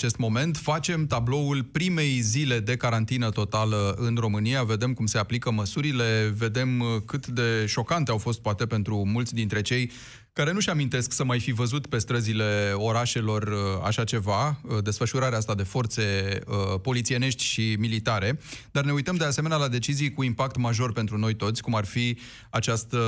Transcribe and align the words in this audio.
acest 0.00 0.16
moment. 0.16 0.56
Facem 0.56 1.06
tabloul 1.06 1.64
primei 1.64 2.20
zile 2.20 2.60
de 2.60 2.76
carantină 2.76 3.30
totală 3.30 3.94
în 3.98 4.16
România, 4.16 4.62
vedem 4.62 4.92
cum 4.92 5.06
se 5.06 5.18
aplică 5.18 5.50
măsurile, 5.50 6.34
vedem 6.36 7.02
cât 7.06 7.26
de 7.26 7.66
șocante 7.66 8.10
au 8.10 8.18
fost 8.18 8.40
poate 8.40 8.66
pentru 8.66 9.04
mulți 9.06 9.34
dintre 9.34 9.60
cei 9.60 9.90
care 10.32 10.52
nu-și 10.52 10.70
amintesc 10.70 11.12
să 11.12 11.24
mai 11.24 11.40
fi 11.40 11.52
văzut 11.52 11.86
pe 11.86 11.98
străzile 11.98 12.72
orașelor 12.74 13.42
uh, 13.42 13.84
așa 13.84 14.04
ceva, 14.04 14.60
uh, 14.62 14.82
desfășurarea 14.82 15.38
asta 15.38 15.54
de 15.54 15.62
forțe 15.62 16.38
uh, 16.46 16.80
polițienești 16.82 17.44
și 17.44 17.76
militare, 17.78 18.38
dar 18.70 18.84
ne 18.84 18.92
uităm 18.92 19.16
de 19.16 19.24
asemenea 19.24 19.56
la 19.56 19.68
decizii 19.68 20.12
cu 20.12 20.22
impact 20.22 20.56
major 20.56 20.92
pentru 20.92 21.18
noi 21.18 21.34
toți, 21.34 21.62
cum 21.62 21.74
ar 21.74 21.84
fi 21.84 22.18
această 22.50 22.98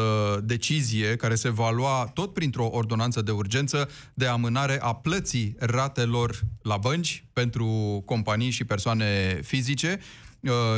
decizie 0.44 1.16
care 1.16 1.34
se 1.34 1.50
va 1.50 1.70
lua 1.70 2.10
tot 2.14 2.32
printr-o 2.32 2.68
ordonanță 2.70 3.22
de 3.22 3.30
urgență 3.30 3.88
de 4.14 4.26
amânare 4.26 4.78
a 4.80 4.94
plății 4.94 5.56
ratelor 5.58 6.40
la 6.62 6.76
bănci 6.76 7.24
pentru 7.32 8.02
companii 8.06 8.50
și 8.50 8.64
persoane 8.64 9.40
fizice. 9.42 10.00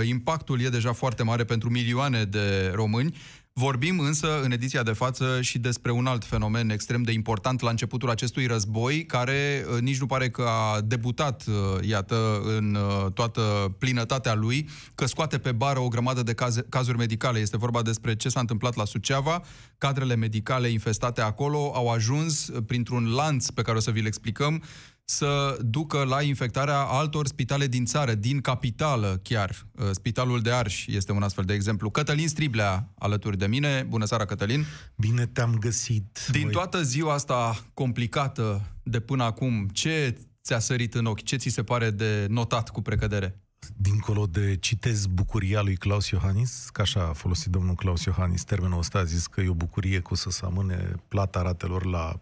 Impactul 0.09 0.61
e 0.61 0.69
deja 0.69 0.93
foarte 0.93 1.23
mare 1.23 1.45
pentru 1.45 1.71
milioane 1.71 2.25
de 2.25 2.73
români. 2.75 3.17
Vorbim 3.57 3.99
însă 3.99 4.43
în 4.43 4.53
ediția 4.53 4.83
de 4.83 4.93
față 4.93 5.41
și 5.41 5.59
despre 5.59 5.91
un 5.91 6.07
alt 6.07 6.25
fenomen 6.25 6.71
extrem 6.71 7.03
de 7.03 7.13
important 7.13 7.61
la 7.61 7.71
începutul 7.71 8.11
acestui 8.11 8.47
război, 8.47 9.07
care 9.07 9.65
uh, 9.75 9.81
nici 9.81 10.01
nu 10.01 10.07
pare 10.07 10.31
că 10.31 10.43
a 10.43 10.81
debutat, 10.81 11.45
uh, 11.47 11.55
iată, 11.89 12.43
în 12.45 12.75
uh, 12.75 13.13
toată 13.13 13.75
plinătatea 13.79 14.35
lui, 14.35 14.69
că 14.95 15.07
scoate 15.07 15.39
pe 15.39 15.53
bară 15.53 15.79
o 15.79 15.89
grămadă 15.89 16.23
de 16.23 16.35
caz, 16.35 16.59
cazuri 16.69 16.97
medicale. 16.97 17.39
Este 17.39 17.57
vorba 17.57 17.83
despre 17.83 18.17
ce 18.17 18.29
s-a 18.29 18.41
întâmplat 18.41 18.75
la 18.75 18.85
Suceava. 18.85 19.43
Cadrele 19.79 20.17
medicale 20.17 20.69
infestate 20.69 21.21
acolo 21.21 21.73
au 21.75 21.91
ajuns 21.91 22.51
printr-un 22.67 23.15
lanț 23.15 23.49
pe 23.49 23.63
care 23.63 23.77
o 23.77 23.81
să 23.81 23.91
vi-l 23.91 24.07
explicăm 24.07 24.63
să 25.05 25.59
ducă 25.61 26.05
la 26.05 26.23
infectarea 26.23 26.79
altor 26.79 27.27
spitale 27.27 27.67
din 27.67 27.85
țară, 27.85 28.15
din 28.15 28.41
capitală 28.41 29.21
chiar. 29.23 29.67
Uh, 29.73 29.91
Spitalul 29.91 30.41
de 30.41 30.53
Arș 30.53 30.87
este 30.87 31.13
un 31.13 31.23
astfel 31.23 31.45
de 31.45 31.53
exemplu. 31.53 31.91
Cătălin 31.91 32.29
Striblea 32.29 32.93
alături 32.99 33.39
de 33.39 33.47
mine. 33.47 33.87
Bună 33.89 34.05
seara, 34.05 34.25
Cătălin! 34.25 34.65
Bine 34.97 35.27
te-am 35.27 35.55
găsit! 35.55 36.27
Din 36.31 36.49
toată 36.49 36.83
ziua 36.83 37.13
asta 37.13 37.65
complicată 37.75 38.63
de 38.83 39.01
până 39.01 39.23
acum, 39.23 39.69
ce 39.73 40.19
ți-a 40.43 40.59
sărit 40.59 40.95
în 40.95 41.07
ochi? 41.07 41.23
Ce 41.23 41.37
ți 41.37 41.49
se 41.49 41.63
pare 41.63 41.91
de 41.91 42.27
notat 42.29 42.71
cu 42.71 42.83
precădere? 42.83 43.39
dincolo 43.77 44.27
de 44.27 44.57
citez 44.57 45.07
bucuria 45.07 45.63
lui 45.63 45.77
Claus 45.77 46.09
Iohannis, 46.09 46.69
că 46.73 46.81
așa 46.81 47.09
a 47.09 47.13
folosit 47.13 47.51
domnul 47.51 47.75
Claus 47.75 48.05
Iohannis 48.05 48.45
termenul 48.45 48.79
ăsta, 48.79 48.99
a 48.99 49.05
zis 49.05 49.27
că 49.27 49.41
e 49.41 49.49
o 49.49 49.55
bucurie 49.55 50.01
cu 50.01 50.15
să 50.15 50.31
se 50.31 50.45
amâne 50.45 50.95
plata 51.09 51.43
ratelor 51.43 51.85
la 51.85 52.21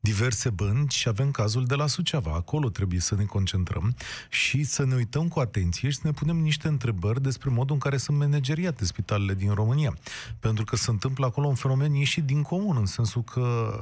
diverse 0.00 0.50
bănci 0.50 0.94
și 0.94 1.08
avem 1.08 1.30
cazul 1.30 1.66
de 1.66 1.74
la 1.74 1.86
Suceava. 1.86 2.32
Acolo 2.32 2.68
trebuie 2.68 3.00
să 3.00 3.14
ne 3.14 3.24
concentrăm 3.24 3.94
și 4.28 4.64
să 4.64 4.84
ne 4.84 4.94
uităm 4.94 5.28
cu 5.28 5.40
atenție 5.40 5.90
și 5.90 5.96
să 5.96 6.02
ne 6.04 6.12
punem 6.12 6.36
niște 6.36 6.68
întrebări 6.68 7.22
despre 7.22 7.50
modul 7.50 7.74
în 7.74 7.80
care 7.80 7.96
sunt 7.96 8.18
manageriate 8.18 8.84
spitalele 8.84 9.34
din 9.34 9.52
România. 9.52 9.98
Pentru 10.38 10.64
că 10.64 10.76
se 10.76 10.90
întâmplă 10.90 11.26
acolo 11.26 11.46
un 11.46 11.54
fenomen 11.54 11.94
ieșit 11.94 12.24
din 12.24 12.42
comun, 12.42 12.76
în 12.76 12.86
sensul 12.86 13.22
că 13.22 13.72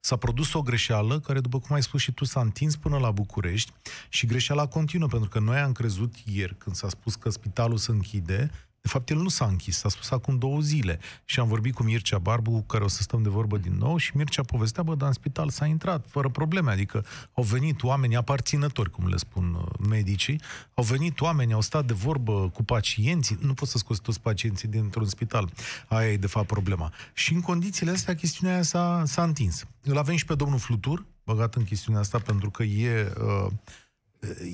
s-a 0.00 0.16
produs 0.16 0.52
o 0.52 0.62
greșeală 0.62 1.20
care, 1.20 1.40
după 1.40 1.58
cum 1.58 1.74
ai 1.74 1.82
spus 1.82 2.00
și 2.00 2.12
tu, 2.12 2.24
s-a 2.24 2.40
întins 2.40 2.76
până 2.76 2.98
la 2.98 3.10
București 3.10 3.72
și 4.08 4.26
greșeala 4.26 4.66
continuă, 4.66 5.08
pentru 5.08 5.28
că 5.28 5.38
noi 5.38 5.58
am 5.58 5.72
crezut 5.72 6.14
ieri, 6.24 6.56
când 6.58 6.76
s-a 6.76 6.88
spus 6.88 7.14
că 7.14 7.30
spitalul 7.30 7.76
se 7.76 7.90
închide, 7.90 8.50
de 8.86 8.92
fapt, 8.92 9.10
el 9.10 9.16
nu 9.16 9.28
s-a 9.28 9.44
închis, 9.44 9.76
s-a 9.76 9.88
spus 9.88 10.10
acum 10.10 10.38
două 10.38 10.60
zile. 10.60 10.98
Și 11.24 11.40
am 11.40 11.48
vorbit 11.48 11.74
cu 11.74 11.82
Mircea 11.82 12.18
Barbu, 12.18 12.50
cu 12.50 12.60
care 12.60 12.84
o 12.84 12.88
să 12.88 13.02
stăm 13.02 13.22
de 13.22 13.28
vorbă 13.28 13.58
din 13.58 13.76
nou, 13.78 13.96
și 13.96 14.16
Mircea 14.16 14.42
povestea, 14.42 14.82
bă, 14.82 14.94
dar 14.94 15.08
în 15.08 15.14
spital 15.14 15.50
s-a 15.50 15.66
intrat 15.66 16.06
fără 16.08 16.28
probleme, 16.28 16.70
adică 16.70 17.04
au 17.32 17.42
venit 17.42 17.82
oameni 17.82 18.16
aparținători, 18.16 18.90
cum 18.90 19.08
le 19.08 19.16
spun 19.16 19.54
uh, 19.54 19.88
medicii, 19.88 20.40
au 20.74 20.84
venit 20.84 21.20
oameni, 21.20 21.52
au 21.52 21.60
stat 21.60 21.84
de 21.84 21.92
vorbă 21.92 22.50
cu 22.54 22.64
pacienții, 22.64 23.38
nu 23.40 23.54
poți 23.54 23.70
să 23.70 23.78
scoți 23.78 24.00
toți 24.00 24.20
pacienții 24.20 24.68
dintr-un 24.68 25.06
spital, 25.06 25.50
aia 25.88 26.10
e 26.10 26.16
de 26.16 26.26
fapt 26.26 26.46
problema. 26.46 26.92
Și 27.12 27.32
în 27.32 27.40
condițiile 27.40 27.92
astea, 27.92 28.14
chestiunea 28.14 28.54
aia 28.54 28.62
s-a, 28.62 29.02
s-a 29.06 29.22
întins. 29.22 29.64
Îl 29.82 29.98
avem 29.98 30.16
și 30.16 30.24
pe 30.24 30.34
domnul 30.34 30.58
Flutur, 30.58 31.04
băgat 31.24 31.54
în 31.54 31.64
chestiunea 31.64 32.00
asta, 32.00 32.18
pentru 32.18 32.50
că 32.50 32.62
e... 32.62 33.12
Uh, 33.20 33.52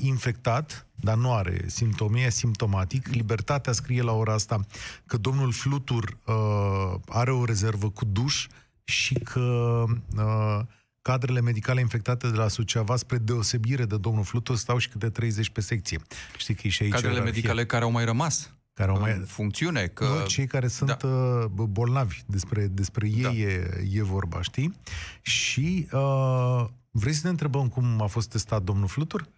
infectat, 0.01 0.87
dar 0.95 1.17
nu 1.17 1.35
are 1.35 1.65
simptome, 1.67 2.21
e 2.21 2.31
simptomatic. 2.31 3.09
Libertatea 3.09 3.73
scrie 3.73 4.03
la 4.03 4.13
ora 4.13 4.33
asta 4.33 4.61
că 5.07 5.17
domnul 5.17 5.53
Flutur 5.53 6.17
uh, 6.25 7.01
are 7.09 7.33
o 7.33 7.45
rezervă 7.45 7.91
cu 7.91 8.05
duș 8.05 8.47
și 8.85 9.15
că 9.15 9.85
uh, 10.17 10.61
cadrele 11.03 11.41
medicale 11.41 11.81
infectate 11.81 12.29
de 12.31 12.37
la 12.37 12.49
Suceava, 12.49 12.97
spre 12.97 13.19
deosebire 13.19 13.85
de 13.85 13.97
domnul 13.97 14.25
Flutur, 14.25 14.57
stau 14.57 14.79
și 14.79 14.89
câte 14.89 15.11
30 15.11 15.51
pe 15.51 15.61
secție. 15.61 16.01
Știi 16.37 16.55
că 16.55 16.61
e 16.65 16.71
și 16.71 16.83
aici 16.83 16.93
Cadrele 16.93 17.21
medicale 17.21 17.67
care 17.67 17.85
au 17.85 17.91
mai 17.91 18.05
rămas 18.05 18.51
care 18.75 18.91
au 18.91 19.01
mai... 19.01 19.23
funcțiune. 19.27 19.87
Că... 19.87 20.05
Nu, 20.05 20.27
cei 20.27 20.47
care 20.47 20.69
sunt 20.69 20.97
da. 20.97 21.09
Uh, 21.09 21.45
bolnavi, 21.69 22.23
despre, 22.27 22.67
despre 22.67 23.09
ei 23.09 23.23
da. 23.23 23.31
e, 23.31 23.85
e 23.93 24.03
vorba, 24.03 24.43
știi? 24.43 24.75
Și 25.21 25.89
uh, 25.93 26.65
vrei 26.91 27.13
să 27.13 27.21
ne 27.25 27.31
întrebăm 27.31 27.69
cum 27.69 28.03
a 28.03 28.07
fost 28.07 28.31
testat 28.31 28.63
domnul 28.63 28.89
Flutur? 28.89 29.29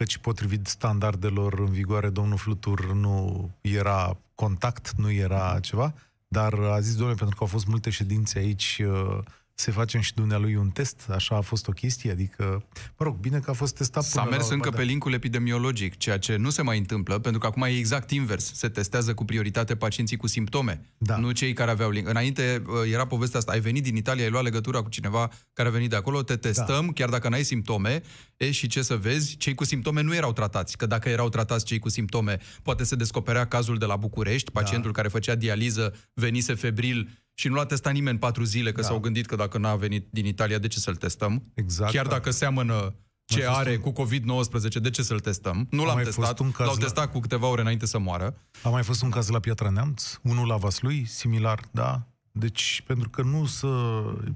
Căci 0.00 0.16
potrivit 0.16 0.66
standardelor 0.66 1.58
în 1.58 1.70
vigoare, 1.70 2.08
domnul 2.08 2.38
Flutur 2.38 2.92
nu 2.92 3.50
era 3.60 4.16
contact, 4.34 4.90
nu 4.96 5.10
era 5.10 5.58
ceva, 5.60 5.94
dar 6.28 6.54
a 6.54 6.80
zis, 6.80 6.94
domnule, 6.94 7.16
pentru 7.16 7.36
că 7.36 7.42
au 7.42 7.48
fost 7.48 7.66
multe 7.66 7.90
ședințe 7.90 8.38
aici, 8.38 8.82
uh, 8.84 9.18
să 9.60 9.70
facem 9.70 10.00
și 10.00 10.14
dumnealui 10.14 10.56
un 10.56 10.68
test, 10.68 11.06
așa 11.10 11.36
a 11.36 11.40
fost 11.40 11.68
o 11.68 11.72
chestie, 11.72 12.10
adică, 12.10 12.64
mă 12.98 13.04
rog, 13.04 13.16
bine 13.16 13.38
că 13.38 13.50
a 13.50 13.52
fost 13.52 13.76
testat 13.76 14.02
S-a 14.02 14.24
mers 14.24 14.48
la 14.48 14.54
încă 14.54 14.70
pe 14.70 14.82
linkul 14.82 15.12
epidemiologic, 15.12 15.96
ceea 15.96 16.18
ce 16.18 16.36
nu 16.36 16.50
se 16.50 16.62
mai 16.62 16.78
întâmplă, 16.78 17.18
pentru 17.18 17.40
că 17.40 17.46
acum 17.46 17.62
e 17.62 17.76
exact 17.76 18.10
invers. 18.10 18.54
Se 18.54 18.68
testează 18.68 19.14
cu 19.14 19.24
prioritate 19.24 19.76
pacienții 19.76 20.16
cu 20.16 20.26
simptome, 20.26 20.80
da. 20.98 21.16
nu 21.16 21.30
cei 21.30 21.52
care 21.52 21.70
aveau 21.70 21.90
link. 21.90 22.08
Înainte 22.08 22.62
uh, 22.66 22.92
era 22.92 23.06
povestea 23.06 23.38
asta, 23.38 23.52
ai 23.52 23.60
venit 23.60 23.82
din 23.82 23.96
Italia, 23.96 24.24
ai 24.24 24.30
luat 24.30 24.44
legătura 24.44 24.82
cu 24.82 24.88
cineva 24.88 25.30
care 25.52 25.68
a 25.68 25.72
venit 25.72 25.90
de 25.90 25.96
acolo, 25.96 26.22
te 26.22 26.36
testăm, 26.36 26.86
da. 26.86 26.92
chiar 26.92 27.08
dacă 27.08 27.28
n-ai 27.28 27.42
simptome, 27.42 28.02
e 28.36 28.50
și 28.50 28.66
ce 28.66 28.82
să 28.82 28.96
vezi, 28.96 29.36
cei 29.36 29.54
cu 29.54 29.64
simptome 29.64 30.00
nu 30.00 30.14
erau 30.14 30.32
tratați, 30.32 30.76
că 30.76 30.86
dacă 30.86 31.08
erau 31.08 31.28
tratați 31.28 31.64
cei 31.64 31.78
cu 31.78 31.88
simptome, 31.88 32.38
poate 32.62 32.84
se 32.84 32.96
descoperea 32.96 33.46
cazul 33.46 33.78
de 33.78 33.84
la 33.84 33.96
București, 33.96 34.50
pacientul 34.50 34.90
da. 34.90 34.96
care 34.96 35.08
făcea 35.08 35.34
dializă 35.34 35.94
venise 36.14 36.54
febril 36.54 37.08
și 37.40 37.48
nu 37.48 37.54
l-a 37.54 37.64
testat 37.64 37.92
nimeni 37.92 38.18
patru 38.18 38.44
zile, 38.44 38.72
că 38.72 38.80
da. 38.80 38.86
s-au 38.86 38.98
gândit 38.98 39.26
că 39.26 39.36
dacă 39.36 39.58
n-a 39.58 39.74
venit 39.74 40.06
din 40.10 40.26
Italia, 40.26 40.58
de 40.58 40.68
ce 40.68 40.78
să-l 40.78 40.96
testăm? 40.96 41.42
Exact. 41.54 41.92
Chiar 41.92 42.06
da. 42.06 42.10
dacă 42.10 42.30
seamănă 42.30 42.94
ce 43.24 43.46
are 43.48 43.80
un... 43.84 43.92
cu 43.92 44.02
COVID-19, 44.02 44.80
de 44.82 44.90
ce 44.90 45.02
să-l 45.02 45.20
testăm? 45.20 45.66
Nu 45.70 45.84
l-am 45.84 46.02
testat, 46.02 46.38
l-au 46.58 46.76
testat 46.76 47.04
la... 47.04 47.08
cu 47.08 47.18
câteva 47.18 47.46
ore 47.46 47.60
înainte 47.60 47.86
să 47.86 47.98
moară. 47.98 48.36
A 48.62 48.68
mai 48.68 48.82
fost 48.82 49.02
un 49.02 49.10
caz 49.10 49.28
la 49.28 49.40
Piatra 49.40 49.70
Neamț, 49.70 50.18
unul 50.22 50.46
la 50.46 50.56
Vaslui, 50.56 51.04
similar, 51.06 51.60
da, 51.70 52.06
deci, 52.40 52.82
pentru 52.86 53.08
că 53.08 53.22
nu, 53.22 53.44
să, 53.44 53.66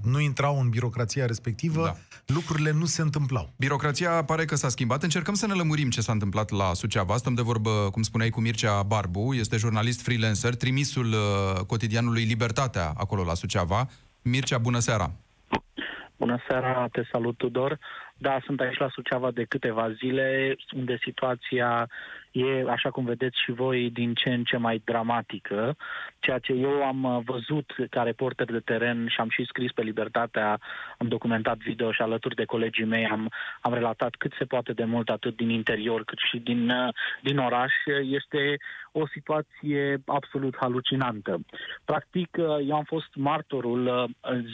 nu 0.03 0.19
intrau 0.19 0.59
în 0.59 0.69
birocrația 0.69 1.25
respectivă, 1.25 1.83
da. 1.83 1.93
lucrurile 2.33 2.71
nu 2.71 2.85
se 2.85 3.01
întâmplau. 3.01 3.49
Birocrația 3.57 4.23
pare 4.23 4.45
că 4.45 4.55
s-a 4.55 4.69
schimbat. 4.69 5.03
Încercăm 5.03 5.33
să 5.33 5.47
ne 5.47 5.53
lămurim 5.53 5.89
ce 5.89 6.01
s-a 6.01 6.11
întâmplat 6.11 6.49
la 6.49 6.73
Suceava. 6.73 7.15
Stăm 7.15 7.33
de 7.33 7.41
vorbă, 7.41 7.69
cum 7.91 8.01
spuneai, 8.01 8.29
cu 8.29 8.41
Mircea 8.41 8.83
Barbu. 8.83 9.33
Este 9.33 9.57
jurnalist 9.57 10.01
freelancer, 10.01 10.55
trimisul 10.55 11.05
uh, 11.05 11.65
cotidianului 11.67 12.23
Libertatea 12.23 12.93
acolo 12.97 13.23
la 13.23 13.33
Suceava. 13.33 13.87
Mircea, 14.21 14.57
bună 14.57 14.79
seara! 14.79 15.11
Bună 16.17 16.37
seara, 16.47 16.87
te 16.91 17.01
salut, 17.11 17.37
Tudor. 17.37 17.79
Da, 18.17 18.39
sunt 18.45 18.59
aici 18.59 18.77
la 18.77 18.89
Suceava 18.89 19.31
de 19.31 19.43
câteva 19.43 19.91
zile, 19.91 20.55
unde 20.75 20.97
situația 21.01 21.89
e, 22.35 22.69
așa 22.69 22.89
cum 22.89 23.05
vedeți 23.05 23.41
și 23.43 23.51
voi, 23.51 23.89
din 23.89 24.13
ce 24.13 24.29
în 24.29 24.43
ce 24.43 24.57
mai 24.57 24.81
dramatică. 24.85 25.75
Ceea 26.19 26.39
ce 26.39 26.53
eu 26.53 26.83
am 26.83 27.03
uh, 27.03 27.21
văzut 27.25 27.75
ca 27.89 28.01
reporter 28.01 28.51
de 28.51 28.59
teren 28.59 29.07
și 29.07 29.19
am 29.19 29.29
și 29.29 29.45
scris 29.45 29.71
pe 29.71 29.81
Libertatea, 29.81 30.59
am 30.97 31.07
documentat 31.07 31.57
video 31.57 31.91
și 31.91 32.01
alături 32.01 32.35
de 32.35 32.45
colegii 32.45 32.85
mei 32.85 33.07
am, 33.07 33.31
am 33.61 33.73
relatat 33.73 34.15
cât 34.15 34.33
se 34.37 34.45
poate 34.45 34.73
de 34.73 34.83
mult 34.83 35.09
atât 35.09 35.35
din 35.35 35.49
interior 35.49 36.03
cât 36.03 36.17
și 36.31 36.37
din, 36.37 36.69
uh, 36.69 36.93
din 37.21 37.37
oraș, 37.37 37.73
este 38.03 38.57
o 38.99 39.07
situație 39.07 40.01
absolut 40.05 40.55
halucinantă. 40.59 41.39
Practic, 41.85 42.29
uh, 42.37 42.45
eu 42.67 42.75
am 42.75 42.83
fost 42.83 43.15
martorul 43.15 44.09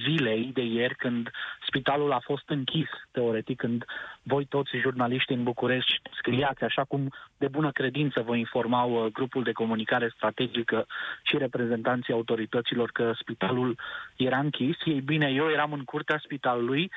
zilei 0.05 0.51
de 0.53 0.61
ieri 0.61 0.95
când 0.95 1.29
spitalul 1.67 2.11
a 2.11 2.19
fost 2.23 2.49
închis, 2.49 2.88
teoretic, 3.11 3.57
când 3.57 3.85
voi 4.23 4.45
toți 4.45 4.77
jurnaliști 4.77 5.33
în 5.33 5.43
București 5.43 6.01
scriați, 6.17 6.63
așa 6.63 6.83
cum 6.83 7.13
de 7.38 7.47
bună 7.47 7.71
credință 7.71 8.21
vă 8.21 8.35
informau 8.35 9.09
grupul 9.13 9.43
de 9.43 9.51
comunicare 9.51 10.11
strategică 10.15 10.85
și 11.23 11.38
reprezentanții 11.38 12.13
autorităților 12.13 12.89
că 12.91 13.11
spitalul 13.19 13.79
era 14.15 14.38
închis. 14.38 14.75
Ei 14.85 15.01
bine, 15.01 15.27
eu 15.27 15.49
eram 15.49 15.73
în 15.73 15.83
curtea 15.83 16.19
spitalului 16.23 16.91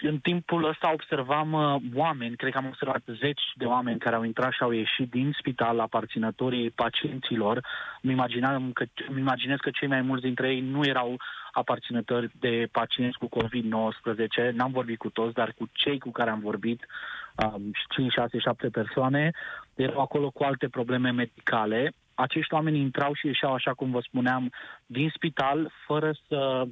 în 0.00 0.18
timpul 0.18 0.64
ăsta 0.64 0.92
observam 0.92 1.52
uh, 1.52 1.76
oameni, 1.94 2.36
cred 2.36 2.52
că 2.52 2.58
am 2.58 2.66
observat 2.66 3.02
zeci 3.20 3.42
de 3.54 3.64
oameni 3.64 3.98
care 3.98 4.16
au 4.16 4.22
intrat 4.22 4.52
și 4.52 4.62
au 4.62 4.70
ieșit 4.70 5.10
din 5.10 5.34
spital, 5.38 5.80
aparținătorii 5.80 6.70
pacienților. 6.70 7.66
Îmi, 8.02 8.12
imaginam 8.12 8.72
că, 8.72 8.84
îmi 9.08 9.20
imaginez 9.20 9.56
că 9.56 9.70
cei 9.70 9.88
mai 9.88 10.02
mulți 10.02 10.24
dintre 10.24 10.50
ei 10.50 10.60
nu 10.60 10.84
erau 10.84 11.16
aparținători 11.52 12.30
de 12.40 12.68
pacienți 12.72 13.18
cu 13.18 13.28
COVID-19. 13.28 14.52
N-am 14.52 14.72
vorbit 14.72 14.98
cu 14.98 15.10
toți, 15.10 15.34
dar 15.34 15.52
cu 15.58 15.68
cei 15.72 15.98
cu 15.98 16.10
care 16.10 16.30
am 16.30 16.40
vorbit, 16.40 16.86
um, 17.44 17.70
5, 17.88 18.12
6, 18.12 18.38
7 18.38 18.68
persoane, 18.68 19.30
erau 19.74 20.00
acolo 20.00 20.30
cu 20.30 20.42
alte 20.42 20.68
probleme 20.68 21.10
medicale. 21.10 21.92
Acești 22.14 22.54
oameni 22.54 22.80
intrau 22.80 23.14
și 23.14 23.26
ieșeau, 23.26 23.54
așa 23.54 23.74
cum 23.74 23.90
vă 23.90 24.00
spuneam, 24.00 24.52
din 24.86 25.10
spital, 25.14 25.72
fără 25.86 26.12
să 26.28 26.66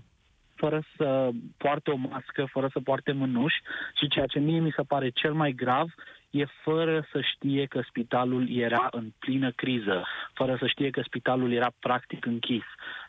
fără 0.56 0.82
să 0.96 1.30
poarte 1.56 1.90
o 1.90 1.96
mască, 1.96 2.48
fără 2.50 2.68
să 2.72 2.80
poarte 2.80 3.12
mânuși 3.12 3.60
și 3.94 4.08
ceea 4.08 4.26
ce 4.26 4.38
mie 4.38 4.60
mi 4.60 4.74
se 4.76 4.82
pare 4.82 5.08
cel 5.08 5.32
mai 5.32 5.52
grav 5.52 5.88
e 6.30 6.44
fără 6.62 7.06
să 7.12 7.20
știe 7.20 7.64
că 7.66 7.80
spitalul 7.88 8.50
era 8.50 8.88
în 8.90 9.12
plină 9.18 9.50
criză, 9.50 10.04
fără 10.34 10.56
să 10.58 10.66
știe 10.66 10.90
că 10.90 11.02
spitalul 11.04 11.52
era 11.52 11.70
practic 11.78 12.26
închis. 12.26 12.64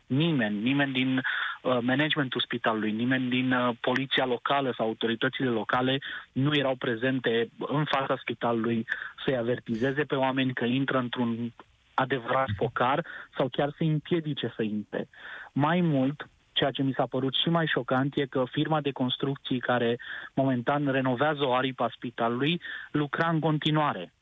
Nimeni, 0.05 0.61
nimeni 0.61 0.91
din 0.91 1.17
uh, 1.17 1.77
managementul 1.81 2.41
spitalului, 2.41 2.91
nimeni 2.91 3.29
din 3.29 3.51
uh, 3.51 3.75
poliția 3.81 4.25
locală 4.25 4.73
sau 4.77 4.85
autoritățile 4.85 5.49
locale 5.49 5.97
nu 6.31 6.55
erau 6.55 6.75
prezente 6.75 7.49
în 7.57 7.83
fața 7.85 8.17
spitalului 8.19 8.85
să-i 9.25 9.37
avertizeze 9.37 10.03
pe 10.03 10.15
oameni 10.15 10.53
că 10.53 10.65
intră 10.65 10.97
într-un 10.97 11.53
adevărat 11.93 12.47
focar 12.55 13.05
sau 13.37 13.47
chiar 13.51 13.73
să-i 13.77 13.87
împiedice 13.87 14.53
să 14.55 14.63
intre. 14.63 15.07
Mai 15.53 15.81
mult, 15.81 16.29
ceea 16.57 16.71
ce 16.71 16.83
mi 16.83 16.93
s-a 16.93 17.05
părut 17.05 17.33
și 17.35 17.49
mai 17.49 17.67
șocant 17.67 18.15
e 18.15 18.25
că 18.25 18.43
firma 18.51 18.81
de 18.81 18.91
construcții 18.91 19.59
care 19.59 19.97
momentan 20.33 20.91
renovează 20.91 21.43
o 21.45 21.53
aripă 21.53 21.83
a 21.83 21.91
spitalului 21.95 22.61
lucra 22.91 23.27
în 23.29 23.39
continuare. 23.39 24.13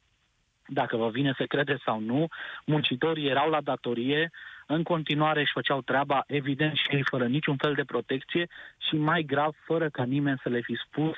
Dacă 0.67 0.97
vă 0.97 1.09
vine 1.09 1.33
să 1.37 1.43
credeți 1.43 1.83
sau 1.83 1.99
nu, 1.99 2.27
muncitorii 2.65 3.29
erau 3.29 3.49
la 3.49 3.61
datorie, 3.61 4.31
în 4.67 4.83
continuare 4.83 5.39
își 5.39 5.51
făceau 5.53 5.81
treaba, 5.81 6.23
evident 6.27 6.75
și 6.75 6.95
ei 6.95 7.03
fără 7.09 7.25
niciun 7.27 7.55
fel 7.57 7.73
de 7.73 7.83
protecție 7.83 8.47
și 8.89 8.95
mai 8.95 9.23
grav, 9.23 9.53
fără 9.65 9.89
ca 9.89 10.03
nimeni 10.03 10.41
să 10.43 10.49
le 10.49 10.61
fi 10.61 10.75
spus 10.85 11.17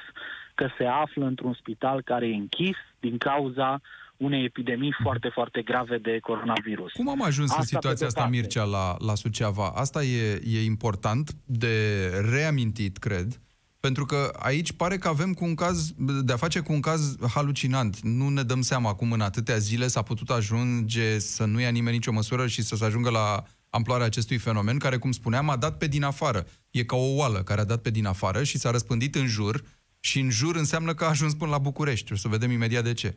că 0.55 0.69
se 0.77 0.85
află 0.85 1.25
într-un 1.25 1.53
spital 1.53 2.01
care 2.01 2.27
e 2.27 2.33
închis 2.33 2.77
din 2.99 3.17
cauza 3.17 3.71
uh, 3.71 4.06
unei 4.17 4.43
epidemii 4.43 4.95
foarte, 5.01 5.29
foarte 5.33 5.61
grave 5.61 5.97
de 5.97 6.19
coronavirus. 6.21 6.91
Cum 6.91 7.09
am 7.09 7.23
ajuns 7.23 7.49
asta 7.49 7.61
în 7.61 7.67
situația 7.67 8.07
asta, 8.07 8.27
Mircea, 8.27 8.63
la, 8.63 8.95
la 8.99 9.15
Suceava? 9.15 9.69
Asta 9.75 10.03
e, 10.03 10.41
e 10.45 10.63
important 10.63 11.35
de 11.45 12.07
reamintit, 12.29 12.97
cred, 12.97 13.41
pentru 13.79 14.05
că 14.05 14.31
aici 14.39 14.71
pare 14.71 14.97
că 14.97 15.07
avem 15.07 15.33
cu 15.33 15.45
un 15.45 15.55
caz, 15.55 15.91
de 16.23 16.33
a 16.33 16.37
face 16.37 16.59
cu 16.59 16.73
un 16.73 16.79
caz 16.79 17.15
halucinant. 17.33 17.99
Nu 17.99 18.29
ne 18.29 18.43
dăm 18.43 18.61
seama 18.61 18.93
cum 18.93 19.11
în 19.11 19.21
atâtea 19.21 19.57
zile 19.57 19.87
s-a 19.87 20.01
putut 20.01 20.29
ajunge 20.29 21.19
să 21.19 21.45
nu 21.45 21.59
ia 21.59 21.69
nimeni 21.69 21.95
nicio 21.95 22.11
măsură 22.11 22.47
și 22.47 22.61
să 22.61 22.75
se 22.75 22.85
ajungă 22.85 23.09
la 23.09 23.43
amploarea 23.69 24.05
acestui 24.05 24.37
fenomen, 24.37 24.77
care, 24.77 24.97
cum 24.97 25.11
spuneam, 25.11 25.49
a 25.49 25.55
dat 25.55 25.77
pe 25.77 25.87
din 25.87 26.03
afară. 26.03 26.45
E 26.71 26.83
ca 26.83 26.95
o 26.95 27.15
oală 27.15 27.43
care 27.43 27.61
a 27.61 27.65
dat 27.65 27.81
pe 27.81 27.89
din 27.89 28.05
afară 28.05 28.43
și 28.43 28.57
s-a 28.57 28.71
răspândit 28.71 29.15
în 29.15 29.27
jur 29.27 29.63
și 29.99 30.19
în 30.19 30.29
jur 30.29 30.55
înseamnă 30.55 30.93
că 30.93 31.03
a 31.03 31.09
ajuns 31.09 31.33
până 31.33 31.51
la 31.51 31.57
București. 31.57 32.13
O 32.13 32.15
să 32.15 32.27
vedem 32.27 32.51
imediat 32.51 32.83
de 32.83 32.93
ce. 32.93 33.15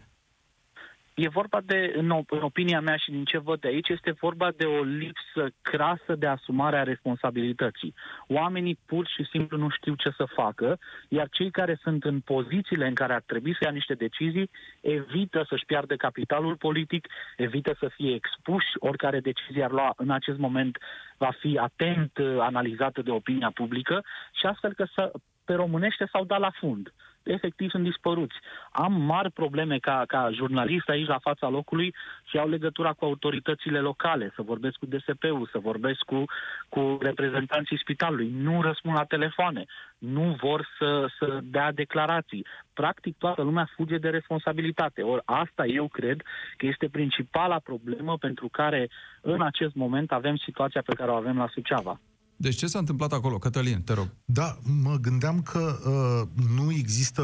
E 1.15 1.29
vorba 1.29 1.61
de, 1.65 1.93
în, 1.97 2.11
în 2.27 2.43
opinia 2.43 2.81
mea 2.81 2.97
și 2.97 3.11
din 3.11 3.25
ce 3.25 3.39
văd 3.39 3.61
de 3.61 3.69
aici, 3.69 3.89
este 3.89 4.11
vorba 4.21 4.51
de 4.57 4.65
o 4.65 4.83
lipsă 4.83 5.55
crasă 5.62 6.15
de 6.19 6.27
asumare 6.27 6.79
a 6.79 6.83
responsabilității. 6.83 7.95
Oamenii 8.29 8.79
pur 8.87 9.07
și 9.07 9.25
simplu 9.31 9.57
nu 9.59 9.69
știu 9.69 9.95
ce 9.95 10.11
să 10.17 10.25
facă, 10.25 10.79
iar 11.09 11.29
cei 11.29 11.51
care 11.51 11.79
sunt 11.83 12.05
în 12.05 12.21
pozițiile 12.21 12.87
în 12.87 12.95
care 12.95 13.12
ar 13.15 13.23
trebui 13.27 13.53
să 13.53 13.65
ia 13.65 13.71
niște 13.71 13.95
decizii, 13.95 14.51
evită 14.81 15.47
să-și 15.49 15.65
piardă 15.65 15.97
capitalul 15.97 16.57
politic, 16.57 17.07
evită 17.37 17.77
să 17.79 17.91
fie 17.95 18.15
expuși, 18.15 18.69
oricare 18.79 19.21
decizie 19.21 19.65
ar 19.65 19.71
lua 19.71 19.93
în 19.97 20.11
acest 20.11 20.39
moment 20.39 20.79
va 21.17 21.31
fi 21.39 21.59
atent 21.59 22.19
uh, 22.19 22.37
analizată 22.39 23.03
de 23.03 23.11
opinia 23.11 23.51
publică 23.55 24.05
și 24.33 24.47
astfel 24.47 24.75
că 24.75 24.87
să, 24.95 25.13
pe 25.45 25.53
românește 25.53 26.09
s-au 26.13 26.25
dat 26.25 26.39
la 26.39 26.51
fund 26.51 26.93
efectiv 27.22 27.70
sunt 27.70 27.84
dispăruți. 27.84 28.34
Am 28.72 28.93
mari 28.93 29.31
probleme 29.31 29.78
ca, 29.78 30.05
ca 30.06 30.31
jurnalist 30.32 30.88
aici 30.88 31.06
la 31.06 31.19
fața 31.19 31.49
locului 31.49 31.94
și 32.25 32.38
au 32.38 32.49
legătura 32.49 32.93
cu 32.93 33.05
autoritățile 33.05 33.81
locale, 33.81 34.32
să 34.34 34.43
vorbesc 34.43 34.76
cu 34.76 34.87
DSP-ul, 34.87 35.49
să 35.52 35.58
vorbesc 35.58 35.99
cu, 35.99 36.25
cu 36.69 36.99
reprezentanții 37.00 37.78
spitalului. 37.78 38.31
Nu 38.37 38.62
răspund 38.62 38.94
la 38.94 39.05
telefoane, 39.05 39.64
nu 39.99 40.37
vor 40.40 40.69
să, 40.78 41.06
să 41.19 41.38
dea 41.43 41.72
declarații. 41.72 42.46
Practic 42.72 43.17
toată 43.19 43.43
lumea 43.43 43.70
fuge 43.76 43.99
de 43.99 44.08
responsabilitate. 44.08 45.02
Ori 45.02 45.22
asta 45.25 45.67
eu 45.67 45.88
cred 45.88 46.22
că 46.56 46.67
este 46.67 46.88
principala 46.88 47.58
problemă 47.58 48.17
pentru 48.17 48.49
care 48.49 48.90
în 49.20 49.43
acest 49.43 49.75
moment 49.75 50.12
avem 50.12 50.37
situația 50.37 50.82
pe 50.84 50.94
care 50.94 51.11
o 51.11 51.14
avem 51.14 51.37
la 51.37 51.49
Suceava. 51.52 52.00
Deci 52.43 52.57
ce 52.57 52.67
s-a 52.67 52.79
întâmplat 52.79 53.13
acolo? 53.13 53.39
Cătălin, 53.39 53.83
te 53.83 53.93
rog. 53.93 54.09
Da, 54.25 54.57
mă 54.83 54.97
gândeam 55.01 55.43
că 55.43 55.59
uh, 55.59 56.29
nu 56.57 56.73
există, 56.73 57.23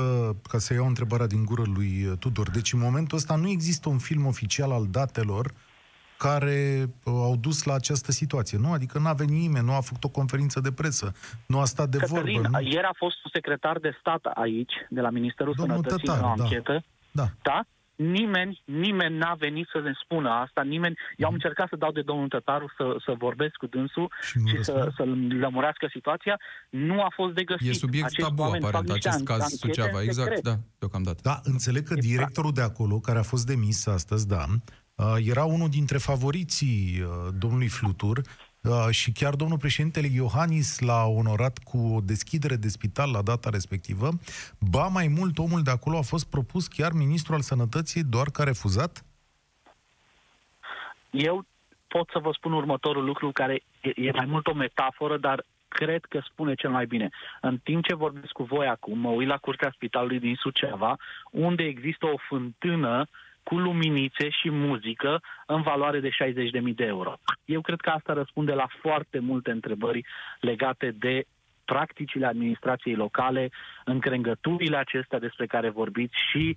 ca 0.49 0.59
să 0.59 0.75
iau 0.75 0.87
întrebarea 0.87 1.27
din 1.27 1.45
gură 1.45 1.63
lui 1.75 2.07
uh, 2.07 2.19
Tudor, 2.19 2.51
deci 2.51 2.73
în 2.73 2.79
momentul 2.79 3.17
ăsta 3.17 3.37
nu 3.37 3.49
există 3.49 3.89
un 3.89 3.99
film 3.99 4.27
oficial 4.27 4.73
al 4.73 4.87
datelor 4.91 5.53
care 6.19 6.85
uh, 7.05 7.13
au 7.13 7.37
dus 7.37 7.65
la 7.65 7.75
această 7.75 8.13
situație, 8.13 8.59
nu? 8.59 8.73
Adică 8.73 8.99
n-a 8.99 9.13
venit 9.13 9.41
nimeni, 9.41 9.67
nu 9.67 9.73
a 9.73 9.81
făcut 9.81 10.05
o 10.05 10.09
conferință 10.09 10.61
de 10.61 10.73
presă, 10.73 11.13
nu 11.47 11.61
a 11.61 11.65
stat 11.65 11.89
de 11.89 11.99
Cătălin, 11.99 12.41
vorbă. 12.41 12.59
Nu? 12.59 12.69
ieri 12.69 12.87
a 12.87 12.95
fost 12.97 13.17
un 13.25 13.31
secretar 13.33 13.79
de 13.79 13.97
stat 14.01 14.25
aici, 14.35 14.73
de 14.89 15.01
la 15.01 15.11
Ministerul 15.11 15.55
Domnul 15.57 15.77
Sănătății, 15.77 16.07
Tătar, 16.07 16.19
în 16.19 16.41
o 16.41 16.43
anchetă. 16.43 16.85
Da. 17.11 17.23
da. 17.23 17.31
da? 17.43 17.67
Nimeni, 17.97 18.63
nimeni 18.65 19.17
n-a 19.17 19.35
venit 19.35 19.69
să 19.73 19.81
ne 19.81 19.93
spună 20.03 20.31
asta, 20.31 20.63
nimeni... 20.63 20.97
Eu 21.17 21.27
am 21.27 21.35
mhm. 21.35 21.43
încercat 21.43 21.69
să 21.69 21.77
dau 21.77 21.93
de 21.93 22.03
domnul 22.03 22.29
Tătaru 22.29 22.73
să, 22.77 22.97
să 23.05 23.15
vorbesc 23.19 23.55
cu 23.55 23.67
dânsul 23.67 24.13
și, 24.21 24.39
și 24.47 24.63
să, 24.63 24.93
să 24.97 25.05
lămurească 25.29 25.87
situația. 25.91 26.37
Nu 26.71 27.03
a 27.03 27.13
fost 27.15 27.35
de 27.35 27.45
găsit. 27.45 27.69
E 27.69 27.73
subiect 27.73 28.07
Acești 28.07 28.29
tabu, 28.29 28.43
aparent, 28.43 28.91
acest 28.91 29.25
caz 29.25 29.45
Suceava. 29.45 30.03
Exact, 30.03 30.41
da, 30.41 30.55
deocamdată. 30.79 31.21
Da, 31.23 31.41
înțeleg 31.43 31.83
că 31.83 31.95
exact. 31.97 32.15
directorul 32.15 32.53
de 32.53 32.63
acolo, 32.63 32.99
care 32.99 33.19
a 33.19 33.23
fost 33.23 33.47
demis 33.47 33.87
astăzi, 33.87 34.29
da, 34.29 34.45
uh, 34.95 35.17
era 35.25 35.45
unul 35.45 35.69
dintre 35.69 35.99
favoriții 35.99 37.01
uh, 37.01 37.33
domnului 37.39 37.69
Flutur 37.69 38.19
Uh, 38.19 38.56
și 38.91 39.13
chiar 39.13 39.35
domnul 39.35 39.59
președintele 39.59 40.07
Iohannis 40.07 40.81
l-a 40.81 41.05
onorat 41.05 41.59
cu 41.59 41.79
o 41.79 42.01
deschidere 42.01 42.57
de 42.57 42.69
spital 42.69 43.11
la 43.11 43.23
data 43.23 43.51
respectivă. 43.51 44.09
Ba 44.71 44.87
mai 44.87 45.09
mult, 45.09 45.39
omul 45.39 45.63
de 45.63 45.71
acolo 45.71 45.99
a 45.99 46.03
fost 46.03 46.31
propus 46.31 46.67
chiar 46.67 46.93
ministrul 46.93 47.35
al 47.35 47.41
sănătății, 47.41 48.03
doar 48.05 48.27
că 48.31 48.41
a 48.43 48.45
refuzat? 48.45 49.05
Eu 51.11 51.45
pot 51.89 52.09
să 52.13 52.19
vă 52.19 52.31
spun 52.33 52.53
următorul 52.53 53.05
lucru 53.05 53.31
care 53.33 53.63
e 53.81 54.11
mai 54.11 54.27
mult 54.27 54.47
o 54.47 54.55
metaforă, 54.55 55.19
dar 55.19 55.45
cred 55.69 56.05
că 56.05 56.21
spune 56.31 56.55
cel 56.55 56.71
mai 56.71 56.87
bine. 56.87 57.09
În 57.41 57.59
timp 57.59 57.85
ce 57.85 57.95
vorbesc 57.95 58.33
cu 58.33 58.43
voi 58.43 58.67
acum, 58.67 58.99
mă 58.99 59.11
uit 59.11 59.29
la 59.29 59.37
curtea 59.37 59.71
spitalului 59.75 60.19
din 60.19 60.35
Suceava, 60.35 60.97
unde 61.31 61.63
există 61.63 62.07
o 62.07 62.17
fântână 62.29 63.07
cu 63.49 63.59
luminițe 63.59 64.29
și 64.29 64.51
muzică 64.51 65.21
în 65.47 65.63
valoare 65.63 66.01
de 66.01 66.09
60.000 66.09 66.75
de 66.75 66.85
euro. 66.85 67.13
Eu 67.45 67.61
cred 67.61 67.81
că 67.81 67.91
asta 67.91 68.13
răspunde 68.13 68.53
la 68.53 68.67
foarte 68.81 69.19
multe 69.19 69.51
întrebări 69.51 70.07
legate 70.41 70.95
de 70.99 71.25
practicile 71.65 72.27
administrației 72.27 72.95
locale, 72.95 73.51
încrengăturile 73.85 74.77
acestea 74.77 75.19
despre 75.19 75.47
care 75.47 75.71
vorbiți 75.71 76.17
și 76.31 76.57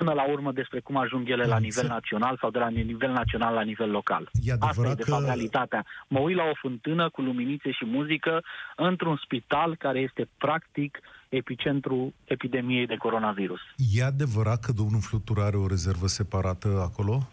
până 0.00 0.12
la 0.12 0.30
urmă 0.34 0.52
despre 0.52 0.80
cum 0.80 0.96
ajung 0.96 1.28
ele 1.28 1.44
la 1.44 1.58
nivel 1.58 1.86
național 1.86 2.34
sau 2.40 2.50
de 2.50 2.58
la 2.58 2.68
nivel 2.68 3.12
național 3.12 3.54
la 3.54 3.62
nivel 3.62 3.90
local. 3.90 4.30
E 4.42 4.52
Asta 4.58 4.88
e, 4.88 4.94
de 4.94 5.02
fapt, 5.02 5.20
că... 5.20 5.26
realitatea. 5.26 5.84
Mă 6.08 6.18
uit 6.18 6.36
la 6.36 6.42
o 6.52 6.54
fântână 6.62 7.10
cu 7.10 7.20
luminițe 7.20 7.70
și 7.70 7.84
muzică 7.86 8.42
într-un 8.76 9.16
spital 9.24 9.76
care 9.76 9.98
este 9.98 10.28
practic 10.38 11.00
epicentru 11.28 12.14
epidemiei 12.24 12.86
de 12.86 12.96
coronavirus. 12.96 13.60
E 13.94 14.04
adevărat 14.04 14.60
că 14.64 14.72
domnul 14.72 15.00
Flutur 15.00 15.38
are 15.40 15.56
o 15.56 15.66
rezervă 15.66 16.06
separată 16.06 16.68
acolo? 16.88 17.28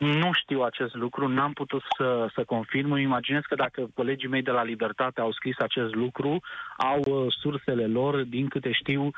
Nu 0.00 0.32
știu 0.32 0.62
acest 0.62 0.94
lucru, 0.94 1.28
n-am 1.28 1.52
putut 1.52 1.82
să, 1.96 2.28
să 2.34 2.44
confirm. 2.44 2.90
Îmi 2.92 3.02
imaginez 3.02 3.42
că 3.42 3.54
dacă 3.54 3.90
colegii 3.94 4.28
mei 4.28 4.42
de 4.42 4.50
la 4.50 4.62
Libertate 4.62 5.20
au 5.20 5.32
scris 5.32 5.58
acest 5.58 5.94
lucru, 5.94 6.40
au 6.76 7.00
uh, 7.00 7.26
sursele 7.40 7.86
lor, 7.86 8.22
din 8.22 8.48
câte 8.48 8.72
știu, 8.72 9.10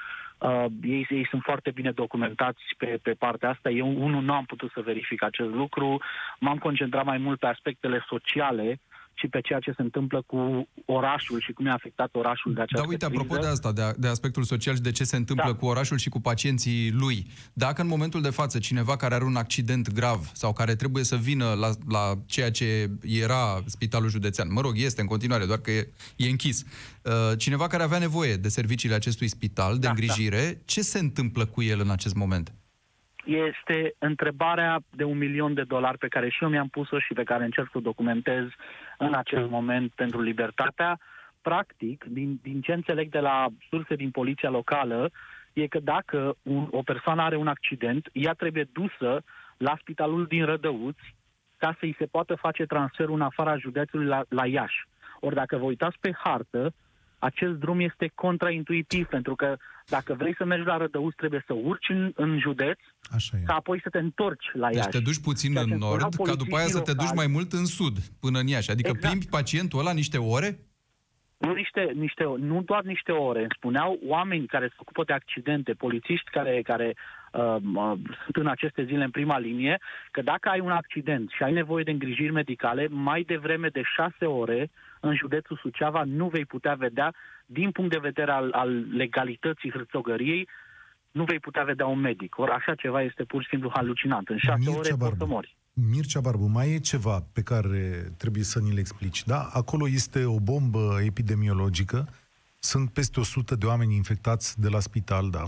Uh, 0.42 0.64
ei, 0.82 1.06
ei 1.10 1.26
sunt 1.30 1.42
foarte 1.42 1.70
bine 1.70 1.90
documentați 1.90 2.62
pe, 2.78 2.98
pe 3.02 3.12
partea 3.12 3.48
asta. 3.48 3.70
Eu, 3.70 4.02
unul, 4.04 4.22
nu 4.22 4.32
am 4.32 4.44
putut 4.44 4.70
să 4.74 4.80
verific 4.80 5.22
acest 5.22 5.50
lucru. 5.50 6.02
M-am 6.40 6.58
concentrat 6.58 7.04
mai 7.04 7.18
mult 7.18 7.38
pe 7.38 7.46
aspectele 7.46 8.04
sociale 8.08 8.80
și 9.14 9.28
pe 9.28 9.40
ceea 9.40 9.58
ce 9.58 9.72
se 9.76 9.82
întâmplă 9.82 10.22
cu 10.26 10.68
orașul 10.84 11.40
și 11.40 11.52
cum 11.52 11.66
e 11.66 11.70
afectat 11.70 12.14
orașul 12.14 12.54
de 12.54 12.60
această 12.60 12.84
Da, 12.84 12.90
uite, 12.90 13.06
criză. 13.06 13.20
apropo 13.22 13.42
de 13.42 13.48
asta, 13.48 13.72
de, 13.72 13.82
de 13.98 14.08
aspectul 14.08 14.42
social 14.42 14.74
și 14.74 14.80
de 14.80 14.90
ce 14.90 15.04
se 15.04 15.16
întâmplă 15.16 15.50
Da. 15.50 15.54
cu 15.54 15.66
orașul 15.66 15.98
și 15.98 16.08
cu 16.08 16.20
pacienții 16.20 16.90
lui, 16.92 17.26
dacă 17.52 17.82
în 17.82 17.88
momentul 17.88 18.22
de 18.22 18.30
față 18.30 18.58
cineva 18.58 18.96
care 18.96 19.14
are 19.14 19.24
un 19.24 19.36
accident 19.36 19.92
grav 19.92 20.30
sau 20.32 20.52
care 20.52 20.74
trebuie 20.74 21.04
să 21.04 21.16
vină 21.16 21.52
la, 21.52 21.70
la 21.88 22.14
ceea 22.26 22.50
ce 22.50 22.90
era 23.02 23.62
spitalul 23.66 24.08
județean, 24.08 24.52
mă 24.52 24.60
rog, 24.60 24.72
este 24.76 25.00
în 25.00 25.06
continuare, 25.06 25.44
doar 25.44 25.58
că 25.58 25.70
e, 25.70 25.88
e 26.16 26.28
închis, 26.28 26.64
uh, 27.02 27.12
cineva 27.38 27.66
care 27.66 27.82
avea 27.82 27.98
nevoie 27.98 28.34
de 28.34 28.48
serviciile 28.48 28.94
acestui 28.94 29.28
spital, 29.28 29.72
de 29.72 29.78
Da, 29.78 29.88
îngrijire, 29.88 30.60
ce 30.64 30.82
se 30.82 30.98
întâmplă 30.98 31.46
cu 31.46 31.62
el 31.62 31.80
în 31.80 31.90
acest 31.90 32.14
moment? 32.14 32.52
Este 33.24 33.94
întrebarea 33.98 34.78
de 34.90 35.04
un 35.04 35.18
milion 35.18 35.54
de 35.54 35.62
dolari 35.62 35.98
pe 35.98 36.08
care 36.08 36.28
și 36.28 36.42
eu 36.42 36.48
mi-am 36.48 36.68
pus-o 36.68 36.98
și 36.98 37.12
pe 37.12 37.22
care 37.22 37.44
încerc 37.44 37.68
să 37.70 37.78
o 37.78 37.80
documentez 37.80 38.44
în 38.98 39.14
acest 39.14 39.50
moment 39.50 39.92
pentru 39.92 40.20
libertatea. 40.20 40.98
Practic, 41.42 42.04
din, 42.04 42.38
din 42.42 42.60
ce 42.60 42.72
înțeleg 42.72 43.10
de 43.10 43.18
la 43.18 43.46
surse 43.68 43.94
din 43.94 44.10
poliția 44.10 44.50
locală, 44.50 45.10
e 45.52 45.66
că 45.66 45.78
dacă 45.78 46.36
un, 46.42 46.68
o 46.70 46.82
persoană 46.82 47.22
are 47.22 47.36
un 47.36 47.46
accident, 47.46 48.08
ea 48.12 48.32
trebuie 48.32 48.68
dusă 48.72 49.22
la 49.56 49.76
spitalul 49.80 50.26
din 50.26 50.44
Rădăuți 50.44 51.14
ca 51.56 51.76
să-i 51.78 51.94
se 51.98 52.06
poată 52.06 52.34
face 52.34 52.64
transferul 52.64 53.14
în 53.14 53.20
afara 53.20 53.56
județului 53.56 54.06
la, 54.06 54.22
la 54.28 54.46
Iași. 54.46 54.86
Ori 55.20 55.34
dacă 55.34 55.56
vă 55.56 55.64
uitați 55.64 55.96
pe 56.00 56.12
hartă, 56.12 56.72
acest 57.18 57.52
drum 57.52 57.80
este 57.80 58.10
contraintuitiv, 58.14 59.06
pentru 59.06 59.34
că 59.34 59.56
dacă 59.86 60.14
vrei 60.14 60.34
să 60.36 60.44
mergi 60.44 60.66
la 60.66 60.76
Rădăuți, 60.76 61.16
trebuie 61.16 61.44
să 61.46 61.52
urci 61.52 61.88
în, 61.88 62.12
în 62.14 62.38
județ, 62.40 62.78
Așa 63.14 63.36
e. 63.36 63.42
ca 63.46 63.54
apoi 63.54 63.80
să 63.82 63.88
te 63.88 63.98
întorci 63.98 64.50
la 64.52 64.66
Deci 64.66 64.76
Iași. 64.76 64.88
te 64.88 65.00
duci 65.00 65.20
puțin 65.20 65.52
Ceea 65.52 65.64
ce 65.64 65.72
în 65.72 65.78
spuneau 65.78 65.98
nord, 65.98 66.14
ca 66.14 66.34
după 66.34 66.56
aia 66.56 66.66
să 66.66 66.80
te 66.80 66.92
duci 66.92 66.94
polițiștii 66.94 67.16
mai 67.16 67.26
mult 67.26 67.52
în 67.52 67.64
sud, 67.64 67.98
până 68.20 68.38
în 68.38 68.46
Iași. 68.46 68.70
Adică 68.70 68.88
Exact. 68.88 69.06
plimbi 69.06 69.26
pacientul 69.30 69.78
ăla 69.78 69.92
niște 69.92 70.18
ore? 70.18 70.58
Nu, 71.38 71.52
niște, 71.52 71.92
niște, 71.94 72.24
nu 72.38 72.62
doar 72.62 72.82
niște 72.82 73.12
ore. 73.12 73.38
Îmi 73.40 73.54
spuneau 73.56 73.98
oameni 74.06 74.46
care 74.46 74.66
se 74.66 74.74
ocupă 74.76 75.02
de 75.04 75.12
accidente, 75.12 75.72
polițiști 75.72 76.30
care, 76.30 76.62
care 76.62 76.94
uh, 77.32 77.56
uh, 77.74 77.92
sunt 78.24 78.36
în 78.36 78.46
aceste 78.46 78.84
zile 78.84 79.04
în 79.04 79.10
prima 79.10 79.38
linie, 79.38 79.80
că 80.10 80.22
dacă 80.22 80.48
ai 80.48 80.60
un 80.60 80.70
accident 80.70 81.30
și 81.30 81.42
ai 81.42 81.52
nevoie 81.52 81.84
de 81.84 81.90
îngrijiri 81.90 82.32
medicale, 82.32 82.86
mai 82.90 83.22
devreme 83.22 83.68
de 83.68 83.82
șase 83.96 84.24
ore 84.24 84.70
în 85.02 85.16
județul 85.16 85.58
Suceava 85.62 86.02
nu 86.06 86.28
vei 86.28 86.44
putea 86.44 86.74
vedea, 86.74 87.14
din 87.46 87.70
punct 87.70 87.90
de 87.90 87.98
vedere 87.98 88.30
al, 88.30 88.52
al 88.52 88.96
legalității 88.96 89.70
hârțogăriei, 89.70 90.48
nu 91.10 91.24
vei 91.24 91.38
putea 91.38 91.62
vedea 91.64 91.86
un 91.86 92.00
medic. 92.00 92.38
Ori 92.38 92.50
așa 92.50 92.74
ceva 92.74 93.02
este 93.02 93.24
pur 93.24 93.42
și 93.42 93.48
simplu 93.48 93.70
halucinant. 93.74 94.28
În 94.28 94.38
șase 94.38 94.58
Mircea 94.58 94.78
ore 94.78 94.88
poți 94.88 94.98
Barbu. 95.00 95.16
să 95.18 95.26
mori. 95.26 95.56
Mircea 95.72 96.20
Barbu, 96.20 96.46
mai 96.46 96.70
e 96.72 96.78
ceva 96.78 97.24
pe 97.32 97.42
care 97.42 98.12
trebuie 98.18 98.42
să 98.42 98.58
ni-l 98.58 98.78
explici, 98.78 99.24
da? 99.24 99.48
Acolo 99.52 99.88
este 99.88 100.24
o 100.24 100.40
bombă 100.40 100.98
epidemiologică, 101.04 102.08
sunt 102.58 102.90
peste 102.90 103.20
100 103.20 103.54
de 103.54 103.66
oameni 103.66 103.94
infectați 103.94 104.60
de 104.60 104.68
la 104.68 104.80
spital, 104.80 105.30
da? 105.30 105.44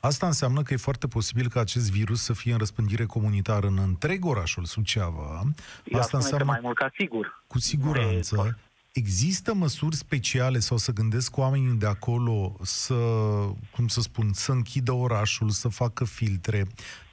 Asta 0.00 0.26
înseamnă 0.26 0.62
că 0.62 0.72
e 0.72 0.76
foarte 0.76 1.06
posibil 1.06 1.48
ca 1.48 1.60
acest 1.60 1.90
virus 1.92 2.22
să 2.22 2.32
fie 2.32 2.52
în 2.52 2.58
răspândire 2.58 3.04
comunitară 3.04 3.66
în 3.66 3.78
întreg 3.78 4.24
orașul 4.24 4.64
Suceava. 4.64 5.40
Eu 5.84 5.98
Asta 5.98 6.02
spune 6.02 6.06
că 6.08 6.16
înseamnă 6.16 6.44
mai 6.44 6.58
mult 6.62 6.76
ca 6.76 6.90
sigur. 6.98 7.44
cu 7.46 7.58
siguranță. 7.58 8.58
Există 8.92 9.54
măsuri 9.54 9.96
speciale 9.96 10.58
sau 10.58 10.76
să 10.76 10.92
gândesc 10.92 11.36
oamenii 11.36 11.78
de 11.78 11.86
acolo 11.86 12.56
să, 12.62 12.94
cum 13.74 13.88
să 13.88 14.00
spun, 14.00 14.32
să 14.32 14.52
închidă 14.52 14.92
orașul, 14.92 15.50
să 15.50 15.68
facă 15.68 16.04
filtre, 16.04 16.66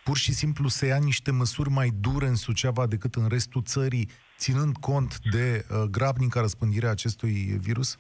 pur 0.04 0.18
și 0.18 0.34
simplu 0.34 0.68
să 0.68 0.86
ia 0.86 0.98
niște 0.98 1.32
măsuri 1.32 1.70
mai 1.70 1.94
dure 2.00 2.28
în 2.28 2.36
Suceava 2.36 2.86
decât 2.86 3.16
în 3.16 3.28
restul 3.28 3.64
țării, 3.64 4.10
ținând 4.38 4.78
cont 4.78 5.20
de 5.32 5.66
uh, 5.70 5.82
grabnica 5.82 6.42
răspândire 6.42 6.88
a 6.88 6.90
acestui 6.90 7.58
virus? 7.62 7.98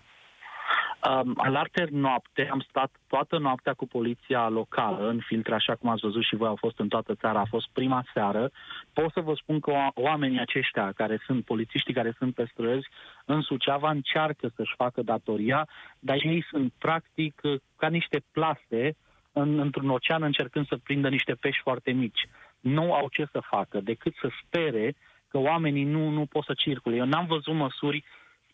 Um, 1.09 1.33
alarter 1.37 1.89
noapte, 1.89 2.47
am 2.51 2.59
stat 2.69 2.91
toată 3.07 3.37
noaptea 3.37 3.73
cu 3.73 3.87
poliția 3.87 4.49
locală 4.49 5.09
în 5.09 5.19
filtre, 5.19 5.53
așa 5.53 5.75
cum 5.75 5.89
ați 5.89 6.01
văzut 6.01 6.23
și 6.23 6.35
voi, 6.35 6.47
au 6.47 6.55
fost 6.55 6.79
în 6.79 6.87
toată 6.87 7.15
țara, 7.15 7.39
a 7.39 7.45
fost 7.49 7.67
prima 7.73 8.05
seară. 8.13 8.51
Pot 8.93 9.11
să 9.11 9.19
vă 9.19 9.33
spun 9.35 9.59
că 9.59 9.71
o- 9.71 10.01
oamenii 10.01 10.39
aceștia, 10.39 10.91
care 10.91 11.21
sunt 11.25 11.45
polițiștii 11.45 11.93
care 11.93 12.15
sunt 12.17 12.33
pe 12.33 12.45
străzi, 12.51 12.87
în 13.25 13.41
Suceava 13.41 13.89
încearcă 13.89 14.51
să-și 14.55 14.73
facă 14.77 15.01
datoria, 15.01 15.67
dar 15.99 16.17
ei 16.23 16.45
sunt 16.49 16.73
practic 16.77 17.41
ca 17.77 17.87
niște 17.87 18.23
plase 18.31 18.95
în, 19.31 19.59
într-un 19.59 19.89
ocean 19.89 20.23
încercând 20.23 20.67
să 20.67 20.77
prindă 20.83 21.09
niște 21.09 21.33
pești 21.33 21.61
foarte 21.61 21.91
mici. 21.91 22.27
Nu 22.59 22.93
au 22.93 23.07
ce 23.11 23.27
să 23.31 23.39
facă 23.39 23.79
decât 23.79 24.13
să 24.21 24.29
spere 24.45 24.95
că 25.27 25.37
oamenii 25.37 25.83
nu, 25.83 26.09
nu 26.09 26.25
pot 26.25 26.43
să 26.43 26.53
circule. 26.53 26.95
Eu 26.95 27.05
n-am 27.05 27.25
văzut 27.25 27.53
măsuri 27.53 28.03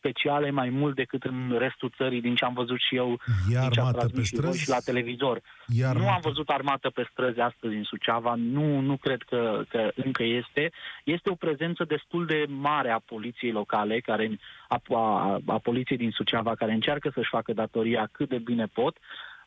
speciale 0.01 0.49
mai 0.51 0.69
mult 0.69 0.95
decât 0.95 1.23
în 1.23 1.55
restul 1.57 1.91
țării, 1.97 2.21
din 2.21 2.35
ce 2.35 2.45
am 2.45 2.53
văzut 2.53 2.79
și 2.87 2.95
eu, 2.95 3.09
E 3.11 3.15
din 3.47 3.51
ce 3.51 3.57
ați 3.57 3.79
armată 3.79 3.97
transmis 3.97 4.29
pe 4.29 4.35
și 4.35 4.41
voi 4.41 4.41
străzi? 4.43 4.63
și 4.63 4.69
la 4.69 4.79
televizor. 4.89 5.37
E 5.67 5.81
Nu 5.81 5.87
am 5.87 5.95
armată. 5.97 6.27
văzut 6.29 6.49
armată 6.49 6.89
pe 6.89 7.07
străzi 7.11 7.39
astăzi 7.39 7.75
în 7.75 7.83
Suceava, 7.83 8.33
nu, 8.37 8.79
nu 8.79 8.95
cred 8.97 9.21
că, 9.21 9.61
că 9.69 9.91
încă 9.95 10.23
este. 10.23 10.71
Este 11.03 11.29
o 11.29 11.35
prezență 11.45 11.83
destul 11.83 12.25
de 12.25 12.45
mare 12.47 12.89
a 12.91 12.99
poliției 13.13 13.51
locale, 13.51 13.99
care, 13.99 14.39
a, 14.67 14.81
a, 14.89 15.39
a 15.45 15.57
poliției 15.57 15.97
din 15.97 16.11
Suceava, 16.11 16.55
care 16.55 16.71
încearcă 16.71 17.11
să-și 17.13 17.29
facă 17.37 17.53
datoria 17.53 18.09
cât 18.11 18.29
de 18.29 18.37
bine 18.37 18.65
pot, 18.65 18.97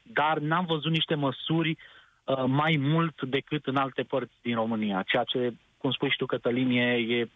dar 0.03 0.39
n-am 0.39 0.65
văzut 0.65 0.91
niște 0.91 1.15
măsuri 1.15 1.71
uh, 2.25 2.45
mai 2.47 2.77
mult 2.81 3.23
decât 3.23 3.67
în 3.67 3.77
alte 3.77 4.03
părți 4.03 4.35
din 4.43 4.55
România, 4.55 5.03
ceea 5.07 5.25
ce, 5.25 5.53
cum 5.79 5.91
spui 5.91 6.11
și 6.11 6.17
tu, 6.17 6.27
Cătălin, 6.27 6.71
e, 6.71 6.93
e, 6.93 7.29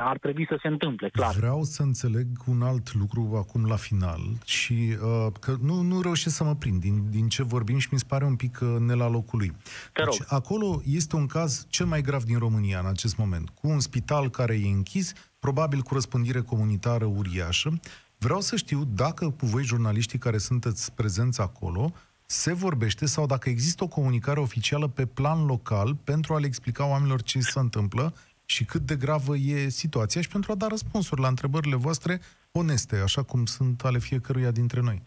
ar 0.00 0.18
trebui 0.18 0.46
să 0.48 0.58
se 0.62 0.68
întâmple, 0.68 1.08
clar. 1.08 1.34
Vreau 1.34 1.62
să 1.62 1.82
înțeleg 1.82 2.26
un 2.46 2.62
alt 2.62 2.94
lucru 2.94 3.34
acum 3.36 3.66
la 3.66 3.76
final 3.76 4.20
și 4.44 4.96
uh, 5.02 5.26
că 5.40 5.56
nu, 5.60 5.80
nu 5.80 6.00
reușesc 6.00 6.36
să 6.36 6.44
mă 6.44 6.54
prind 6.54 6.80
din, 6.80 7.10
din 7.10 7.28
ce 7.28 7.42
vorbim 7.42 7.78
și 7.78 7.88
mi 7.90 7.98
se 7.98 8.04
pare 8.08 8.24
un 8.24 8.36
pic 8.36 8.58
uh, 8.62 8.76
ne 8.78 8.94
la 8.94 9.08
locul 9.08 9.38
lui. 9.38 9.52
Te 9.92 10.02
rog. 10.02 10.14
Deci, 10.14 10.26
acolo 10.26 10.82
este 10.84 11.16
un 11.16 11.26
caz 11.26 11.66
cel 11.68 11.86
mai 11.86 12.00
grav 12.00 12.22
din 12.22 12.38
România 12.38 12.78
în 12.78 12.86
acest 12.86 13.16
moment, 13.16 13.48
cu 13.48 13.68
un 13.68 13.80
spital 13.80 14.30
care 14.30 14.54
e 14.54 14.66
închis, 14.66 15.12
probabil 15.38 15.80
cu 15.80 15.94
răspândire 15.94 16.40
comunitară 16.40 17.04
uriașă. 17.04 17.80
Vreau 18.18 18.40
să 18.40 18.56
știu 18.56 18.84
dacă 18.84 19.30
cu 19.30 19.46
voi, 19.46 19.62
jurnaliștii 19.62 20.18
care 20.18 20.38
sunteți 20.38 20.92
prezenți 20.92 21.40
acolo, 21.40 21.92
se 22.26 22.52
vorbește 22.52 23.06
sau 23.06 23.26
dacă 23.26 23.48
există 23.48 23.84
o 23.84 23.88
comunicare 23.88 24.40
oficială 24.40 24.88
pe 24.88 25.06
plan 25.06 25.46
local 25.46 25.94
pentru 25.94 26.34
a 26.34 26.38
le 26.38 26.46
explica 26.46 26.86
oamenilor 26.86 27.22
ce 27.22 27.40
se 27.40 27.58
întâmplă 27.58 28.14
și 28.52 28.64
cât 28.64 28.80
de 28.80 28.96
gravă 29.04 29.34
e 29.36 29.68
situația 29.68 30.20
și 30.20 30.28
pentru 30.28 30.52
a 30.52 30.54
da 30.54 30.66
răspunsuri 30.66 31.20
la 31.20 31.28
întrebările 31.28 31.76
voastre 31.76 32.14
oneste, 32.52 32.96
așa 32.96 33.22
cum 33.22 33.44
sunt 33.44 33.80
ale 33.84 33.98
fiecăruia 33.98 34.50
dintre 34.50 34.80
noi. 34.80 35.02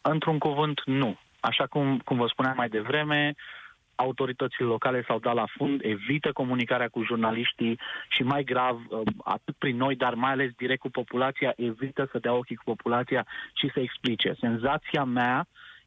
Într-un 0.00 0.38
cuvânt, 0.38 0.78
nu. 0.84 1.18
Așa 1.40 1.66
cum, 1.66 1.98
cum 2.04 2.16
vă 2.16 2.26
spuneam 2.26 2.56
mai 2.56 2.68
devreme, 2.68 3.34
autoritățile 3.94 4.66
locale 4.66 5.04
s-au 5.06 5.18
dat 5.18 5.34
la 5.34 5.46
fund, 5.56 5.80
evită 5.84 6.32
comunicarea 6.32 6.88
cu 6.88 7.02
jurnaliștii 7.02 7.78
și 8.08 8.22
mai 8.22 8.44
grav, 8.44 8.76
uh, 8.88 9.00
atât 9.24 9.54
prin 9.58 9.76
noi, 9.76 9.96
dar 9.96 10.14
mai 10.14 10.30
ales 10.30 10.50
direct 10.56 10.80
cu 10.80 10.90
populația, 10.90 11.52
evită 11.56 12.08
să 12.12 12.18
dea 12.18 12.32
ochii 12.32 12.56
cu 12.56 12.64
populația 12.64 13.26
și 13.54 13.70
să 13.74 13.80
explice. 13.80 14.34
Senzația 14.40 15.04
mea 15.04 15.46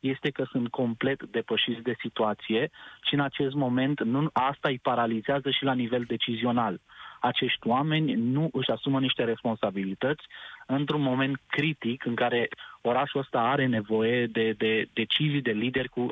este 0.09 0.29
că 0.29 0.43
sunt 0.51 0.67
complet 0.69 1.23
depășiți 1.23 1.81
de 1.81 1.95
situație 1.99 2.69
și 3.07 3.13
în 3.13 3.19
acest 3.19 3.53
moment 3.53 4.03
nu, 4.03 4.29
asta 4.33 4.67
îi 4.69 4.79
paralizează 4.79 5.49
și 5.49 5.63
la 5.63 5.73
nivel 5.73 6.03
decizional. 6.07 6.79
Acești 7.19 7.67
oameni 7.67 8.13
nu 8.13 8.49
își 8.51 8.71
asumă 8.71 8.99
niște 8.99 9.23
responsabilități 9.23 10.23
într-un 10.65 11.01
moment 11.01 11.41
critic 11.47 12.05
în 12.05 12.15
care 12.15 12.47
orașul 12.81 13.19
ăsta 13.19 13.39
are 13.39 13.65
nevoie 13.65 14.25
de, 14.25 14.51
de 14.51 14.87
decizii 14.93 15.41
de 15.41 15.51
lideri 15.51 15.89
cu 15.89 16.07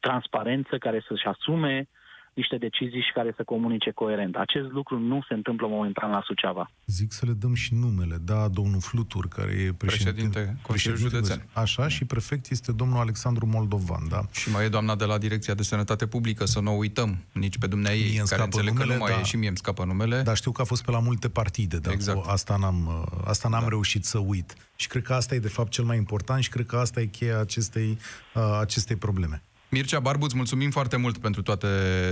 transparență 0.00 0.78
care 0.78 1.04
să-și 1.08 1.26
asume 1.26 1.88
niște 2.34 2.56
decizii 2.56 3.00
și 3.00 3.12
care 3.14 3.32
să 3.36 3.42
comunice 3.44 3.90
coerent. 3.90 4.36
Acest 4.36 4.70
lucru 4.70 4.98
nu 4.98 5.24
se 5.28 5.34
întâmplă 5.34 5.66
momentan 5.66 6.10
la 6.10 6.22
Suceava. 6.24 6.70
Zic 6.86 7.12
să 7.12 7.26
le 7.26 7.32
dăm 7.32 7.54
și 7.54 7.74
numele, 7.74 8.16
da, 8.24 8.48
domnul 8.48 8.80
Flutur, 8.80 9.28
care 9.28 9.50
e 9.50 9.72
președinte, 9.72 9.86
Președinte 9.86 10.56
Consiliul 10.62 10.98
Județean. 10.98 11.46
Așa, 11.52 11.88
și 11.88 12.04
prefect 12.04 12.50
este 12.50 12.72
domnul 12.72 12.98
Alexandru 12.98 13.46
Moldovan, 13.46 14.08
da. 14.08 14.20
Și 14.32 14.50
mai 14.50 14.64
e 14.64 14.68
doamna 14.68 14.94
de 14.96 15.04
la 15.04 15.18
Direcția 15.18 15.54
de 15.54 15.62
Sănătate 15.62 16.06
Publică, 16.06 16.44
să 16.44 16.60
nu 16.60 16.72
o 16.72 16.76
uităm 16.76 17.24
nici 17.32 17.58
pe 17.58 17.66
dumnea 17.66 17.92
Mie 17.92 18.00
ei, 18.00 18.06
îmi 18.08 18.16
care 18.16 18.26
scapă 18.26 18.44
înțeleg 18.44 18.72
numele, 18.72 18.86
că 18.86 18.92
nu 18.92 19.02
mai 19.02 19.12
da. 19.12 19.20
e 19.20 19.22
și 19.22 19.36
mie 19.36 19.48
îmi 19.48 19.56
scapă 19.56 19.84
numele. 19.84 20.22
Dar 20.22 20.36
știu 20.36 20.52
că 20.52 20.60
a 20.60 20.64
fost 20.64 20.84
pe 20.84 20.90
la 20.90 21.00
multe 21.00 21.28
partide, 21.28 21.78
dar 21.78 21.92
Exact. 21.92 22.18
exact. 22.18 22.34
asta 22.34 22.56
n-am, 22.56 23.08
asta 23.24 23.48
n-am 23.48 23.62
da. 23.62 23.68
reușit 23.68 24.04
să 24.04 24.18
uit. 24.18 24.54
Și 24.76 24.88
cred 24.88 25.02
că 25.02 25.12
asta 25.12 25.34
e 25.34 25.38
de 25.38 25.48
fapt 25.48 25.70
cel 25.70 25.84
mai 25.84 25.96
important 25.96 26.42
și 26.42 26.48
cred 26.48 26.66
că 26.66 26.76
asta 26.76 27.00
e 27.00 27.06
cheia 27.06 27.38
acestei, 27.40 27.98
uh, 28.34 28.58
acestei 28.60 28.96
probleme. 28.96 29.42
Mircea 29.74 30.00
Barbuț, 30.00 30.26
îți 30.26 30.36
mulțumim 30.36 30.70
foarte 30.70 30.96
mult 30.96 31.18
pentru 31.18 31.42
toate 31.42 31.66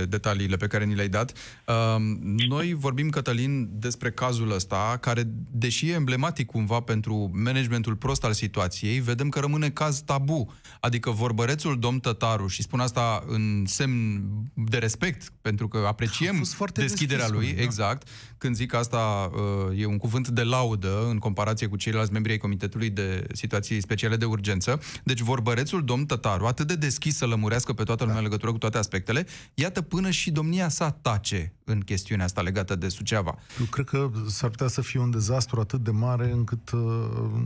detaliile 0.09 0.55
pe 0.55 0.67
care 0.67 0.85
ni 0.85 0.95
le-ai 0.95 1.07
dat. 1.07 1.33
Um, 1.65 2.03
noi 2.47 2.73
vorbim, 2.73 3.09
Cătălin, 3.09 3.69
despre 3.71 4.11
cazul 4.11 4.51
ăsta, 4.51 4.97
care, 5.01 5.23
deși 5.51 5.89
e 5.89 5.93
emblematic 5.93 6.45
cumva 6.45 6.79
pentru 6.79 7.31
managementul 7.33 7.95
prost 7.95 8.23
al 8.23 8.33
situației, 8.33 8.99
vedem 8.99 9.29
că 9.29 9.39
rămâne 9.39 9.69
caz 9.69 9.99
tabu. 9.99 10.53
Adică 10.79 11.09
vorbărețul 11.09 11.79
domn 11.79 11.99
Tătaru, 11.99 12.47
și 12.47 12.61
spun 12.61 12.79
asta 12.79 13.23
în 13.27 13.63
semn 13.65 14.23
de 14.53 14.77
respect, 14.77 15.29
pentru 15.41 15.67
că 15.67 15.83
apreciem 15.87 16.43
deschiderea 16.73 17.29
deschis, 17.29 17.45
lui, 17.45 17.53
da. 17.53 17.61
exact, 17.61 18.07
când 18.43 18.55
zic 18.55 18.73
asta 18.73 19.31
uh, 19.33 19.79
e 19.81 19.85
un 19.85 19.97
cuvânt 19.97 20.27
de 20.27 20.43
laudă 20.43 21.07
în 21.09 21.17
comparație 21.17 21.67
cu 21.67 21.75
ceilalți 21.75 22.11
membri 22.11 22.31
ai 22.31 22.37
Comitetului 22.37 22.89
de 22.89 23.27
Situații 23.33 23.81
Speciale 23.81 24.15
de 24.15 24.25
Urgență. 24.25 24.79
Deci 25.03 25.19
vorbărețul 25.19 25.83
domn 25.83 26.05
Tătaru, 26.05 26.45
atât 26.45 26.67
de 26.67 26.75
deschis 26.75 27.17
să 27.17 27.25
lămurească 27.25 27.73
pe 27.73 27.83
toată 27.83 28.03
lumea 28.03 28.17
da. 28.17 28.23
legătură 28.23 28.51
cu 28.51 28.57
toate 28.57 28.77
aspectele, 28.77 29.25
iată 29.53 29.81
până 29.81 30.09
și 30.09 30.31
domnia 30.31 30.69
sa 30.69 30.91
tace 30.91 31.53
în 31.63 31.79
chestiunea 31.79 32.25
asta 32.25 32.41
legată 32.41 32.75
de 32.75 32.89
Suceava. 32.89 33.35
Eu 33.59 33.65
cred 33.65 33.85
că 33.85 34.09
s-ar 34.27 34.49
putea 34.49 34.67
să 34.67 34.81
fie 34.81 34.99
un 34.99 35.11
dezastru 35.11 35.59
atât 35.59 35.79
de 35.83 35.91
mare 35.91 36.31
încât, 36.31 36.71
uh, 36.71 36.79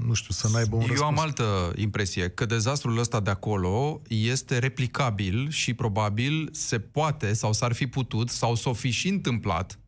nu 0.06 0.13
știu, 0.13 0.34
să 0.34 0.48
n-aibă 0.51 0.75
un 0.75 0.82
Eu 0.82 0.88
răspuns. 0.88 1.10
am 1.10 1.20
altă 1.20 1.74
impresie, 1.75 2.30
că 2.30 2.46
dezastrul 2.46 3.00
ăsta 3.00 3.20
de 3.20 3.30
acolo 3.30 4.01
este 4.08 4.58
replicabil 4.58 5.50
și 5.50 5.74
probabil 5.74 6.50
se 6.51 6.80
poate 6.80 7.34
sau 7.34 7.54
s-ar 7.54 7.74
fi 7.74 7.88
putut 7.88 8.30
sau 8.30 8.56
s-o 8.56 8.74
fi 8.74 8.89
și 8.89 9.08
întâmplat 9.08 9.80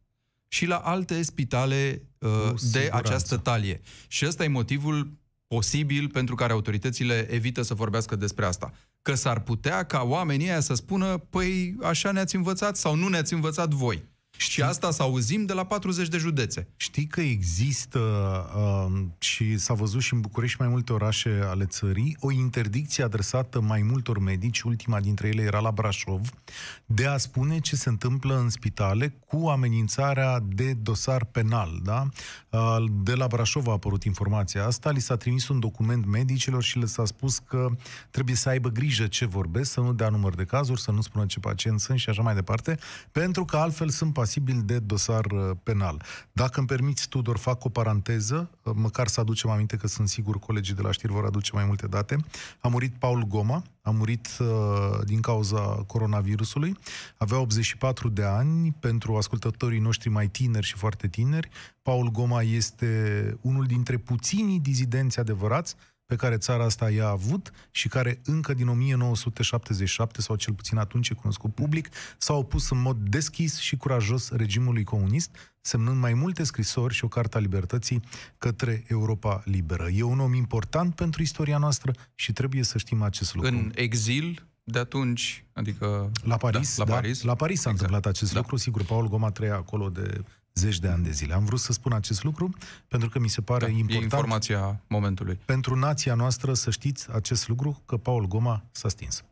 și 0.50 0.66
la 0.66 0.78
alte 0.78 1.22
spitale 1.22 2.02
uh, 2.20 2.30
de 2.72 2.90
această 2.92 3.38
talie. 3.38 3.82
Și 4.08 4.26
ăsta 4.26 4.44
e 4.44 4.48
motivul 4.48 5.18
posibil 5.48 6.10
pentru 6.10 6.36
care 6.36 6.54
autoritățile 6.54 7.28
evită 7.32 7.62
să 7.62 7.74
vorbească 7.74 8.16
despre 8.16 8.46
asta. 8.46 8.74
Că 9.02 9.16
s-ar 9.16 9.40
putea 9.40 9.84
ca 9.84 10.02
oamenii 10.02 10.50
aia 10.50 10.60
să 10.60 10.74
spună, 10.74 11.18
păi 11.18 11.76
așa 11.84 12.12
ne-ați 12.12 12.36
învățat 12.36 12.78
sau 12.78 12.96
nu 12.96 13.08
ne-ați 13.08 13.34
învățat 13.34 13.70
voi. 13.70 14.04
Știi? 14.40 14.54
Și 14.54 14.62
asta 14.62 14.92
să 14.92 15.02
auzim 15.02 15.46
de 15.46 15.54
la 15.54 15.66
40 15.66 16.08
de 16.08 16.18
județe. 16.18 16.68
Știi 16.76 17.08
că 17.08 17.22
există, 17.22 18.00
uh, 18.90 19.02
și 19.18 19.58
s-a 19.58 19.74
văzut 19.74 20.02
și 20.02 20.14
în 20.14 20.22
București 20.22 20.56
și 20.56 20.62
mai 20.62 20.72
multe 20.72 20.94
orașe 20.94 21.42
ale 21.46 21.66
țării, 21.66 22.18
o 22.20 22.32
interdicție 22.32 23.04
adresată 23.04 23.62
mai 23.62 23.82
multor 23.82 24.20
medici, 24.20 24.62
ultima 24.62 25.00
dintre 25.00 25.28
ele 25.28 25.42
era 25.42 25.60
la 25.60 25.72
Brașov, 25.72 26.30
de 26.86 27.06
a 27.06 27.18
spune 27.18 27.60
ce 27.60 27.76
se 27.76 27.90
întâmplă 27.90 28.38
în 28.38 28.50
spitale 28.50 29.08
cu 29.28 29.48
amenințarea 29.48 30.40
de 30.48 30.74
dosar 30.74 31.24
penal. 31.24 31.80
Da? 31.84 32.08
Uh, 32.50 32.84
de 33.04 33.14
la 33.14 33.28
Brașov 33.28 33.68
a 33.68 33.72
apărut 33.72 34.04
informația 34.04 34.66
asta, 34.66 34.92
li 34.92 35.00
s-a 35.00 35.16
trimis 35.16 35.48
un 35.48 35.60
document 35.60 36.06
medicilor 36.06 36.64
și 36.64 36.78
le 36.78 36.86
s-a 36.86 37.06
spus 37.06 37.38
că 37.38 37.70
trebuie 38.12 38.36
să 38.36 38.50
aibă 38.50 38.70
grijă 38.70 39.08
ce 39.08 39.26
vorbesc, 39.26 39.72
să 39.72 39.80
nu 39.80 39.94
dea 39.94 40.10
număr 40.10 40.36
de 40.36 40.44
cazuri, 40.44 40.82
să 40.82 40.92
nu 40.92 41.02
spună 41.02 41.26
ce 41.26 41.40
pacienți 41.40 41.84
sunt 41.84 42.00
și 42.00 42.10
așa 42.10 42.22
mai 42.22 42.34
departe, 42.34 42.78
pentru 43.12 43.46
că 43.46 43.58
altfel 43.58 43.90
sunt 43.90 44.14
pasibil 44.30 44.62
de 44.66 44.80
dosar 44.80 45.26
uh, 45.26 45.52
penal. 45.64 46.04
Dacă 46.32 46.60
îmi 46.60 46.68
permiți, 46.68 47.10
Tudor, 47.10 47.38
fac 47.38 47.66
o 47.66 47.70
paranteză, 47.70 48.50
uh, 48.64 48.74
măcar 48.76 49.08
să 49.08 49.20
aducem 49.20 49.50
aminte 49.50 49.78
că 49.78 49.88
sunt 49.88 50.10
sigur 50.10 50.40
colegii 50.40 50.74
de 50.74 50.82
la 50.82 50.92
știri 50.92 51.12
vor 51.14 51.26
aduce 51.26 51.52
mai 51.54 51.66
multe 51.66 51.88
date. 51.88 52.18
A 52.60 52.68
murit 52.68 52.94
Paul 53.00 53.24
Goma, 53.24 53.64
a 53.82 53.90
murit 53.90 54.28
uh, 54.40 54.48
din 55.06 55.22
cauza 55.22 55.60
coronavirusului, 55.88 56.78
avea 57.18 57.40
84 57.40 58.10
de 58.10 58.24
ani, 58.24 58.76
pentru 58.80 59.16
ascultătorii 59.16 59.80
noștri 59.80 60.10
mai 60.10 60.28
tineri 60.28 60.66
și 60.66 60.76
foarte 60.76 61.08
tineri, 61.08 61.50
Paul 61.82 62.12
Goma 62.12 62.42
este 62.42 62.90
unul 63.42 63.66
dintre 63.66 63.98
puținii 63.98 64.60
dizidenți 64.60 65.20
adevărați 65.20 65.76
pe 66.10 66.16
care 66.16 66.38
țara 66.38 66.64
asta 66.64 66.90
i-a 66.90 67.08
avut 67.08 67.52
și 67.72 67.88
care 67.88 68.22
încă 68.26 68.54
din 68.54 68.68
1977, 68.68 70.22
sau 70.22 70.36
cel 70.36 70.54
puțin 70.54 70.78
atunci 70.78 71.10
e 71.10 71.14
cunoscut 71.14 71.54
public, 71.54 71.90
s-au 72.18 72.40
opus 72.40 72.70
în 72.70 72.82
mod 72.82 72.98
deschis 72.98 73.58
și 73.58 73.78
curajos 73.78 74.30
regimului 74.30 74.84
comunist, 74.84 75.36
semnând 75.62 75.98
mai 75.98 76.14
multe 76.14 76.44
scrisori 76.44 76.94
și 76.94 77.04
o 77.04 77.08
carta 77.08 77.40
libertății 77.40 78.02
către 78.38 78.84
Europa 78.88 79.42
liberă. 79.46 79.90
E 79.90 80.04
un 80.04 80.20
om 80.20 80.34
important 80.34 80.96
pentru 80.96 81.22
istoria 81.22 81.58
noastră 81.58 81.92
și 82.16 82.34
trebuie 82.34 82.64
să 82.64 82.78
știm 82.78 83.02
acest 83.02 83.36
lucru. 83.36 83.50
În 83.50 83.72
exil, 83.76 84.48
de 84.64 84.80
atunci, 84.80 85.46
adică... 85.54 86.12
La 86.24 86.38
Paris, 86.38 86.78
da, 86.78 86.84
la 86.84 86.90
da, 86.90 86.96
Paris. 86.96 87.22
La 87.22 87.36
Paris 87.36 87.62
s-a 87.62 87.70
exact. 87.70 87.90
întâmplat 87.90 88.16
acest 88.16 88.34
da. 88.34 88.40
lucru, 88.40 88.56
sigur, 88.56 88.84
Paul 88.84 89.08
Goma 89.08 89.32
trăia 89.32 89.56
acolo 89.56 89.90
de 89.90 90.24
zeci 90.60 90.80
de 90.80 90.88
ani 90.88 91.04
de 91.04 91.12
zile. 91.12 91.34
Am 91.34 91.46
vrut 91.46 91.60
să 91.60 91.74
spun 91.74 91.94
acest 91.94 92.24
lucru 92.24 92.50
pentru 92.88 93.10
că 93.10 93.20
mi 93.20 93.30
se 93.30 93.42
pare 93.42 93.66
da, 93.66 93.72
important... 93.72 94.02
E 94.02 94.04
informația 94.04 94.82
momentului. 94.88 95.40
Pentru 95.46 95.76
nația 95.76 96.14
noastră 96.14 96.54
să 96.54 96.70
știți 96.70 97.08
acest 97.12 97.48
lucru, 97.48 97.82
că 97.86 97.98
Paul 97.98 98.28
Goma 98.28 98.64
s-a 98.72 98.90
stins. 98.90 99.24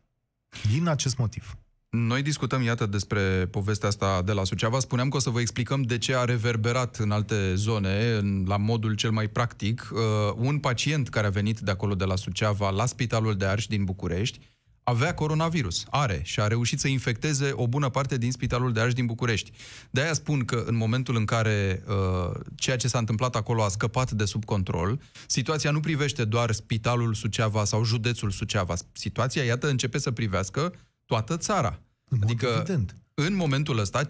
Din 0.70 0.88
acest 0.88 1.16
motiv. 1.16 1.56
Noi 1.90 2.22
discutăm, 2.22 2.62
iată, 2.62 2.86
despre 2.86 3.46
povestea 3.50 3.88
asta 3.88 4.22
de 4.22 4.32
la 4.32 4.44
Suceava. 4.44 4.78
Spuneam 4.78 5.08
că 5.08 5.16
o 5.16 5.20
să 5.20 5.30
vă 5.30 5.40
explicăm 5.40 5.82
de 5.82 5.98
ce 5.98 6.16
a 6.16 6.24
reverberat 6.24 6.96
în 6.96 7.10
alte 7.10 7.54
zone, 7.54 8.16
în, 8.20 8.44
la 8.46 8.56
modul 8.56 8.94
cel 8.94 9.10
mai 9.10 9.28
practic. 9.28 9.90
Uh, 9.92 9.98
un 10.36 10.58
pacient 10.58 11.08
care 11.08 11.26
a 11.26 11.30
venit 11.30 11.58
de 11.58 11.70
acolo, 11.70 11.94
de 11.94 12.04
la 12.04 12.16
Suceava, 12.16 12.70
la 12.70 12.86
Spitalul 12.86 13.36
de 13.36 13.44
Arș 13.44 13.66
din 13.66 13.84
București, 13.84 14.40
avea 14.88 15.14
coronavirus, 15.14 15.84
are, 15.90 16.20
și 16.24 16.40
a 16.40 16.46
reușit 16.46 16.80
să 16.80 16.88
infecteze 16.88 17.50
o 17.52 17.66
bună 17.66 17.88
parte 17.88 18.18
din 18.18 18.30
spitalul 18.30 18.72
de 18.72 18.80
Arș 18.80 18.92
din 18.92 19.06
București. 19.06 19.50
De 19.90 20.00
aia 20.00 20.12
spun 20.12 20.44
că 20.44 20.64
în 20.66 20.76
momentul 20.76 21.16
în 21.16 21.24
care 21.24 21.82
uh, 21.86 22.40
ceea 22.54 22.76
ce 22.76 22.88
s-a 22.88 22.98
întâmplat 22.98 23.36
acolo 23.36 23.62
a 23.62 23.68
scăpat 23.68 24.10
de 24.10 24.24
sub 24.24 24.44
control, 24.44 25.00
situația 25.26 25.70
nu 25.70 25.80
privește 25.80 26.24
doar 26.24 26.52
spitalul 26.52 27.14
Suceava 27.14 27.64
sau 27.64 27.84
județul 27.84 28.30
Suceava. 28.30 28.74
Situația, 28.92 29.42
iată, 29.42 29.68
începe 29.68 29.98
să 29.98 30.10
privească 30.10 30.72
toată 31.04 31.36
țara. 31.36 31.80
În 32.08 32.18
adică, 32.22 32.46
evident. 32.56 32.94
în 33.14 33.34
momentul 33.34 33.78
ăsta, 33.78 34.04
15% 34.04 34.06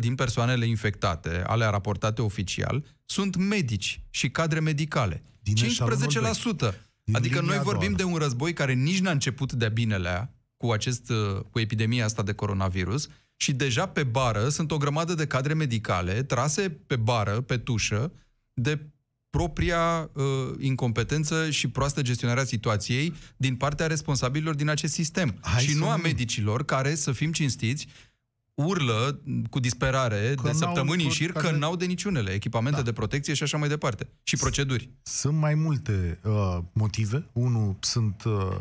din 0.00 0.14
persoanele 0.14 0.66
infectate, 0.66 1.42
ale 1.46 1.64
raportate 1.64 2.22
oficial, 2.22 2.84
sunt 3.04 3.36
medici 3.36 4.02
și 4.10 4.30
cadre 4.30 4.60
medicale. 4.60 5.22
Din 5.40 5.54
15%. 5.54 6.87
Din 7.08 7.16
adică 7.16 7.40
noi 7.40 7.58
vorbim 7.58 7.92
de 7.92 8.04
un 8.04 8.16
război 8.16 8.52
care 8.52 8.72
nici 8.72 9.00
n-a 9.00 9.10
început 9.10 9.52
de-a 9.52 9.68
binelea 9.68 10.34
cu, 10.56 10.70
acest, 10.70 11.10
uh, 11.10 11.40
cu 11.50 11.58
epidemia 11.58 12.04
asta 12.04 12.22
de 12.22 12.32
coronavirus 12.32 13.08
și 13.36 13.52
deja 13.52 13.86
pe 13.86 14.02
bară 14.02 14.48
sunt 14.48 14.70
o 14.70 14.76
grămadă 14.76 15.14
de 15.14 15.26
cadre 15.26 15.54
medicale 15.54 16.22
trase 16.22 16.70
pe 16.70 16.96
bară, 16.96 17.40
pe 17.40 17.58
tușă, 17.58 18.12
de 18.54 18.90
propria 19.30 20.10
uh, 20.12 20.24
incompetență 20.58 21.50
și 21.50 21.68
proastă 21.68 22.02
gestionarea 22.02 22.44
situației 22.44 23.14
din 23.36 23.56
partea 23.56 23.86
responsabililor 23.86 24.54
din 24.54 24.68
acest 24.68 24.92
sistem. 24.92 25.38
Hai 25.40 25.62
și 25.62 25.76
nu 25.76 25.88
a 25.88 25.96
medicilor 25.96 26.64
care, 26.64 26.94
să 26.94 27.12
fim 27.12 27.32
cinstiți, 27.32 27.86
urlă 28.64 29.20
cu 29.50 29.60
disperare 29.60 30.34
că 30.42 30.48
de 30.48 30.52
săptămâni 30.52 31.04
în 31.04 31.10
șir 31.10 31.32
că 31.32 31.50
n-au 31.50 31.76
de 31.76 31.84
niciunele, 31.84 32.32
echipamente 32.32 32.78
da. 32.78 32.84
de 32.84 32.92
protecție 32.92 33.34
și 33.34 33.42
așa 33.42 33.56
mai 33.56 33.68
departe. 33.68 34.08
Și 34.22 34.36
proceduri. 34.36 34.90
Sunt 35.02 35.36
mai 35.36 35.54
multe 35.54 36.20
uh, 36.24 36.58
motive. 36.72 37.28
Unul 37.32 37.76
sunt 37.80 38.22
uh, 38.24 38.56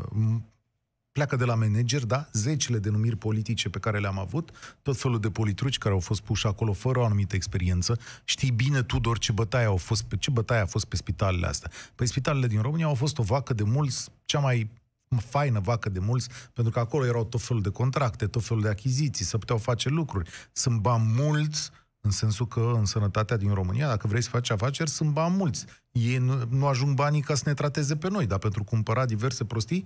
pleacă 1.17 1.35
de 1.35 1.45
la 1.45 1.55
manager, 1.55 2.05
da, 2.05 2.29
zecile 2.33 2.77
de 2.77 2.89
numiri 2.89 3.15
politice 3.15 3.69
pe 3.69 3.79
care 3.79 3.99
le-am 3.99 4.19
avut, 4.19 4.49
tot 4.81 4.97
felul 4.97 5.19
de 5.19 5.29
politruci 5.29 5.77
care 5.77 5.93
au 5.93 5.99
fost 5.99 6.21
puși 6.21 6.47
acolo 6.47 6.73
fără 6.73 6.99
o 6.99 7.05
anumită 7.05 7.35
experiență. 7.35 7.99
Știi 8.23 8.51
bine, 8.51 8.83
Tudor, 8.83 9.17
ce 9.17 9.31
bătaie, 9.31 9.65
au 9.65 9.77
fost 9.77 10.03
pe, 10.03 10.17
ce 10.17 10.31
bătaie 10.31 10.61
a 10.61 10.65
fost 10.65 10.85
pe 10.85 10.95
spitalele 10.95 11.47
astea. 11.47 11.71
Păi 11.95 12.07
spitalele 12.07 12.47
din 12.47 12.61
România 12.61 12.85
au 12.85 12.93
fost 12.93 13.17
o 13.17 13.23
vacă 13.23 13.53
de 13.53 13.63
mulți, 13.63 14.09
cea 14.25 14.39
mai 14.39 14.69
faină 15.15 15.59
vacă 15.59 15.89
de 15.89 15.99
mulți, 15.99 16.29
pentru 16.53 16.73
că 16.73 16.79
acolo 16.79 17.05
erau 17.05 17.25
tot 17.25 17.41
felul 17.41 17.61
de 17.61 17.69
contracte, 17.69 18.27
tot 18.27 18.43
felul 18.43 18.63
de 18.63 18.69
achiziții, 18.69 19.25
să 19.25 19.37
puteau 19.37 19.57
face 19.57 19.89
lucruri. 19.89 20.29
Sunt 20.51 20.79
bani 20.79 21.13
mulți, 21.15 21.71
în 22.01 22.11
sensul 22.11 22.47
că 22.47 22.73
în 22.75 22.85
sănătatea 22.85 23.37
din 23.37 23.53
România, 23.53 23.87
dacă 23.87 24.07
vrei 24.07 24.21
să 24.21 24.29
faci 24.29 24.49
afaceri, 24.49 24.89
sunt 24.89 25.09
bani 25.09 25.35
mulți. 25.35 25.65
Ei 25.91 26.17
nu, 26.17 26.47
nu 26.49 26.65
ajung 26.65 26.95
banii 26.95 27.21
ca 27.21 27.35
să 27.35 27.43
ne 27.45 27.53
trateze 27.53 27.95
pe 27.95 28.09
noi, 28.09 28.25
dar 28.25 28.37
pentru 28.37 28.63
cumpăra 28.63 29.05
diverse 29.05 29.45
prostii, 29.45 29.85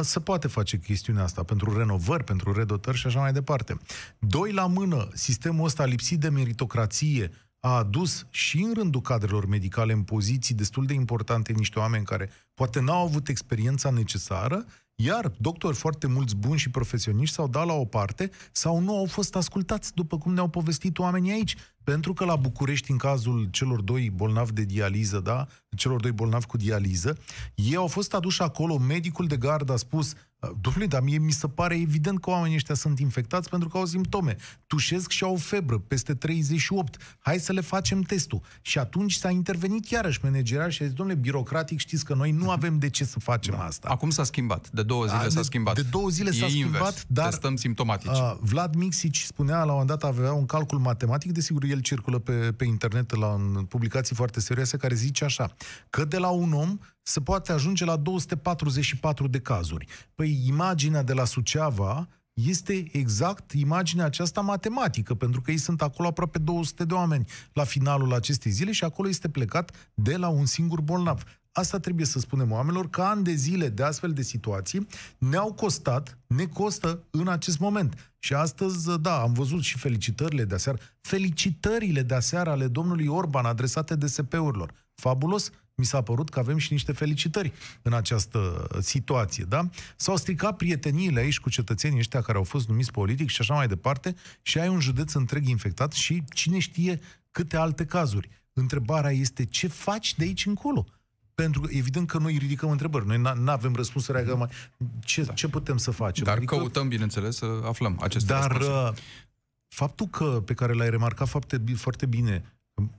se 0.00 0.20
poate 0.20 0.48
face 0.48 0.78
chestiunea 0.78 1.22
asta, 1.22 1.42
pentru 1.42 1.78
renovări, 1.78 2.24
pentru 2.24 2.52
redotări 2.52 2.96
și 2.96 3.06
așa 3.06 3.20
mai 3.20 3.32
departe. 3.32 3.76
Doi 4.18 4.52
la 4.52 4.66
mână, 4.66 5.08
sistemul 5.14 5.64
ăsta 5.64 5.84
lipsit 5.84 6.20
de 6.20 6.28
meritocrație, 6.28 7.30
a 7.64 7.76
adus 7.76 8.26
și 8.30 8.62
în 8.62 8.72
rândul 8.74 9.00
cadrelor 9.00 9.46
medicale 9.46 9.92
în 9.92 10.02
poziții 10.02 10.54
destul 10.54 10.86
de 10.86 10.92
importante 10.92 11.52
niște 11.52 11.78
oameni 11.78 12.04
care 12.04 12.30
poate 12.54 12.80
n-au 12.80 13.04
avut 13.04 13.28
experiența 13.28 13.90
necesară, 13.90 14.64
iar 14.94 15.32
doctori 15.38 15.76
foarte 15.76 16.06
mulți 16.06 16.36
buni 16.36 16.58
și 16.58 16.70
profesioniști 16.70 17.34
s-au 17.34 17.48
dat 17.48 17.66
la 17.66 17.72
o 17.72 17.84
parte 17.84 18.30
sau 18.52 18.80
nu 18.80 18.96
au 18.96 19.04
fost 19.04 19.36
ascultați, 19.36 19.94
după 19.94 20.18
cum 20.18 20.34
ne-au 20.34 20.48
povestit 20.48 20.98
oamenii 20.98 21.32
aici. 21.32 21.56
Pentru 21.84 22.12
că 22.12 22.24
la 22.24 22.36
București, 22.36 22.90
în 22.90 22.96
cazul 22.96 23.48
celor 23.50 23.80
doi 23.80 24.10
bolnavi 24.10 24.52
de 24.52 24.64
dializă, 24.64 25.20
da, 25.20 25.46
celor 25.76 26.00
doi 26.00 26.12
bolnavi 26.12 26.46
cu 26.46 26.56
dializă, 26.56 27.18
ei 27.54 27.76
au 27.76 27.86
fost 27.86 28.14
aduși 28.14 28.42
acolo, 28.42 28.78
medicul 28.78 29.26
de 29.26 29.36
gardă 29.36 29.72
a 29.72 29.76
spus, 29.76 30.14
Domnule, 30.60 30.86
dar 30.86 31.02
mie 31.02 31.18
mi 31.18 31.30
se 31.30 31.48
pare 31.48 31.80
evident 31.80 32.20
că 32.20 32.30
oamenii 32.30 32.56
ăștia 32.56 32.74
sunt 32.74 32.98
infectați 32.98 33.48
pentru 33.48 33.68
că 33.68 33.76
au 33.78 33.84
simptome. 33.84 34.36
Tușesc 34.66 35.10
și 35.10 35.24
au 35.24 35.36
febră 35.36 35.78
peste 35.78 36.14
38. 36.14 37.16
Hai 37.18 37.38
să 37.38 37.52
le 37.52 37.60
facem 37.60 38.00
testul. 38.00 38.40
Și 38.60 38.78
atunci 38.78 39.12
s-a 39.12 39.30
intervenit 39.30 39.88
iarăși 39.88 40.20
managerial 40.22 40.70
și 40.70 40.82
a 40.82 40.84
zis, 40.84 40.94
domnule, 40.94 41.18
birocratic, 41.18 41.78
știți 41.78 42.04
că 42.04 42.14
noi 42.14 42.30
nu 42.30 42.50
avem 42.56 42.78
de 42.78 42.88
ce 42.88 43.04
să 43.04 43.18
facem 43.18 43.54
da. 43.58 43.64
asta. 43.64 43.88
Acum 43.88 44.10
s-a 44.10 44.24
schimbat. 44.24 44.70
De 44.70 44.82
două 44.82 45.06
zile 45.06 45.18
a, 45.18 45.28
s-a 45.28 45.42
schimbat. 45.42 45.74
De 45.74 45.82
două 45.90 46.08
zile 46.08 46.30
s-a 46.30 46.46
schimbat, 46.48 46.80
invers. 46.80 47.04
dar... 47.06 47.28
Testăm 47.28 47.56
simptomatici. 47.56 48.10
Uh, 48.10 48.34
Vlad 48.40 48.74
Mixici 48.74 49.22
spunea 49.22 49.56
la 49.56 49.62
un 49.62 49.70
moment 49.70 49.88
dat, 49.88 50.04
avea 50.04 50.32
un 50.32 50.46
calcul 50.46 50.78
matematic, 50.78 51.32
desigur 51.32 51.64
el 51.64 51.80
circulă 51.80 52.18
pe, 52.18 52.32
pe 52.32 52.64
internet 52.64 53.16
la 53.16 53.32
în 53.32 53.64
publicații 53.64 54.14
foarte 54.14 54.40
serioase, 54.40 54.76
care 54.76 54.94
zice 54.94 55.24
așa, 55.24 55.54
că 55.90 56.04
de 56.04 56.18
la 56.18 56.28
un 56.28 56.52
om 56.52 56.78
se 57.02 57.20
poate 57.20 57.52
ajunge 57.52 57.84
la 57.84 57.96
244 57.96 59.28
de 59.28 59.40
cazuri. 59.40 59.86
Păi 60.14 60.42
imaginea 60.46 61.02
de 61.02 61.12
la 61.12 61.24
Suceava 61.24 62.08
este 62.32 62.84
exact 62.92 63.52
imaginea 63.52 64.04
aceasta 64.04 64.40
matematică, 64.40 65.14
pentru 65.14 65.40
că 65.40 65.50
ei 65.50 65.56
sunt 65.56 65.82
acolo 65.82 66.08
aproape 66.08 66.38
200 66.38 66.84
de 66.84 66.94
oameni 66.94 67.24
la 67.52 67.64
finalul 67.64 68.14
acestei 68.14 68.50
zile 68.50 68.72
și 68.72 68.84
acolo 68.84 69.08
este 69.08 69.28
plecat 69.28 69.90
de 69.94 70.16
la 70.16 70.28
un 70.28 70.46
singur 70.46 70.80
bolnav. 70.80 71.22
Asta 71.52 71.78
trebuie 71.78 72.06
să 72.06 72.18
spunem 72.18 72.52
oamenilor, 72.52 72.90
că 72.90 73.02
ani 73.02 73.24
de 73.24 73.34
zile 73.34 73.68
de 73.68 73.82
astfel 73.82 74.12
de 74.12 74.22
situații 74.22 74.86
ne-au 75.18 75.52
costat, 75.52 76.18
ne 76.26 76.46
costă 76.46 77.02
în 77.10 77.28
acest 77.28 77.58
moment. 77.58 78.14
Și 78.18 78.34
astăzi, 78.34 79.00
da, 79.00 79.20
am 79.20 79.32
văzut 79.32 79.62
și 79.62 79.78
felicitările 79.78 80.44
de 80.44 80.54
aseară, 80.54 80.78
felicitările 81.00 82.02
de 82.02 82.14
aseară 82.14 82.50
ale 82.50 82.66
domnului 82.66 83.06
Orban 83.06 83.44
adresate 83.44 83.94
DSP-urilor. 83.94 84.74
Fabulos, 84.94 85.50
mi 85.82 85.88
s-a 85.88 86.02
părut 86.02 86.30
că 86.30 86.38
avem 86.38 86.56
și 86.56 86.72
niște 86.72 86.92
felicitări 86.92 87.52
în 87.82 87.92
această 87.92 88.66
situație, 88.80 89.44
da? 89.48 89.68
S-au 89.96 90.16
stricat 90.16 90.56
prieteniile 90.56 91.20
aici 91.20 91.40
cu 91.40 91.50
cetățenii 91.50 91.98
ăștia 91.98 92.22
care 92.22 92.38
au 92.38 92.44
fost 92.44 92.68
numiți 92.68 92.90
politic 92.90 93.28
și 93.28 93.40
așa 93.40 93.54
mai 93.54 93.68
departe 93.68 94.14
și 94.42 94.58
ai 94.58 94.68
un 94.68 94.80
județ 94.80 95.12
întreg 95.12 95.46
infectat 95.46 95.92
și 95.92 96.22
cine 96.32 96.58
știe 96.58 97.00
câte 97.30 97.56
alte 97.56 97.84
cazuri. 97.84 98.28
Întrebarea 98.52 99.10
este 99.10 99.44
ce 99.44 99.66
faci 99.66 100.14
de 100.14 100.24
aici 100.24 100.46
încolo? 100.46 100.86
Pentru 101.34 101.60
că, 101.60 101.68
evident 101.72 102.08
că 102.08 102.18
noi 102.18 102.36
ridicăm 102.36 102.70
întrebări. 102.70 103.06
Noi 103.06 103.18
nu 103.18 103.50
avem 103.50 103.74
răspunsuri. 103.74 104.24
Mm. 104.26 104.38
Mai... 104.38 104.48
Ce, 105.04 105.22
da. 105.22 105.32
ce 105.32 105.48
putem 105.48 105.76
să 105.76 105.90
facem? 105.90 106.24
Dar 106.24 106.36
adică... 106.36 106.56
căutăm, 106.56 106.88
bineînțeles, 106.88 107.36
să 107.36 107.46
aflăm 107.64 107.98
aceste 108.00 108.32
Dar 108.32 108.50
răspunsuri. 108.50 108.88
Uh, 108.88 109.02
faptul 109.68 110.06
că, 110.06 110.42
pe 110.44 110.54
care 110.54 110.72
l-ai 110.72 110.90
remarcat 110.90 111.28
foarte, 111.28 111.62
foarte 111.76 112.06
bine, 112.06 112.44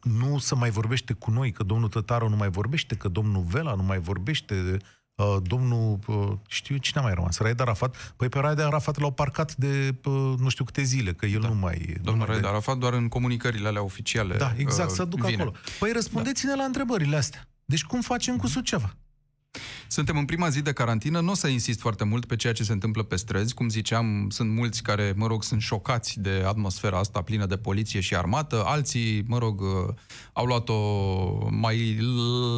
nu 0.01 0.37
se 0.37 0.55
mai 0.55 0.69
vorbește 0.69 1.13
cu 1.13 1.31
noi, 1.31 1.51
că 1.51 1.63
domnul 1.63 1.89
Tătaru 1.89 2.29
nu 2.29 2.35
mai 2.35 2.49
vorbește, 2.49 2.95
că 2.95 3.07
domnul 3.07 3.43
Vela 3.43 3.73
nu 3.73 3.83
mai 3.83 3.99
vorbește, 3.99 4.77
uh, 5.15 5.37
domnul, 5.41 5.99
uh, 6.07 6.31
știu 6.47 6.77
cine 6.77 7.01
a 7.01 7.03
mai 7.03 7.13
rămas, 7.13 7.37
Raed 7.37 7.59
Arafat, 7.59 8.13
păi 8.15 8.29
pe 8.29 8.39
Raed 8.39 8.59
Arafat 8.59 8.99
l-au 8.99 9.11
parcat 9.11 9.55
de 9.55 9.95
uh, 10.03 10.33
nu 10.37 10.49
știu 10.49 10.63
câte 10.63 10.83
zile, 10.83 11.13
că 11.13 11.25
el 11.25 11.39
da. 11.39 11.47
nu 11.47 11.55
mai... 11.55 11.95
Domnul 12.01 12.25
Raed 12.25 12.45
Arafat 12.45 12.77
doar 12.77 12.93
în 12.93 13.07
comunicările 13.07 13.67
alea 13.67 13.83
oficiale 13.83 14.37
Da, 14.37 14.53
exact, 14.57 14.89
uh, 14.89 14.95
să 14.95 15.05
duc 15.05 15.19
vine. 15.19 15.41
acolo. 15.41 15.55
Păi 15.79 15.91
răspundeți-ne 15.91 16.51
da. 16.51 16.57
la 16.57 16.63
întrebările 16.63 17.15
astea. 17.15 17.47
Deci 17.65 17.83
cum 17.83 18.01
facem 18.01 18.37
cu 18.37 18.47
Suceava? 18.47 18.95
Suntem 19.93 20.17
în 20.17 20.25
prima 20.25 20.49
zi 20.49 20.61
de 20.61 20.73
carantină, 20.73 21.19
nu 21.19 21.31
o 21.31 21.33
să 21.33 21.47
insist 21.47 21.79
foarte 21.79 22.03
mult 22.03 22.25
pe 22.25 22.35
ceea 22.35 22.53
ce 22.53 22.63
se 22.63 22.71
întâmplă 22.71 23.03
pe 23.03 23.15
străzi. 23.15 23.53
Cum 23.53 23.69
ziceam, 23.69 24.27
sunt 24.29 24.51
mulți 24.51 24.83
care, 24.83 25.13
mă 25.15 25.27
rog, 25.27 25.43
sunt 25.43 25.61
șocați 25.61 26.19
de 26.19 26.43
atmosfera 26.45 26.97
asta 26.97 27.21
plină 27.21 27.45
de 27.45 27.57
poliție 27.57 27.99
și 27.99 28.15
armată. 28.15 28.63
Alții, 28.65 29.23
mă 29.27 29.37
rog, 29.37 29.61
uh, 29.61 29.93
au 30.33 30.45
luat-o 30.45 30.77
mai 31.49 31.97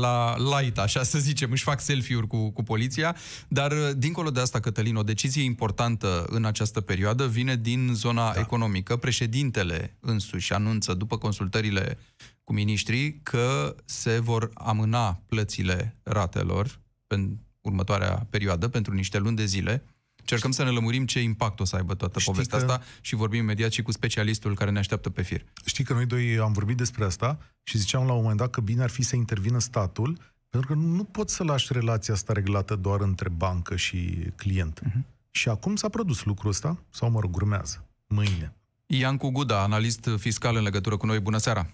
la 0.01 0.35
light, 0.37 0.77
așa 0.77 1.03
să 1.03 1.19
zicem, 1.19 1.51
își 1.51 1.63
fac 1.63 1.81
selfie-uri 1.81 2.27
cu, 2.27 2.51
cu 2.51 2.63
poliția. 2.63 3.15
Dar, 3.47 3.71
uh, 3.71 3.89
dincolo 3.97 4.29
de 4.29 4.39
asta, 4.39 4.59
Cătălin, 4.59 4.95
o 4.95 5.03
decizie 5.03 5.43
importantă 5.43 6.25
în 6.29 6.45
această 6.45 6.81
perioadă 6.81 7.27
vine 7.27 7.55
din 7.55 7.91
zona 7.93 8.33
da. 8.33 8.39
economică. 8.39 8.95
Președintele 8.95 9.97
însuși 9.99 10.53
anunță, 10.53 10.93
după 10.93 11.17
consultările 11.17 11.97
cu 12.43 12.53
miniștrii, 12.53 13.19
că 13.23 13.75
se 13.85 14.19
vor 14.19 14.49
amâna 14.53 15.21
plățile 15.27 15.97
ratelor 16.03 16.83
în 17.07 17.37
următoarea 17.61 18.27
perioadă, 18.29 18.67
pentru 18.67 18.93
niște 18.93 19.17
luni 19.17 19.35
de 19.35 19.45
zile. 19.45 19.83
Cercăm 20.23 20.51
să 20.51 20.63
ne 20.63 20.69
lămurim 20.69 21.05
ce 21.05 21.21
impact 21.21 21.59
o 21.59 21.63
să 21.63 21.75
aibă 21.75 21.95
toată 21.95 22.19
Știi 22.19 22.31
povestea 22.31 22.57
că... 22.57 22.65
asta 22.65 22.85
și 23.01 23.15
vorbim 23.15 23.39
imediat 23.39 23.71
și 23.71 23.81
cu 23.81 23.91
specialistul 23.91 24.55
care 24.55 24.71
ne 24.71 24.79
așteaptă 24.79 25.09
pe 25.09 25.21
fir. 25.21 25.45
Știi 25.65 25.83
că 25.83 25.93
noi 25.93 26.05
doi 26.05 26.37
am 26.37 26.51
vorbit 26.51 26.77
despre 26.77 27.03
asta 27.03 27.37
și 27.63 27.77
ziceam 27.77 28.05
la 28.05 28.13
un 28.13 28.21
moment 28.21 28.37
dat 28.37 28.49
că 28.49 28.61
bine 28.61 28.83
ar 28.83 28.89
fi 28.89 29.01
să 29.01 29.15
intervină 29.15 29.59
statul, 29.59 30.17
pentru 30.49 30.73
că 30.73 30.79
nu 30.79 31.03
poți 31.03 31.35
să 31.35 31.43
lași 31.43 31.73
relația 31.73 32.13
asta 32.13 32.33
reglată 32.33 32.75
doar 32.75 33.01
între 33.01 33.29
bancă 33.29 33.75
și 33.75 34.15
client. 34.35 34.81
Uh-huh. 34.81 35.01
Și 35.31 35.49
acum 35.49 35.75
s-a 35.75 35.89
produs 35.89 36.23
lucrul 36.23 36.49
ăsta, 36.49 36.77
sau 36.89 37.09
mă 37.09 37.19
rog, 37.19 37.35
urmează, 37.35 37.85
mâine. 38.07 38.53
Iancu 38.85 39.29
Guda, 39.29 39.61
analist 39.61 40.09
fiscal 40.17 40.55
în 40.55 40.63
legătură 40.63 40.97
cu 40.97 41.05
noi. 41.05 41.19
Bună 41.19 41.37
seara! 41.37 41.69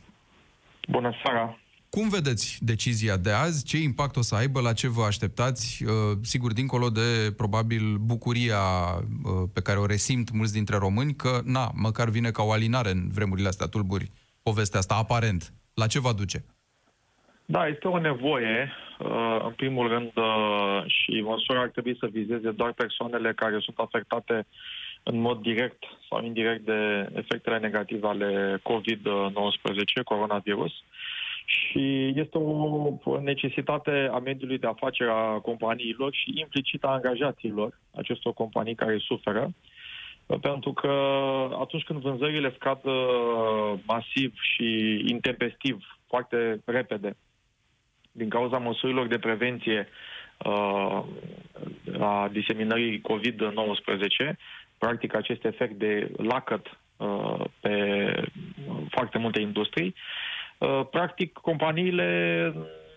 Bună 0.90 1.12
seara! 1.24 1.61
Cum 1.96 2.10
vedeți 2.10 2.66
decizia 2.66 3.18
de 3.18 3.32
azi? 3.32 3.66
Ce 3.66 3.78
impact 3.78 4.16
o 4.16 4.22
să 4.22 4.36
aibă? 4.36 4.62
La 4.62 4.74
ce 4.74 4.88
vă 4.88 5.04
așteptați? 5.04 5.84
Uh, 5.84 5.92
sigur, 6.22 6.54
dincolo 6.54 6.90
de, 6.90 7.34
probabil, 7.38 7.84
bucuria 8.12 8.64
uh, 9.00 9.50
pe 9.54 9.62
care 9.62 9.80
o 9.80 9.86
resimt 9.86 10.32
mulți 10.32 10.54
dintre 10.54 10.78
români, 10.78 11.14
că, 11.14 11.40
na, 11.46 11.66
măcar 11.88 12.10
vine 12.10 12.30
ca 12.30 12.44
o 12.44 12.52
alinare 12.52 12.90
în 12.90 13.02
vremurile 13.18 13.48
astea 13.48 13.68
tulburi, 13.68 14.12
povestea 14.44 14.80
asta, 14.80 14.96
aparent. 14.96 15.54
La 15.74 15.88
ce 15.88 16.00
va 16.00 16.14
duce? 16.14 16.40
Da, 17.46 17.68
este 17.68 17.88
o 17.88 18.00
nevoie, 18.00 18.72
uh, 19.00 19.40
în 19.50 19.54
primul 19.62 19.88
rând, 19.88 20.12
și 20.86 21.22
măsura 21.22 21.62
ar 21.62 21.70
trebui 21.70 21.98
să 22.00 22.08
vizeze 22.12 22.52
doar 22.52 22.74
persoanele 22.74 23.34
care 23.34 23.58
sunt 23.60 23.78
afectate 23.78 24.46
în 25.04 25.20
mod 25.20 25.42
direct 25.42 25.84
sau 26.10 26.24
indirect 26.24 26.66
de 26.66 27.10
efectele 27.16 27.58
negative 27.58 28.08
ale 28.08 28.62
COVID-19, 28.64 30.04
coronavirus. 30.04 30.72
Și 31.46 32.14
este 32.16 32.38
o 32.38 33.20
necesitate 33.22 34.10
a 34.12 34.20
mediului 34.20 34.58
de 34.58 34.68
afaceri 34.68 35.10
a 35.10 35.40
companiilor 35.40 36.14
și 36.14 36.34
implicit 36.36 36.84
a 36.84 36.88
angajaților 36.88 37.80
acestor 37.96 38.34
companii 38.34 38.76
care 38.76 38.98
suferă. 38.98 39.54
Pentru 40.42 40.74
că 40.74 40.88
atunci 41.60 41.84
când 41.84 42.00
vânzările 42.00 42.54
scad 42.56 42.80
uh, 42.84 43.80
masiv 43.86 44.34
și 44.42 45.02
intempestiv, 45.08 45.98
foarte 46.08 46.62
repede, 46.66 47.18
din 48.12 48.30
cauza 48.30 48.58
măsurilor 48.58 49.08
de 49.08 49.20
prevenție 49.20 49.88
uh, 50.46 51.04
a 52.00 52.30
diseminării 52.32 53.02
COVID-19, 53.02 54.34
practic 54.78 55.16
acest 55.16 55.46
efect 55.46 55.74
de 55.74 56.12
lacăt 56.18 56.80
uh, 56.98 57.44
pe 57.60 57.76
foarte 58.90 59.18
multe 59.18 59.40
industrii, 59.40 59.88
uh, 59.88 60.31
practic 60.92 61.34
companiile 61.34 62.52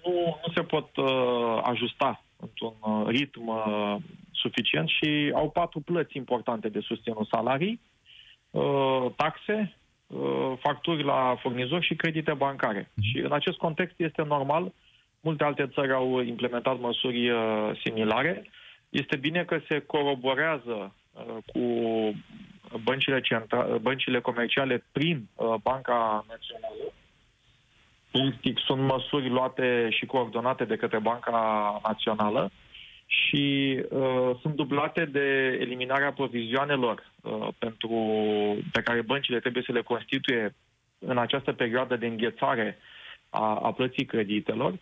nu, 0.04 0.38
nu 0.46 0.52
se 0.54 0.62
pot 0.62 0.96
uh, 0.96 1.60
ajusta 1.62 2.24
într-un 2.36 2.74
uh, 2.80 3.06
ritm 3.06 3.48
uh, 3.48 3.96
suficient 4.32 4.88
și 4.88 5.32
au 5.34 5.50
patru 5.50 5.80
plăți 5.80 6.16
importante 6.16 6.68
de 6.68 6.80
susținut 6.80 7.28
salarii, 7.28 7.80
uh, 8.50 9.06
taxe, 9.16 9.76
uh, 10.06 10.52
facturi 10.58 11.02
la 11.02 11.36
furnizori 11.40 11.86
și 11.86 11.94
credite 11.94 12.32
bancare. 12.32 12.82
Mm-hmm. 12.82 13.02
Și 13.12 13.18
în 13.18 13.32
acest 13.32 13.56
context 13.56 13.94
este 14.00 14.22
normal, 14.22 14.72
multe 15.20 15.44
alte 15.44 15.66
țări 15.66 15.92
au 15.92 16.20
implementat 16.20 16.80
măsuri 16.80 17.30
uh, 17.30 17.70
similare. 17.84 18.50
Este 18.88 19.16
bine 19.16 19.44
că 19.44 19.60
se 19.68 19.78
coroborează 19.78 20.92
Uh, 21.14 21.36
cu 21.46 21.60
băncile, 22.84 23.20
centra- 23.20 23.78
băncile 23.80 24.20
comerciale 24.20 24.84
prin 24.92 25.28
uh, 25.34 25.54
Banca 25.62 26.24
Națională. 26.28 26.92
Practic 28.18 28.58
sunt 28.66 28.80
măsuri 28.80 29.28
luate 29.28 29.88
și 29.90 30.06
coordonate 30.06 30.64
de 30.64 30.76
către 30.76 30.98
Banca 30.98 31.80
Națională 31.82 32.50
și 33.06 33.76
uh, 33.90 34.30
sunt 34.40 34.54
dublate 34.54 35.04
de 35.04 35.58
eliminarea 35.60 36.12
provizioanelor 36.12 37.12
uh, 37.22 37.48
pentru, 37.58 37.90
pe 38.72 38.82
care 38.82 39.02
băncile 39.02 39.40
trebuie 39.40 39.62
să 39.66 39.72
le 39.72 39.82
constituie 39.82 40.54
în 40.98 41.18
această 41.18 41.52
perioadă 41.52 41.96
de 41.96 42.06
înghețare 42.06 42.78
a, 43.30 43.54
a 43.54 43.72
plății 43.72 44.04
creditelor. 44.04 44.74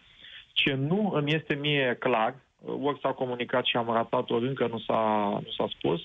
Ce 0.52 0.74
nu 0.74 1.12
îmi 1.14 1.34
este 1.34 1.54
mie 1.54 1.96
clar, 1.98 2.34
uh, 2.58 2.74
ori 2.82 3.00
s-a 3.00 3.12
comunicat 3.12 3.64
și 3.64 3.76
am 3.76 3.90
ratat, 3.92 4.30
ori 4.30 4.46
încă 4.46 4.66
nu 4.66 4.78
s-a, 4.78 5.28
nu 5.44 5.50
s-a 5.56 5.66
spus, 5.76 6.00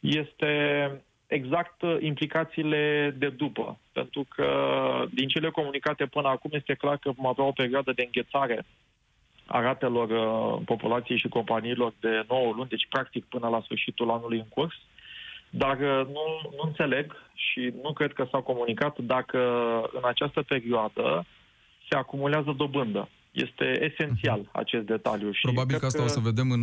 este 0.00 0.90
exact 1.28 1.82
uh, 1.82 1.96
implicațiile 2.00 3.14
de 3.18 3.28
după. 3.28 3.78
Pentru 3.92 4.26
că 4.28 4.48
din 5.10 5.28
cele 5.28 5.50
comunicate 5.50 6.06
până 6.06 6.28
acum 6.28 6.50
este 6.54 6.74
clar 6.74 6.96
că 6.96 7.10
vom 7.10 7.26
avea 7.26 7.44
o 7.44 7.52
perioadă 7.52 7.92
de 7.92 8.02
înghețare 8.02 8.64
a 9.46 9.60
ratelor 9.60 10.10
uh, 10.10 10.62
populației 10.64 11.18
și 11.18 11.28
companiilor 11.28 11.92
de 12.00 12.24
9 12.28 12.52
luni, 12.52 12.68
deci 12.68 12.86
practic 12.88 13.24
până 13.24 13.48
la 13.48 13.60
sfârșitul 13.60 14.10
anului 14.10 14.38
în 14.38 14.48
curs. 14.48 14.74
Dar 15.50 15.78
uh, 15.80 16.06
nu, 16.06 16.50
nu 16.56 16.62
înțeleg 16.64 17.16
și 17.34 17.72
nu 17.82 17.92
cred 17.92 18.12
că 18.12 18.26
s-a 18.30 18.40
comunicat 18.40 18.98
dacă 18.98 19.38
în 19.92 20.02
această 20.04 20.42
perioadă 20.42 21.26
se 21.88 21.96
acumulează 21.96 22.54
dobândă. 22.56 23.08
Este 23.30 23.92
esențial 23.92 24.48
acest 24.52 24.84
detaliu. 24.84 25.32
Și 25.32 25.40
Probabil 25.42 25.78
că 25.78 25.86
asta 25.86 25.98
că... 25.98 26.04
o 26.04 26.08
să 26.08 26.20
vedem 26.20 26.50
în 26.50 26.62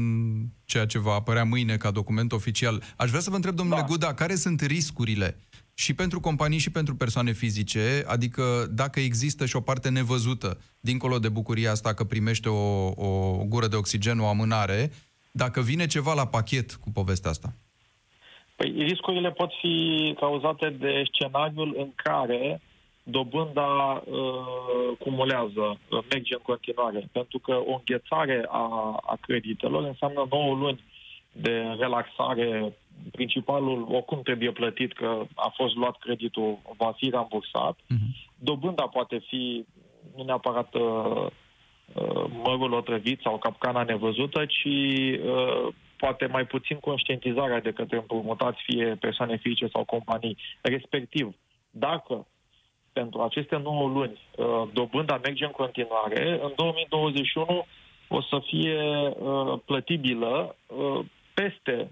ceea 0.65 0.85
ce 0.85 0.99
va 0.99 1.13
apărea 1.13 1.43
mâine 1.43 1.77
ca 1.77 1.91
document 1.91 2.31
oficial. 2.31 2.81
Aș 2.97 3.09
vrea 3.09 3.21
să 3.21 3.29
vă 3.29 3.35
întreb, 3.35 3.55
domnule 3.55 3.79
da. 3.79 3.85
Guda, 3.85 4.13
care 4.13 4.35
sunt 4.35 4.61
riscurile 4.61 5.37
și 5.73 5.93
pentru 5.93 6.19
companii 6.19 6.57
și 6.57 6.71
pentru 6.71 6.95
persoane 6.95 7.31
fizice, 7.31 8.03
adică 8.07 8.43
dacă 8.71 8.99
există 8.99 9.45
și 9.45 9.55
o 9.55 9.61
parte 9.61 9.89
nevăzută, 9.89 10.61
dincolo 10.79 11.19
de 11.19 11.29
bucuria 11.29 11.71
asta 11.71 11.93
că 11.93 12.03
primește 12.03 12.49
o, 12.49 12.87
o 12.87 13.43
gură 13.45 13.67
de 13.67 13.75
oxigen, 13.75 14.19
o 14.19 14.27
amânare, 14.27 14.91
dacă 15.31 15.61
vine 15.61 15.85
ceva 15.85 16.13
la 16.13 16.27
pachet 16.27 16.73
cu 16.73 16.91
povestea 16.91 17.29
asta? 17.29 17.53
Păi 18.55 18.73
riscurile 18.77 19.31
pot 19.31 19.51
fi 19.61 19.75
cauzate 20.19 20.69
de 20.69 21.03
scenariul 21.13 21.75
în 21.77 21.91
care 21.95 22.61
dobânda 23.07 24.03
uh, 24.05 24.97
cumulează, 24.99 25.79
uh, 25.89 26.03
merge 26.09 26.33
în 26.33 26.39
continuare, 26.43 27.09
pentru 27.11 27.39
că 27.39 27.51
o 27.51 27.73
înghețare 27.73 28.45
a, 28.47 28.99
a 29.05 29.17
creditelor 29.21 29.83
înseamnă 29.83 30.27
9 30.29 30.55
luni 30.55 30.83
de 31.31 31.75
relaxare. 31.79 32.77
Principalul 33.11 33.85
oricum 33.89 34.21
trebuie 34.21 34.51
plătit 34.51 34.93
că 34.93 35.25
a 35.35 35.53
fost 35.55 35.75
luat 35.75 35.97
creditul, 35.97 36.57
va 36.77 36.93
fi 36.97 37.09
rambursat. 37.09 37.75
Uh-huh. 37.75 38.33
Dobânda 38.39 38.83
poate 38.83 39.17
fi 39.27 39.65
nu 40.15 40.23
neapărat 40.23 40.73
uh, 40.73 41.25
uh, 41.93 42.25
mărul 42.43 42.73
otrăvit 42.73 43.21
sau 43.21 43.37
capcana 43.37 43.83
nevăzută, 43.83 44.45
ci 44.45 44.65
uh, 44.65 45.73
poate 45.97 46.25
mai 46.25 46.45
puțin 46.45 46.77
conștientizarea 46.77 47.59
de 47.61 47.71
către 47.71 47.97
împrumutați, 47.97 48.61
fie 48.65 48.97
persoane 48.99 49.37
fizice 49.37 49.67
sau 49.67 49.83
companii. 49.83 50.37
Respectiv, 50.61 51.35
dacă 51.69 52.27
pentru 52.99 53.21
aceste 53.21 53.55
9 53.57 53.87
luni 53.87 54.17
uh, 54.35 54.63
dobânda 54.73 55.19
merge 55.23 55.45
în 55.45 55.51
continuare, 55.51 56.39
în 56.43 56.51
2021 56.55 57.65
o 58.07 58.21
să 58.21 58.37
fie 58.49 58.79
uh, 58.79 59.53
plătibilă 59.65 60.55
uh, 60.67 60.99
peste 61.33 61.89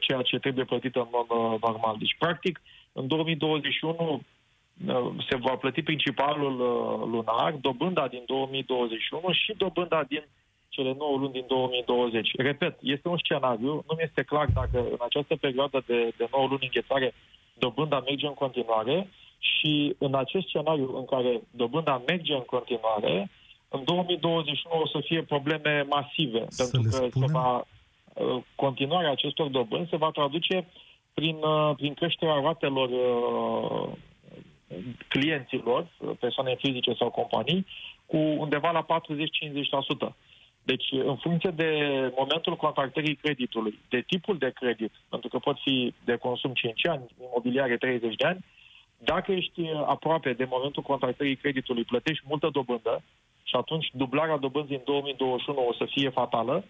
ceea 0.00 0.22
ce 0.22 0.38
trebuie 0.38 0.64
plătit 0.64 0.94
în 0.96 1.08
mod 1.16 1.26
normal. 1.60 1.96
Deci, 1.98 2.16
practic, 2.18 2.60
în 2.92 3.06
2021 3.06 4.20
se 5.28 5.36
va 5.36 5.54
plăti 5.56 5.82
principalul 5.82 6.56
lunar, 7.10 7.52
dobânda 7.60 8.08
din 8.08 8.22
2021 8.26 9.32
și 9.32 9.54
dobânda 9.56 10.04
din 10.08 10.24
cele 10.68 10.94
9 10.98 11.16
luni 11.16 11.32
din 11.32 11.44
2020. 11.48 12.30
Repet, 12.36 12.78
este 12.80 13.08
un 13.08 13.18
scenariu, 13.18 13.72
nu 13.88 13.94
mi 13.96 14.02
este 14.08 14.22
clar 14.22 14.46
dacă 14.54 14.78
în 14.78 15.02
această 15.08 15.36
perioadă 15.36 15.82
de, 15.86 16.12
de 16.16 16.28
9 16.32 16.46
luni 16.46 16.68
înghețare 16.68 17.14
dobânda 17.54 18.00
merge 18.00 18.26
în 18.26 18.34
continuare 18.34 19.08
și 19.40 19.94
în 19.98 20.14
acest 20.14 20.46
scenariu 20.46 20.96
în 20.96 21.04
care 21.04 21.40
dobânda 21.50 22.02
merge 22.06 22.34
în 22.34 22.44
continuare, 22.46 23.30
în 23.68 23.84
2021 23.84 24.80
o 24.82 24.86
să 24.86 25.00
fie 25.00 25.22
probleme 25.22 25.86
masive, 25.88 26.44
să 26.48 26.68
pentru 26.70 26.90
că 26.90 27.06
spunem... 27.08 27.28
se 27.28 27.32
va, 27.32 27.64
uh, 28.14 28.42
continuarea 28.54 29.10
acestor 29.10 29.48
dobânzi 29.48 29.90
se 29.90 29.96
va 29.96 30.10
traduce 30.10 30.66
prin, 31.14 31.36
uh, 31.36 31.74
prin 31.76 31.94
creșterea 31.94 32.40
ratelor 32.40 32.88
uh, 32.88 33.88
clienților, 35.08 35.86
persoane 36.20 36.56
fizice 36.58 36.92
sau 36.92 37.10
companii, 37.10 37.66
cu 38.06 38.16
undeva 38.16 38.70
la 38.70 38.86
40-50%. 40.10 40.14
Deci, 40.62 40.92
în 40.92 41.16
funcție 41.16 41.50
de 41.50 41.70
momentul 42.16 42.56
contractării 42.56 43.14
creditului, 43.14 43.78
de 43.88 44.00
tipul 44.06 44.38
de 44.38 44.50
credit, 44.54 44.92
pentru 45.08 45.28
că 45.28 45.38
pot 45.38 45.56
fi 45.58 45.94
de 46.04 46.16
consum 46.16 46.52
5 46.52 46.86
ani, 46.86 47.02
imobiliare 47.20 47.76
30 47.76 48.14
de 48.14 48.26
ani, 48.26 48.44
dacă 49.04 49.32
ești 49.32 49.70
aproape 49.86 50.32
de 50.32 50.46
momentul 50.50 50.82
contractării 50.82 51.36
creditului, 51.36 51.84
plătești 51.84 52.24
multă 52.28 52.48
dobândă 52.52 53.02
și 53.42 53.56
atunci 53.56 53.90
dublarea 53.92 54.36
dobânzii 54.36 54.76
în 54.76 54.82
2021 54.84 55.66
o 55.68 55.72
să 55.72 55.84
fie 55.90 56.08
fatală. 56.08 56.64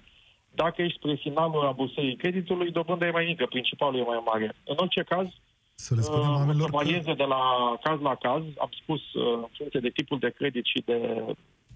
Dacă 0.54 0.82
ești 0.82 0.98
spre 0.98 1.14
finalul 1.14 1.62
rambursării 1.62 2.16
creditului, 2.16 2.70
dobânda 2.70 3.06
e 3.06 3.10
mai 3.10 3.24
mică, 3.24 3.46
principalul 3.46 4.00
e 4.00 4.02
mai 4.02 4.22
mare. 4.24 4.54
În 4.64 4.76
orice 4.78 5.02
caz, 5.02 5.26
să 5.74 5.94
le 5.94 6.00
spunem 6.00 6.28
uh, 6.28 6.36
oamenilor 6.36 6.70
că... 7.04 7.12
de 7.12 7.24
la 7.24 7.42
caz 7.82 8.00
la 8.00 8.14
caz, 8.14 8.42
am 8.58 8.70
spus, 8.82 9.12
uh, 9.12 9.32
în 9.44 9.48
funcție 9.56 9.80
de 9.80 9.88
tipul 9.88 10.18
de 10.18 10.30
credit 10.30 10.64
și 10.64 10.82
de 10.84 10.98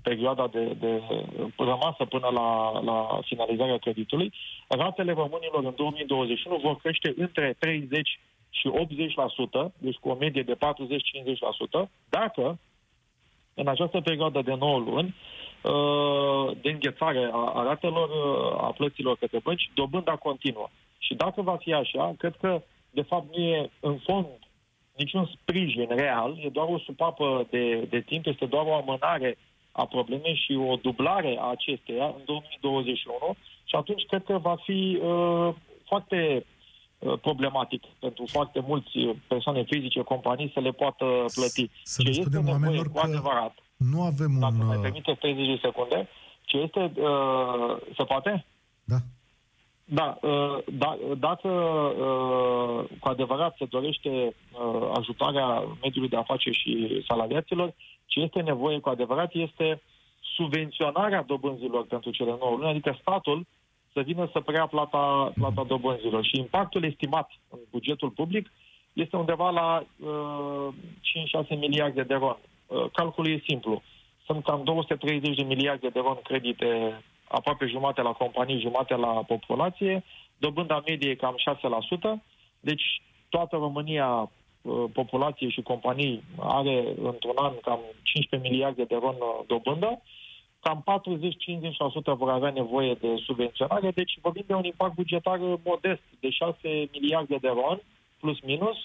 perioada 0.03 0.47
de, 0.47 0.65
de 0.81 1.03
rămasă 1.57 2.05
până 2.05 2.29
la, 2.33 2.81
la 2.91 3.21
finalizarea 3.25 3.79
creditului, 3.79 4.33
ratele 4.69 5.13
românilor 5.13 5.65
în 5.65 5.75
2021 5.77 6.57
vor 6.57 6.77
crește 6.77 7.15
între 7.17 7.57
30 7.59 8.21
și 8.55 8.71
80%, 9.69 9.73
deci 9.79 9.97
cu 9.97 10.09
o 10.09 10.15
medie 10.15 10.43
de 10.43 10.57
40-50%, 10.57 10.59
dacă 12.09 12.59
în 13.55 13.69
această 13.69 14.01
perioadă 14.01 14.43
de 14.43 14.55
9 14.55 14.79
luni 14.79 15.15
uh, 15.63 16.57
de 16.61 16.71
înghețare 16.71 17.31
a 17.33 17.63
ratelor, 17.63 18.09
uh, 18.09 18.65
a 18.65 18.73
plăților 18.77 19.17
către 19.17 19.39
bănci, 19.43 19.71
dobânda 19.75 20.17
continuă. 20.17 20.69
Și 20.99 21.15
dacă 21.15 21.43
va 21.43 21.57
fi 21.57 21.73
așa, 21.73 22.15
cred 22.19 22.35
că, 22.41 22.63
de 22.91 23.03
fapt, 23.03 23.37
nu 23.37 23.43
e 23.43 23.71
în 23.81 23.99
fond 23.99 24.27
niciun 24.97 25.31
sprijin 25.41 25.87
real, 25.89 26.39
e 26.41 26.49
doar 26.49 26.69
o 26.69 26.79
supapă 26.79 27.47
de, 27.51 27.77
de 27.81 28.01
timp, 28.01 28.27
este 28.27 28.47
doar 28.47 28.67
o 28.67 28.75
amânare 28.75 29.39
a 29.73 29.87
problemei 29.87 30.43
și 30.45 30.55
o 30.55 30.77
dublare 30.77 31.37
a 31.41 31.51
acesteia 31.51 32.05
în 32.05 32.23
2021 32.25 33.37
și 33.65 33.75
atunci 33.77 34.07
cred 34.07 34.25
că 34.25 34.39
va 34.39 34.57
fi 34.65 34.99
uh, 35.03 35.55
foarte 35.85 36.37
uh, 36.37 36.54
problematic 37.21 37.83
pentru 37.99 38.25
foarte 38.27 38.65
mulți 38.67 38.99
persoane 39.27 39.63
fizice, 39.63 40.01
companii 40.01 40.51
să 40.55 40.61
le 40.61 40.71
poată 40.71 41.05
plăti. 41.35 41.71
Să 41.83 42.03
ce 42.03 42.09
le 42.09 42.15
spunem 42.15 42.49
oamenilor 42.49 42.91
că 42.93 43.01
adevărat, 43.03 43.55
nu 43.77 44.03
avem 44.03 44.37
dacă 44.41 44.53
un... 44.53 44.59
Dacă 44.59 44.67
mai 44.67 44.77
uh, 44.77 44.83
permite 44.83 45.13
30 45.13 45.47
de 45.47 45.59
secunde, 45.63 46.09
ce 46.43 46.57
este... 46.57 46.93
Uh, 46.97 47.77
se 47.97 48.05
poate? 48.05 48.45
Da. 48.85 48.97
Da, 49.87 50.19
uh, 50.23 50.59
da, 50.73 50.99
dacă 51.19 51.49
uh, 51.49 52.85
cu 53.01 53.09
adevărat 53.09 53.57
se 53.59 53.65
dorește 53.65 54.09
uh, 54.09 54.91
ajutarea 54.95 55.65
mediului 55.83 56.09
de 56.09 56.17
afaceri 56.17 56.57
și 56.57 57.05
salariaților, 57.09 57.75
ce 58.07 58.21
este 58.21 58.41
nevoie 58.41 58.79
cu 58.79 58.89
adevărat 58.89 59.31
este 59.33 59.83
subvenționarea 60.37 61.23
dobânzilor 61.23 61.87
pentru 61.87 62.11
cele 62.11 62.37
9 62.41 62.57
luni, 62.57 62.69
adică 62.69 62.99
statul 63.01 63.47
să 63.95 64.01
vină 64.01 64.29
să 64.33 64.41
preia 64.41 64.67
plata, 64.67 65.33
plata 65.35 65.61
mhm. 65.61 65.67
dobânzilor. 65.67 66.25
Și 66.25 66.39
impactul 66.39 66.85
estimat 66.85 67.31
în 67.51 67.59
bugetul 67.71 68.11
public 68.11 68.51
este 68.93 69.17
undeva 69.17 69.51
la 69.51 69.85
uh, 70.01 70.75
5-6 71.47 71.59
miliarde 71.59 72.03
de 72.03 72.15
ron. 72.15 72.39
Uh, 72.67 72.85
calculul 72.93 73.31
e 73.31 73.43
simplu. 73.47 73.83
Sunt 74.27 74.45
cam 74.45 74.65
230 74.65 75.37
de 75.37 75.43
miliarde 75.43 75.89
de 75.89 76.01
ron 76.01 76.19
credite, 76.23 77.01
aproape 77.29 77.67
jumate 77.67 78.03
la 78.03 78.13
companii, 78.13 78.61
jumate 78.61 78.95
la 78.97 79.23
populație. 79.27 80.05
Dobânda 80.39 80.83
medie 80.87 81.11
e 81.11 81.15
cam 81.15 81.37
6%. 82.17 82.23
Deci 82.61 83.03
toată 83.29 83.57
România 83.57 84.31
Uh, 84.65 84.85
populație 84.93 85.49
și 85.49 85.63
companii 85.63 86.25
are 86.41 86.95
într-un 87.03 87.37
an 87.37 87.53
cam 87.63 87.81
15 88.03 88.51
miliarde 88.51 88.85
de 88.85 88.95
ron 88.95 89.15
uh, 89.19 89.45
dobândă, 89.47 90.03
cam 90.65 90.79
40-50% 92.15 92.19
vor 92.23 92.31
avea 92.31 92.51
nevoie 92.51 92.95
de 93.01 93.11
subvenționare, 93.27 93.91
deci 93.91 94.19
vorbim 94.23 94.45
de 94.47 94.55
un 94.55 94.65
impact 94.65 94.95
bugetar 94.95 95.39
modest 95.65 96.03
de 96.21 96.31
6 96.31 96.59
miliarde 96.93 97.37
de 97.41 97.49
ron, 97.49 97.79
plus 98.21 98.39
minus, 98.41 98.77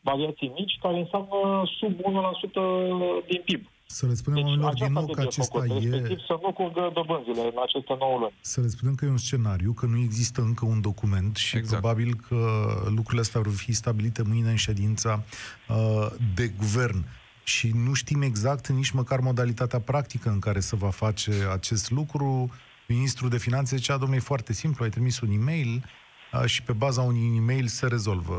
variații 0.00 0.52
mici, 0.58 0.78
care 0.82 0.98
înseamnă 0.98 1.38
sub 1.78 1.94
1% 2.00 3.26
din 3.26 3.42
PIB. 3.44 3.62
Să 3.86 4.06
le 4.06 4.14
spunem 4.14 4.38
deci, 4.38 4.46
oamenilor 4.46 4.74
din 4.74 4.92
nou 4.92 5.06
că 5.06 5.20
acesta 5.20 5.58
făcut, 5.58 5.84
e... 5.84 5.88
Respectiv 5.88 6.18
să 6.18 6.38
nu 6.42 6.52
curgă 6.52 6.90
dobânzile 6.94 7.40
în 7.40 7.58
aceste 7.62 7.96
9 7.98 8.18
luni. 8.18 8.32
Să 8.40 8.60
le 8.60 8.66
spunem 8.66 8.94
că 8.94 9.04
e 9.04 9.08
un 9.08 9.16
scenariu, 9.16 9.72
că 9.72 9.86
nu 9.86 9.98
există 9.98 10.40
încă 10.40 10.64
un 10.66 10.80
document 10.80 11.36
și 11.36 11.56
exact. 11.56 11.80
probabil 11.80 12.14
că 12.28 12.36
lucrurile 12.86 13.20
astea 13.20 13.40
vor 13.40 13.52
fi 13.52 13.72
stabilite 13.72 14.22
mâine 14.22 14.50
în 14.50 14.56
ședința 14.56 15.22
uh, 15.68 16.06
de 16.34 16.46
guvern. 16.58 17.04
Și 17.44 17.70
nu 17.74 17.92
știm 17.92 18.22
exact 18.22 18.68
nici 18.68 18.90
măcar 18.90 19.20
modalitatea 19.20 19.80
practică 19.80 20.28
în 20.28 20.38
care 20.38 20.60
se 20.60 20.76
va 20.76 20.90
face 20.90 21.32
acest 21.52 21.90
lucru. 21.90 22.52
Ministrul 22.88 23.28
de 23.28 23.38
Finanțe 23.38 23.76
zicea, 23.76 23.96
domnule, 23.96 24.20
e 24.20 24.24
foarte 24.24 24.52
simplu, 24.52 24.84
ai 24.84 24.90
trimis 24.90 25.20
un 25.20 25.30
e-mail, 25.30 25.84
și 26.44 26.62
pe 26.62 26.72
baza 26.72 27.00
unui 27.00 27.36
e-mail 27.36 27.66
se 27.66 27.86
rezolvă. 27.86 28.36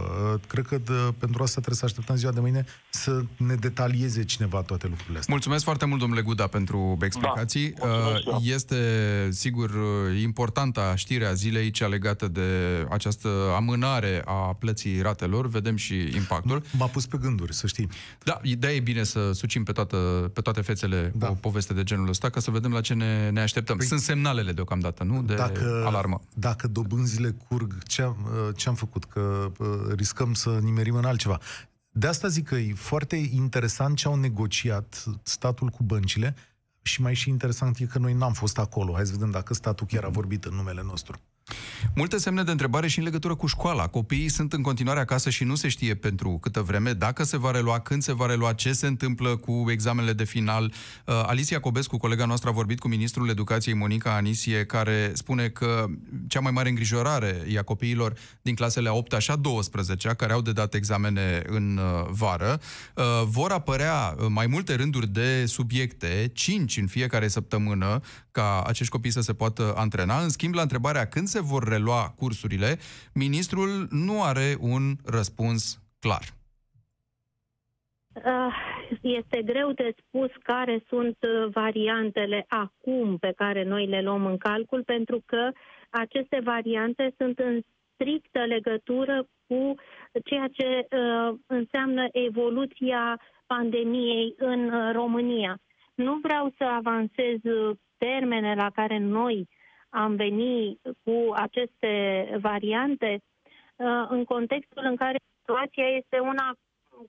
Cred 0.48 0.66
că 0.66 0.78
de, 0.78 0.94
pentru 1.18 1.44
asta 1.44 1.62
trebuie 1.62 1.76
să 1.76 1.86
așteptăm 1.86 2.16
ziua 2.16 2.32
de 2.32 2.40
mâine 2.40 2.66
să 2.90 3.24
ne 3.38 3.56
detalieze 3.56 4.24
cineva 4.24 4.62
toate 4.62 4.88
lucrurile 4.88 5.18
astea. 5.18 5.34
Mulțumesc 5.34 5.64
foarte 5.64 5.86
mult, 5.86 6.00
domnule 6.00 6.22
Guda, 6.22 6.48
pentru 6.48 6.98
explicații. 7.02 7.72
Da, 7.72 8.38
este, 8.42 8.78
sigur, 9.32 9.72
importantă 10.22 10.94
știrea 10.96 11.34
zilei, 11.34 11.72
cea 11.72 11.88
legată 11.88 12.28
de 12.28 12.42
această 12.90 13.30
amânare 13.56 14.22
a 14.26 14.56
plății 14.60 15.02
ratelor. 15.02 15.48
Vedem 15.48 15.76
și 15.76 15.96
impactul. 16.16 16.64
M-a 16.78 16.86
pus 16.86 17.06
pe 17.06 17.18
gânduri, 17.18 17.54
să 17.54 17.68
știi. 17.68 17.88
Da, 18.24 18.40
de 18.58 18.68
e 18.68 18.80
bine 18.80 19.04
să 19.04 19.32
sucim 19.34 19.64
pe, 19.64 19.72
toată, 19.72 19.98
pe 20.34 20.42
toate 20.42 20.62
fețele 20.62 21.12
da. 21.16 21.30
o 21.30 21.34
poveste 21.34 21.74
de 21.74 21.84
genul 21.84 22.10
ăsta, 22.10 22.30
ca 22.30 22.40
să 22.40 22.52
vedem 22.52 22.72
la 22.72 22.82
ce 22.82 22.94
ne, 22.94 23.30
ne 23.30 23.42
așteptăm. 23.42 23.78
Păi, 23.78 23.86
Sunt 23.86 24.00
semnalele 24.00 24.52
deocamdată, 24.52 25.04
nu? 25.04 25.24
De 25.24 25.34
dacă, 25.34 25.84
alarmă. 25.86 26.22
Dacă 26.34 26.68
dobânzile 26.68 27.36
curg 27.48 27.84
ce 27.88 28.02
am, 28.02 28.30
uh, 28.48 28.56
ce 28.56 28.70
am 28.70 28.76
făcut, 28.76 29.06
că 29.06 29.52
uh, 29.60 29.68
riscăm 29.96 30.34
să 30.34 30.60
nimerim 30.62 30.96
în 30.96 31.06
altceva. 31.06 31.40
De 31.90 32.08
asta 32.08 32.28
zic 32.28 32.48
că 32.48 32.56
e 32.56 32.74
foarte 32.74 33.16
interesant 33.16 33.96
ce 33.96 34.08
au 34.08 34.16
negociat 34.16 35.04
statul 35.24 35.70
cu 35.70 35.84
băncile 35.84 36.36
și 36.82 37.02
mai 37.02 37.14
și 37.14 37.30
interesant 37.30 37.78
e 37.78 37.86
că 37.86 38.00
noi 38.00 38.14
n-am 38.14 38.34
fost 38.34 38.58
acolo. 38.58 38.94
Hai 38.94 39.06
să 39.06 39.12
vedem 39.12 39.32
dacă 39.32 39.54
statul 39.54 39.88
chiar 39.88 40.04
a 40.04 40.10
vorbit 40.10 40.46
în 40.46 40.56
numele 40.56 40.82
nostru. 40.84 41.20
Multe 41.98 42.18
semne 42.18 42.44
de 42.44 42.52
întrebare 42.52 42.88
și 42.88 42.98
în 42.98 43.04
legătură 43.04 43.36
cu 43.36 43.48
școala. 43.48 43.88
Copiii 43.88 44.30
sunt 44.30 44.54
în 44.54 44.62
continuare 44.62 45.00
acasă 45.00 45.30
și 45.30 45.44
nu 45.44 45.56
se 45.56 45.68
știe 45.68 45.96
pentru 45.96 46.38
câtă 46.42 46.62
vreme 46.62 46.94
dacă 46.94 47.24
se 47.24 47.38
va 47.38 47.52
relua, 47.52 47.80
când 47.80 48.02
se 48.02 48.14
va 48.14 48.26
relua, 48.26 48.54
ce 48.54 48.74
se 48.74 48.88
întâmplă 48.88 49.36
cu 49.36 49.66
examenele 49.70 50.14
de 50.14 50.24
final. 50.24 50.64
Uh, 50.64 51.24
Alicia 51.26 51.60
Cobescu, 51.60 51.98
colega 51.98 52.26
noastră, 52.26 52.50
a 52.50 52.54
vorbit 52.54 52.80
cu 52.80 52.88
ministrul 52.88 53.30
educației 53.30 53.76
Monica 53.76 54.16
Anisie, 54.16 54.66
care 54.66 55.12
spune 55.14 55.48
că 55.48 55.86
cea 56.28 56.40
mai 56.40 56.52
mare 56.52 56.70
îngrijorare 56.70 57.44
e 57.48 57.58
a 57.58 57.64
copiilor 57.64 58.14
din 58.42 58.56
clasele 58.56 58.90
8 58.90 59.20
și 59.20 59.32
a 59.32 59.36
12 59.36 60.08
care 60.08 60.34
au 60.34 60.42
de 60.42 60.52
dat 60.52 60.74
examene 60.74 61.42
în 61.48 61.78
uh, 61.78 62.08
vară. 62.10 62.60
Uh, 62.96 63.04
vor 63.26 63.52
apărea 63.52 64.16
mai 64.30 64.48
multe 64.48 64.76
rânduri 64.76 65.08
de 65.08 65.46
subiecte, 65.46 66.32
5 66.34 66.78
în 66.78 66.88
fiecare 66.88 67.28
săptămână, 67.28 68.00
ca 68.32 68.64
acești 68.66 68.92
copii 68.92 69.12
să 69.12 69.22
se 69.22 69.34
poată 69.34 69.74
antrena. 69.76 70.20
În 70.20 70.30
schimb, 70.30 70.54
la 70.54 70.62
întrebarea 70.62 71.08
când 71.08 71.28
se 71.36 71.42
vor 71.54 71.64
relua 71.68 72.04
cursurile, 72.22 72.72
ministrul 73.14 73.70
nu 73.90 74.24
are 74.32 74.48
un 74.60 74.84
răspuns 75.18 75.62
clar. 76.00 76.24
Ah, 78.24 78.56
este 79.02 79.42
greu 79.52 79.72
de 79.72 79.90
spus 80.02 80.32
care 80.44 80.84
sunt 80.88 81.18
uh, 81.22 81.52
variantele 81.52 82.46
acum 82.48 83.18
pe 83.18 83.32
care 83.36 83.64
noi 83.64 83.88
le 83.88 84.02
luăm 84.02 84.26
în 84.26 84.38
calcul, 84.38 84.84
pentru 84.84 85.22
că 85.26 85.52
aceste 85.90 86.40
variante 86.44 87.14
sunt 87.18 87.40
în 87.40 87.62
strictă 87.94 88.40
legătură 88.40 89.28
cu 89.48 89.74
ceea 90.24 90.48
ce 90.48 90.68
uh, 90.68 91.36
înseamnă 91.46 92.08
evoluția 92.12 93.20
pandemiei 93.46 94.34
în 94.38 94.62
uh, 94.74 94.90
România. 94.94 95.58
Nu 95.96 96.14
vreau 96.22 96.54
să 96.58 96.64
avansez 96.64 97.40
uh, 97.44 97.76
termene 97.98 98.56
la 98.56 98.70
care 98.70 98.98
noi 98.98 99.48
am 99.96 100.16
venit 100.16 100.80
cu 101.04 101.32
aceste 101.36 101.94
variante 102.42 103.22
uh, 103.76 104.06
în 104.10 104.24
contextul 104.24 104.84
în 104.86 104.96
care 104.96 105.18
situația 105.40 105.88
este 105.88 106.20
una 106.20 106.56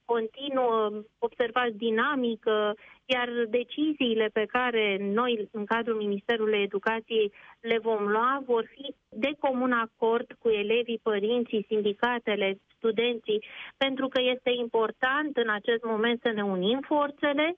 continuă, 0.04 0.90
observați 1.18 1.76
dinamică, 1.76 2.74
iar 3.04 3.28
deciziile 3.48 4.28
pe 4.32 4.44
care 4.44 4.96
noi, 5.00 5.48
în 5.52 5.64
cadrul 5.64 5.96
Ministerului 5.96 6.62
Educației, 6.62 7.32
le 7.60 7.78
vom 7.78 8.06
lua 8.06 8.42
vor 8.46 8.64
fi 8.74 8.94
de 9.08 9.30
comun 9.38 9.72
acord 9.72 10.26
cu 10.38 10.48
elevii, 10.48 11.00
părinții, 11.02 11.64
sindicatele, 11.68 12.58
studenții, 12.76 13.44
pentru 13.76 14.08
că 14.08 14.20
este 14.22 14.50
important 14.50 15.36
în 15.36 15.48
acest 15.48 15.84
moment 15.84 16.20
să 16.20 16.30
ne 16.34 16.44
unim 16.44 16.80
forțele 16.80 17.56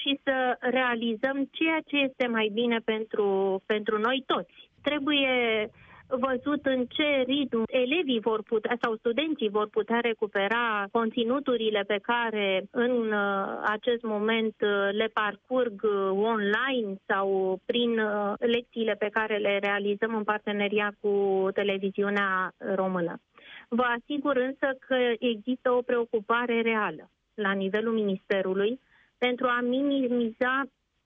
și 0.00 0.20
să 0.24 0.56
realizăm 0.60 1.48
ceea 1.50 1.80
ce 1.86 1.96
este 1.96 2.26
mai 2.26 2.50
bine 2.52 2.78
pentru, 2.84 3.62
pentru 3.66 3.98
noi 3.98 4.22
toți. 4.26 4.70
Trebuie 4.82 5.70
văzut 6.18 6.66
în 6.66 6.86
ce 6.86 7.22
ritm 7.26 7.62
elevii 7.66 8.20
vor 8.20 8.42
putea 8.42 8.76
sau 8.80 8.96
studenții 8.96 9.48
vor 9.48 9.68
putea 9.68 10.00
recupera 10.00 10.86
conținuturile 10.90 11.84
pe 11.86 11.98
care 12.02 12.64
în 12.70 13.12
uh, 13.12 13.60
acest 13.64 14.02
moment 14.02 14.54
uh, 14.60 14.88
le 14.92 15.10
parcurg 15.12 15.82
uh, 15.82 16.10
online 16.10 16.96
sau 17.06 17.58
prin 17.66 18.00
lecțiile 18.38 18.94
pe 18.98 19.08
care 19.12 19.36
le 19.36 19.58
realizăm 19.58 20.14
în 20.14 20.24
parteneria 20.24 20.94
cu 21.00 21.48
televiziunea 21.54 22.52
română. 22.74 23.20
Vă 23.68 23.82
asigur 23.82 24.36
însă 24.36 24.76
că 24.86 24.96
există 25.18 25.70
o 25.70 25.82
preocupare 25.82 26.60
reală 26.60 27.10
la 27.34 27.52
nivelul 27.52 27.92
Ministerului 27.92 28.80
pentru 29.26 29.46
a 29.46 29.60
minimiza 29.60 30.62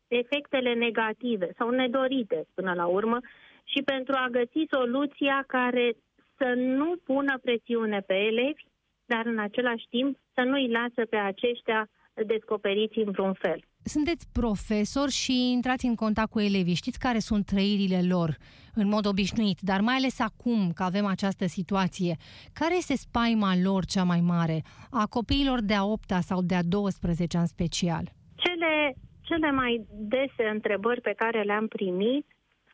efectele 0.08 0.72
negative 0.74 1.48
sau 1.58 1.70
nedorite 1.70 2.46
până 2.54 2.72
la 2.74 2.86
urmă 2.86 3.18
și 3.64 3.82
pentru 3.82 4.14
a 4.16 4.28
găsi 4.30 4.66
soluția 4.70 5.44
care 5.46 5.92
să 6.38 6.52
nu 6.56 6.96
pună 7.04 7.38
presiune 7.42 8.00
pe 8.00 8.14
elevi, 8.14 8.64
dar 9.04 9.26
în 9.26 9.38
același 9.38 9.86
timp 9.90 10.18
să 10.34 10.42
nu 10.42 10.54
îi 10.54 10.70
lasă 10.70 11.06
pe 11.10 11.16
aceștia 11.16 11.88
descoperiți 12.26 12.98
în 12.98 13.10
vreun 13.10 13.32
fel. 13.32 13.60
Sunteți 13.94 14.28
profesor 14.32 15.08
și 15.08 15.34
intrați 15.56 15.86
în 15.86 15.94
contact 15.94 16.30
cu 16.30 16.40
elevii. 16.40 16.82
Știți 16.82 16.98
care 16.98 17.18
sunt 17.18 17.44
trăirile 17.46 18.00
lor 18.14 18.30
în 18.74 18.88
mod 18.88 19.06
obișnuit, 19.06 19.58
dar 19.60 19.80
mai 19.80 19.94
ales 19.94 20.20
acum 20.20 20.72
că 20.74 20.82
avem 20.82 21.06
această 21.06 21.46
situație. 21.46 22.14
Care 22.60 22.74
este 22.76 22.96
spaima 22.96 23.52
lor 23.62 23.84
cea 23.84 24.04
mai 24.04 24.20
mare, 24.20 24.58
a 24.90 25.06
copiilor 25.16 25.60
de 25.60 25.74
a 25.74 25.84
8 25.84 26.10
sau 26.28 26.42
de 26.42 26.54
a 26.54 26.62
12 26.62 27.36
în 27.36 27.46
special? 27.46 28.04
Cele, 28.44 28.94
cele 29.20 29.50
mai 29.50 29.86
dese 30.14 30.44
întrebări 30.52 31.00
pe 31.00 31.14
care 31.16 31.42
le-am 31.42 31.66
primit 31.66 32.26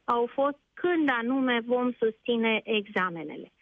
au 0.05 0.31
fost 0.33 0.59
când 0.75 1.09
anume 1.21 1.61
vom 1.67 1.93
susține 2.03 2.61
examenele. 2.65 3.53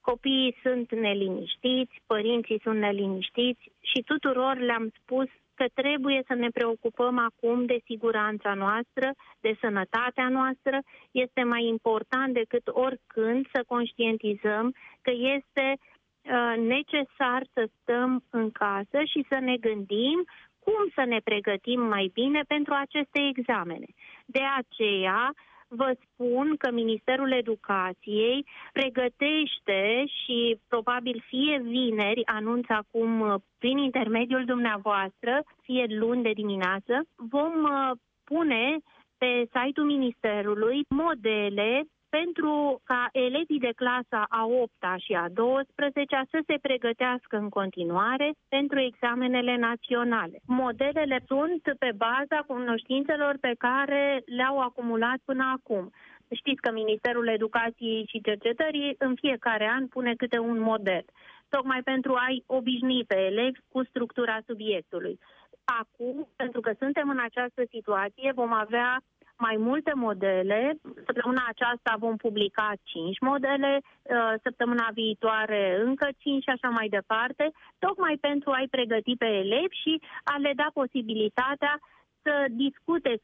Copiii 0.00 0.56
sunt 0.62 0.94
neliniștiți, 0.94 1.94
părinții 2.06 2.60
sunt 2.62 2.78
neliniștiți 2.78 3.62
și 3.80 4.02
tuturor 4.10 4.58
le-am 4.58 4.92
spus 5.00 5.28
că 5.60 5.82
trebuie 5.82 6.22
să 6.26 6.34
ne 6.34 6.48
preocupăm 6.48 7.18
acum 7.18 7.64
de 7.64 7.78
siguranța 7.84 8.54
noastră, 8.54 9.08
de 9.40 9.52
sănătatea 9.60 10.28
noastră. 10.28 10.76
Este 11.10 11.42
mai 11.42 11.64
important 11.64 12.34
decât 12.34 12.66
oricând 12.86 13.46
să 13.52 13.64
conștientizăm 13.66 14.74
că 15.02 15.12
este 15.36 15.66
uh, 15.76 16.54
necesar 16.74 17.40
să 17.54 17.62
stăm 17.76 18.24
în 18.30 18.50
casă 18.50 18.98
și 19.12 19.26
să 19.28 19.38
ne 19.40 19.56
gândim 19.56 20.18
cum 20.64 20.82
să 20.94 21.04
ne 21.04 21.20
pregătim 21.24 21.80
mai 21.80 22.10
bine 22.12 22.40
pentru 22.46 22.74
aceste 22.74 23.20
examene. 23.32 23.88
De 24.26 24.42
aceea, 24.60 25.34
vă 25.70 25.96
spun 26.04 26.56
că 26.56 26.70
Ministerul 26.70 27.32
Educației 27.32 28.46
pregătește 28.72 30.04
și 30.06 30.58
probabil 30.68 31.24
fie 31.26 31.62
vineri, 31.64 32.26
anunț 32.26 32.68
acum 32.68 33.20
uh, 33.20 33.34
prin 33.58 33.78
intermediul 33.78 34.44
dumneavoastră, 34.44 35.42
fie 35.62 35.86
luni 35.88 36.22
de 36.22 36.32
dimineață, 36.32 37.06
vom 37.16 37.62
uh, 37.62 37.90
pune 38.24 38.78
pe 39.18 39.48
site-ul 39.52 39.86
Ministerului 39.86 40.84
modele 40.88 41.84
pentru 42.10 42.80
ca 42.84 43.08
elevii 43.12 43.58
de 43.58 43.72
clasa 43.76 44.26
a 44.28 44.44
8 44.44 44.72
și 44.98 45.12
a 45.12 45.28
12 45.28 46.22
să 46.30 46.38
se 46.46 46.56
pregătească 46.62 47.36
în 47.36 47.48
continuare 47.48 48.32
pentru 48.48 48.78
examenele 48.78 49.56
naționale. 49.56 50.40
Modelele 50.46 51.18
sunt 51.26 51.62
pe 51.78 51.90
baza 51.96 52.38
cunoștințelor 52.46 53.36
pe 53.40 53.54
care 53.58 54.22
le-au 54.26 54.58
acumulat 54.58 55.18
până 55.24 55.44
acum. 55.56 55.90
Știți 56.34 56.60
că 56.60 56.70
Ministerul 56.72 57.28
Educației 57.28 58.06
și 58.08 58.20
Cercetării 58.20 58.94
în 58.98 59.14
fiecare 59.14 59.70
an 59.76 59.86
pune 59.86 60.14
câte 60.14 60.38
un 60.38 60.60
model, 60.60 61.04
tocmai 61.48 61.82
pentru 61.82 62.14
a-i 62.14 62.42
obișnui 62.46 63.04
pe 63.04 63.18
elevi 63.18 63.58
cu 63.68 63.84
structura 63.84 64.38
subiectului. 64.46 65.18
Acum, 65.64 66.28
pentru 66.36 66.60
că 66.60 66.72
suntem 66.78 67.08
în 67.08 67.18
această 67.18 67.62
situație, 67.70 68.32
vom 68.34 68.52
avea 68.52 69.02
mai 69.40 69.56
multe 69.56 69.92
modele. 69.94 70.78
Săptămâna 71.06 71.44
aceasta 71.48 71.92
vom 71.98 72.16
publica 72.16 72.72
5 72.82 73.18
modele, 73.20 73.80
uh, 73.80 74.34
săptămâna 74.42 74.88
viitoare 74.92 75.80
încă 75.84 76.08
5 76.18 76.42
și 76.42 76.50
așa 76.50 76.68
mai 76.68 76.88
departe, 76.88 77.50
tocmai 77.78 78.16
pentru 78.20 78.50
a-i 78.50 78.68
pregăti 78.76 79.16
pe 79.16 79.26
elevi 79.26 79.80
și 79.82 80.02
a 80.24 80.36
le 80.38 80.52
da 80.56 80.68
posibilitatea 80.72 81.78
să 82.22 82.46
discute 82.50 83.20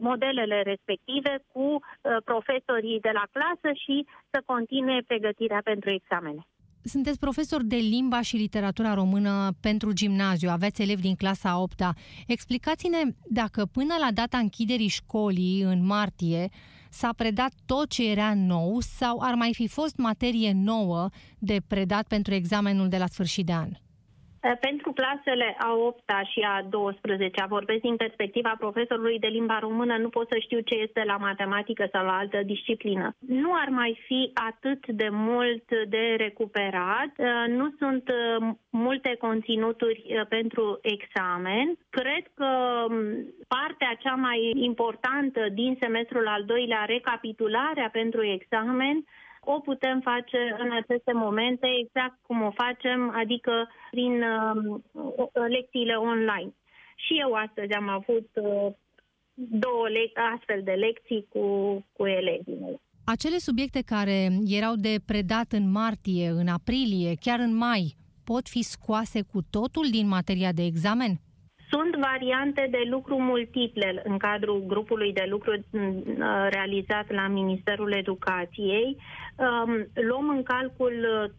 modelele 0.00 0.62
respective 0.62 1.42
cu 1.52 1.66
uh, 1.68 1.80
profesorii 2.24 3.00
de 3.00 3.10
la 3.12 3.24
clasă 3.32 3.70
și 3.84 4.06
să 4.30 4.42
continue 4.46 5.02
pregătirea 5.06 5.60
pentru 5.64 5.90
examene. 5.90 6.42
Sunteți 6.84 7.18
profesor 7.18 7.62
de 7.62 7.76
limba 7.76 8.20
și 8.20 8.36
literatura 8.36 8.94
română 8.94 9.56
pentru 9.60 9.92
gimnaziu, 9.92 10.50
aveți 10.50 10.82
elevi 10.82 11.02
din 11.02 11.14
clasa 11.14 11.58
8 11.58 11.82
-a. 11.82 11.96
Explicați-ne 12.26 12.98
dacă 13.28 13.66
până 13.66 13.94
la 14.00 14.10
data 14.12 14.38
închiderii 14.38 14.88
școlii, 14.88 15.62
în 15.62 15.86
martie, 15.86 16.48
s-a 16.90 17.12
predat 17.16 17.52
tot 17.66 17.88
ce 17.88 18.10
era 18.10 18.34
nou 18.34 18.80
sau 18.80 19.18
ar 19.20 19.34
mai 19.34 19.50
fi 19.54 19.68
fost 19.68 19.96
materie 19.96 20.52
nouă 20.52 21.08
de 21.38 21.62
predat 21.66 22.06
pentru 22.06 22.34
examenul 22.34 22.88
de 22.88 22.96
la 22.96 23.06
sfârșit 23.06 23.46
de 23.46 23.52
an? 23.52 23.70
Eh, 24.40 24.52
pentru 24.60 24.92
clasele 24.92 25.56
a 25.58 25.72
8 25.74 26.02
și 26.32 26.40
a 26.40 26.62
12 26.62 27.44
vorbesc 27.48 27.80
din 27.80 27.96
perspectiva 27.96 28.54
profesorului 28.58 29.18
de 29.18 29.26
limba 29.26 29.58
română, 29.58 29.96
nu 29.96 30.08
pot 30.08 30.28
să 30.28 30.36
știu 30.40 30.60
ce 30.60 30.74
este 30.74 31.02
la 31.06 31.16
matematică 31.16 31.88
sau 31.92 32.04
la 32.04 32.16
altă 32.16 32.40
disciplină. 32.44 33.14
Nu 33.18 33.50
ar 33.54 33.68
mai 33.68 34.00
fi 34.06 34.30
atât 34.34 34.86
de 34.86 35.08
mult 35.10 35.64
de 35.88 36.14
recuperat, 36.18 37.12
eh, 37.16 37.26
nu 37.48 37.74
sunt 37.78 38.08
eh, 38.08 38.48
multe 38.70 39.16
conținuturi 39.18 40.24
pentru 40.28 40.78
examen. 40.82 41.78
Cred 41.90 42.24
că 42.34 42.84
mm, 42.88 43.34
partea 43.48 43.96
cea 43.98 44.14
mai 44.14 44.52
importantă 44.54 45.48
din 45.52 45.76
semestrul 45.80 46.26
al 46.26 46.44
doilea, 46.44 46.84
recapitularea 46.84 47.88
pentru 47.92 48.24
examen, 48.24 49.04
o 49.40 49.60
putem 49.60 50.00
face 50.00 50.56
în 50.58 50.70
aceste 50.72 51.12
momente 51.12 51.66
exact 51.82 52.18
cum 52.26 52.42
o 52.42 52.50
facem, 52.50 53.12
adică 53.16 53.68
prin 53.90 54.22
uh, 54.22 54.80
lecțiile 55.48 55.94
online. 55.94 56.54
Și 56.96 57.18
eu 57.20 57.32
astăzi 57.32 57.72
am 57.72 57.88
avut 57.88 58.28
uh, 58.34 58.72
două 59.34 59.88
le- 59.88 60.20
astfel 60.34 60.60
de 60.64 60.72
lecții 60.72 61.26
cu, 61.28 61.44
cu 61.92 62.06
elevii. 62.06 62.80
Acele 63.04 63.38
subiecte 63.38 63.82
care 63.82 64.28
erau 64.46 64.74
de 64.74 64.94
predat 65.06 65.52
în 65.52 65.70
martie, 65.70 66.28
în 66.28 66.48
aprilie, 66.48 67.14
chiar 67.20 67.38
în 67.38 67.56
mai, 67.56 67.96
pot 68.24 68.48
fi 68.48 68.62
scoase 68.62 69.22
cu 69.22 69.42
totul 69.50 69.86
din 69.90 70.08
materia 70.08 70.52
de 70.52 70.64
examen? 70.64 71.20
Sunt 71.70 71.96
variante 71.96 72.68
de 72.70 72.82
lucru 72.90 73.18
multiple 73.18 74.02
în 74.04 74.18
cadrul 74.18 74.64
grupului 74.66 75.12
de 75.12 75.26
lucru 75.28 75.52
mm, 75.70 76.02
realizat 76.48 77.10
la 77.12 77.26
Ministerul 77.26 77.92
Educației. 77.92 78.96
Um, 79.36 79.86
luăm 80.08 80.28
în 80.28 80.42
calcul 80.42 81.22
uh, 81.22 81.30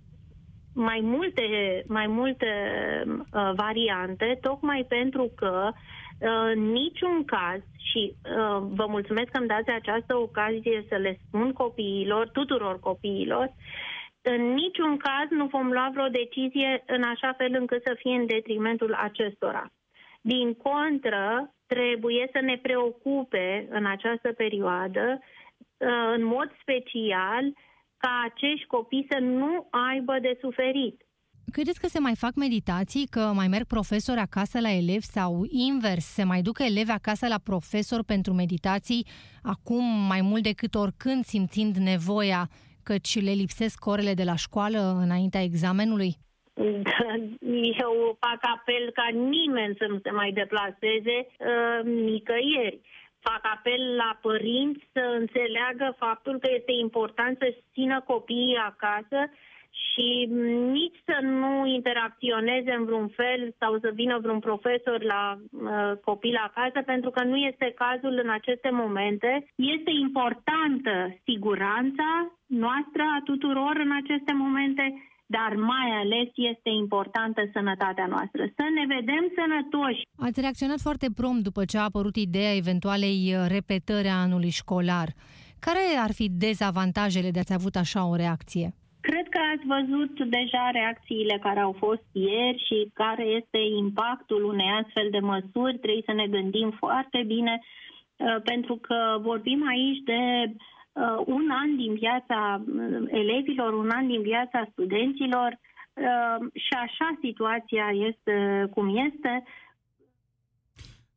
mai 0.73 0.99
multe, 1.03 1.43
mai 1.87 2.07
multe 2.07 2.47
uh, 3.07 3.51
variante, 3.55 4.37
tocmai 4.41 4.85
pentru 4.87 5.31
că 5.35 5.69
în 6.53 6.61
uh, 6.61 6.71
niciun 6.71 7.25
caz, 7.25 7.61
și 7.91 8.13
vă 8.59 8.85
mulțumesc 8.87 9.29
că 9.31 9.37
îmi 9.37 9.47
dați 9.47 9.69
această 9.69 10.17
ocazie 10.17 10.85
să 10.89 10.95
le 10.95 11.19
spun 11.27 11.53
copiilor, 11.53 12.29
tuturor 12.29 12.79
copiilor, 12.79 13.53
în 14.21 14.53
niciun 14.53 14.97
caz 14.97 15.29
nu 15.29 15.45
vom 15.45 15.71
lua 15.71 15.89
vreo 15.93 16.07
decizie 16.07 16.83
în 16.87 17.03
așa 17.03 17.33
fel 17.37 17.55
încât 17.59 17.81
să 17.83 17.93
fie 17.97 18.15
în 18.15 18.25
detrimentul 18.25 18.93
acestora. 18.93 19.71
Din 20.21 20.53
contră, 20.53 21.53
trebuie 21.67 22.29
să 22.31 22.39
ne 22.41 22.57
preocupe 22.57 23.67
în 23.69 23.85
această 23.85 24.31
perioadă, 24.31 25.19
uh, 25.19 26.13
în 26.15 26.23
mod 26.23 26.49
special, 26.61 27.43
ca 27.97 28.23
acești 28.29 28.67
copii 28.67 29.07
să 29.09 29.17
nu 29.19 29.67
aibă 29.89 30.19
de 30.21 30.37
suferit. 30.41 31.01
Credeți 31.51 31.79
că 31.79 31.87
se 31.87 31.99
mai 31.99 32.15
fac 32.15 32.35
meditații, 32.35 33.07
că 33.09 33.31
mai 33.35 33.47
merg 33.47 33.65
profesori 33.65 34.19
acasă 34.19 34.59
la 34.59 34.71
elevi 34.71 35.05
sau 35.05 35.45
invers, 35.49 36.05
se 36.05 36.23
mai 36.23 36.41
ducă 36.41 36.63
elevi 36.63 36.91
acasă 36.91 37.27
la 37.27 37.39
profesor 37.43 38.03
pentru 38.03 38.33
meditații, 38.33 39.05
acum 39.43 39.83
mai 40.07 40.21
mult 40.21 40.43
decât 40.43 40.75
oricând 40.75 41.25
simțind 41.25 41.75
nevoia, 41.75 42.49
căci 42.83 43.21
le 43.21 43.31
lipsesc 43.31 43.85
orele 43.85 44.13
de 44.13 44.23
la 44.23 44.35
școală 44.35 44.99
înaintea 45.03 45.41
examenului? 45.41 46.15
Eu 47.85 48.17
fac 48.19 48.39
apel 48.55 48.91
ca 48.93 49.07
nimeni 49.13 49.75
să 49.77 49.85
nu 49.89 49.99
se 50.03 50.11
mai 50.11 50.31
deplaseze 50.31 51.17
uh, 51.27 51.83
nicăieri. 51.83 52.79
Fac 53.19 53.41
apel 53.55 53.95
la 53.95 54.17
părinți 54.21 54.89
să 54.93 55.15
înțeleagă 55.19 55.95
faptul 55.97 56.39
că 56.39 56.49
este 56.51 56.71
important 56.71 57.37
să 57.37 57.55
țină 57.73 58.01
copiii 58.01 58.55
acasă 58.55 59.29
și 59.71 60.25
nici 60.71 60.99
să 61.05 61.17
nu 61.21 61.65
interacționeze 61.65 62.71
în 62.71 62.85
vreun 62.85 63.07
fel 63.07 63.55
sau 63.59 63.79
să 63.79 63.91
vină 63.93 64.19
vreun 64.19 64.39
profesor 64.39 65.03
la 65.03 65.37
uh, 65.37 65.97
copil 66.03 66.35
acasă, 66.35 66.81
pentru 66.85 67.09
că 67.09 67.23
nu 67.23 67.35
este 67.35 67.73
cazul 67.75 68.19
în 68.23 68.29
aceste 68.29 68.69
momente. 68.69 69.45
Este 69.55 69.91
importantă 69.99 71.15
siguranța 71.23 72.31
noastră 72.47 73.01
a 73.15 73.21
tuturor 73.23 73.75
în 73.85 73.91
aceste 74.03 74.33
momente 74.33 75.10
dar 75.37 75.51
mai 75.55 75.89
ales 76.01 76.29
este 76.51 76.69
importantă 76.83 77.41
sănătatea 77.53 78.07
noastră. 78.13 78.41
Să 78.57 78.65
ne 78.77 78.85
vedem 78.95 79.23
sănătoși. 79.39 80.01
Ați 80.27 80.41
reacționat 80.41 80.79
foarte 80.87 81.07
prompt 81.15 81.43
după 81.43 81.65
ce 81.65 81.77
a 81.77 81.83
apărut 81.83 82.15
ideea 82.15 82.55
eventualei 82.55 83.19
uh, 83.33 83.45
repetări 83.57 84.07
a 84.07 84.21
anului 84.27 84.49
școlar. 84.61 85.07
Care 85.67 85.83
ar 86.05 86.11
fi 86.19 86.25
dezavantajele 86.45 87.29
de 87.31 87.39
a-ți 87.39 87.57
avut 87.59 87.75
așa 87.75 88.01
o 88.11 88.15
reacție? 88.15 88.67
Cred 89.01 89.27
că 89.33 89.39
ați 89.53 89.65
văzut 89.75 90.13
deja 90.37 90.69
reacțiile 90.71 91.37
care 91.41 91.59
au 91.59 91.75
fost 91.85 92.05
ieri 92.11 92.63
și 92.67 92.77
care 92.93 93.25
este 93.39 93.59
impactul 93.77 94.43
unei 94.43 94.71
astfel 94.81 95.07
de 95.11 95.19
măsuri. 95.19 95.77
Trebuie 95.83 96.09
să 96.09 96.13
ne 96.13 96.27
gândim 96.27 96.69
foarte 96.83 97.23
bine 97.33 97.59
uh, 97.61 98.41
pentru 98.43 98.75
că 98.75 98.97
vorbim 99.21 99.67
aici 99.67 100.01
de 100.11 100.21
uh, 100.93 101.23
un 101.25 101.49
an 101.63 101.75
din 101.75 101.93
viața 101.93 102.61
uh, 102.65 103.07
elevilor, 103.07 103.73
un 103.73 103.89
an 103.89 104.07
din 104.07 104.21
viața 104.21 104.67
studenților 104.71 105.49
uh, 105.93 106.39
și 106.53 106.73
așa 106.85 107.17
situația 107.21 107.87
este 108.09 108.67
cum 108.73 108.87
este. 109.07 109.43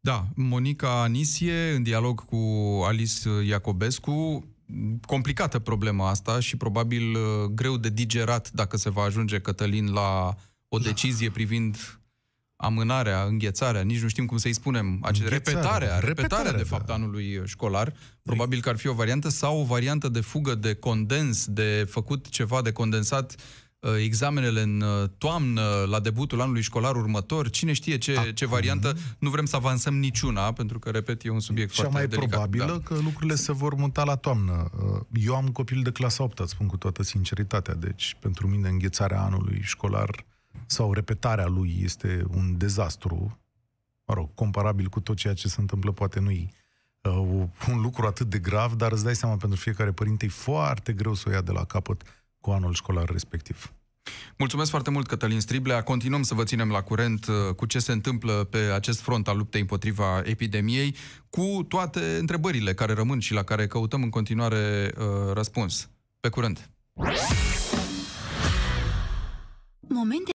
Da, 0.00 0.20
Monica 0.36 1.02
Anisie, 1.02 1.74
în 1.76 1.82
dialog 1.82 2.24
cu 2.24 2.40
Alice 2.86 3.28
Iacobescu, 3.48 4.44
complicată 5.06 5.58
problema 5.58 6.08
asta 6.08 6.40
și 6.40 6.56
probabil 6.56 7.14
uh, 7.14 7.20
greu 7.54 7.76
de 7.76 7.88
digerat 7.88 8.50
dacă 8.50 8.76
se 8.76 8.90
va 8.90 9.02
ajunge, 9.02 9.40
Cătălin, 9.40 9.92
la 9.92 10.34
o 10.68 10.78
da. 10.78 10.84
decizie 10.84 11.30
privind 11.30 11.76
amânarea, 12.64 13.22
înghețarea, 13.22 13.82
nici 13.82 14.00
nu 14.00 14.08
știm 14.08 14.26
cum 14.26 14.36
să-i 14.36 14.52
spunem, 14.52 14.98
acele, 15.02 15.28
repetarea, 15.28 15.98
repetarea, 15.98 16.52
de 16.52 16.62
fapt, 16.62 16.86
da. 16.86 16.94
anului 16.94 17.42
școlar. 17.44 17.92
Probabil 18.22 18.60
că 18.60 18.68
ar 18.68 18.76
fi 18.76 18.88
o 18.88 18.92
variantă 18.92 19.28
sau 19.28 19.60
o 19.60 19.64
variantă 19.64 20.08
de 20.08 20.20
fugă, 20.20 20.54
de 20.54 20.74
condens, 20.74 21.46
de 21.46 21.86
făcut 21.90 22.28
ceva 22.28 22.62
de 22.62 22.72
condensat 22.72 23.34
uh, 23.78 23.90
examenele 24.02 24.60
în 24.60 24.80
uh, 24.80 25.08
toamnă, 25.18 25.84
la 25.88 26.00
debutul 26.00 26.40
anului 26.40 26.62
școlar 26.62 26.96
următor. 26.96 27.50
Cine 27.50 27.72
știe 27.72 27.98
ce, 27.98 28.16
Acum, 28.16 28.30
ce 28.30 28.46
variantă? 28.46 28.96
Nu 29.18 29.30
vrem 29.30 29.44
să 29.44 29.56
avansăm 29.56 29.98
niciuna, 29.98 30.52
pentru 30.52 30.78
că, 30.78 30.90
repet, 30.90 31.24
e 31.24 31.30
un 31.30 31.40
subiect 31.40 31.72
cea 31.72 31.82
foarte 31.82 31.98
mai 31.98 32.06
delicat. 32.06 32.30
probabilă 32.30 32.82
da. 32.82 32.94
că 32.94 33.02
lucrurile 33.02 33.34
se 33.34 33.52
vor 33.52 33.74
muta 33.74 34.04
la 34.04 34.16
toamnă. 34.16 34.70
Uh, 34.84 35.00
eu 35.24 35.34
am 35.34 35.48
copil 35.48 35.82
de 35.82 35.90
clasa 35.90 36.22
8, 36.22 36.48
spun 36.48 36.66
cu 36.66 36.76
toată 36.76 37.02
sinceritatea, 37.02 37.74
deci 37.74 38.16
pentru 38.20 38.48
mine 38.48 38.68
înghețarea 38.68 39.20
anului 39.20 39.60
școlar 39.62 40.24
sau 40.66 40.92
repetarea 40.92 41.46
lui 41.46 41.80
este 41.82 42.24
un 42.34 42.58
dezastru, 42.58 43.38
mă 44.04 44.14
rog, 44.14 44.34
comparabil 44.34 44.86
cu 44.86 45.00
tot 45.00 45.16
ceea 45.16 45.34
ce 45.34 45.48
se 45.48 45.60
întâmplă, 45.60 45.92
poate 45.92 46.20
nu-i 46.20 46.52
uh, 47.02 47.46
un 47.68 47.80
lucru 47.80 48.06
atât 48.06 48.30
de 48.30 48.38
grav, 48.38 48.74
dar 48.74 48.92
îți 48.92 49.04
dai 49.04 49.14
seama, 49.14 49.36
pentru 49.36 49.58
fiecare 49.58 49.92
părinte 49.92 50.24
e 50.24 50.28
foarte 50.28 50.92
greu 50.92 51.14
să 51.14 51.24
o 51.28 51.32
ia 51.32 51.40
de 51.40 51.52
la 51.52 51.64
capăt 51.64 52.02
cu 52.40 52.50
anul 52.50 52.72
școlar 52.72 53.08
respectiv. 53.08 53.72
Mulțumesc 54.38 54.70
foarte 54.70 54.90
mult, 54.90 55.06
Cătălin 55.06 55.40
Striblea. 55.40 55.82
Continuăm 55.82 56.22
să 56.22 56.34
vă 56.34 56.44
ținem 56.44 56.70
la 56.70 56.82
curent 56.82 57.26
uh, 57.26 57.54
cu 57.54 57.66
ce 57.66 57.78
se 57.78 57.92
întâmplă 57.92 58.32
pe 58.32 58.58
acest 58.58 59.00
front 59.00 59.28
al 59.28 59.36
luptei 59.36 59.60
împotriva 59.60 60.22
epidemiei, 60.24 60.96
cu 61.30 61.64
toate 61.68 62.16
întrebările 62.18 62.74
care 62.74 62.92
rămân 62.92 63.18
și 63.18 63.32
la 63.32 63.42
care 63.42 63.66
căutăm 63.66 64.02
în 64.02 64.10
continuare 64.10 64.92
uh, 64.98 65.32
răspuns. 65.32 65.88
Pe 66.20 66.28
curând! 66.28 66.70
Momente 69.88 70.33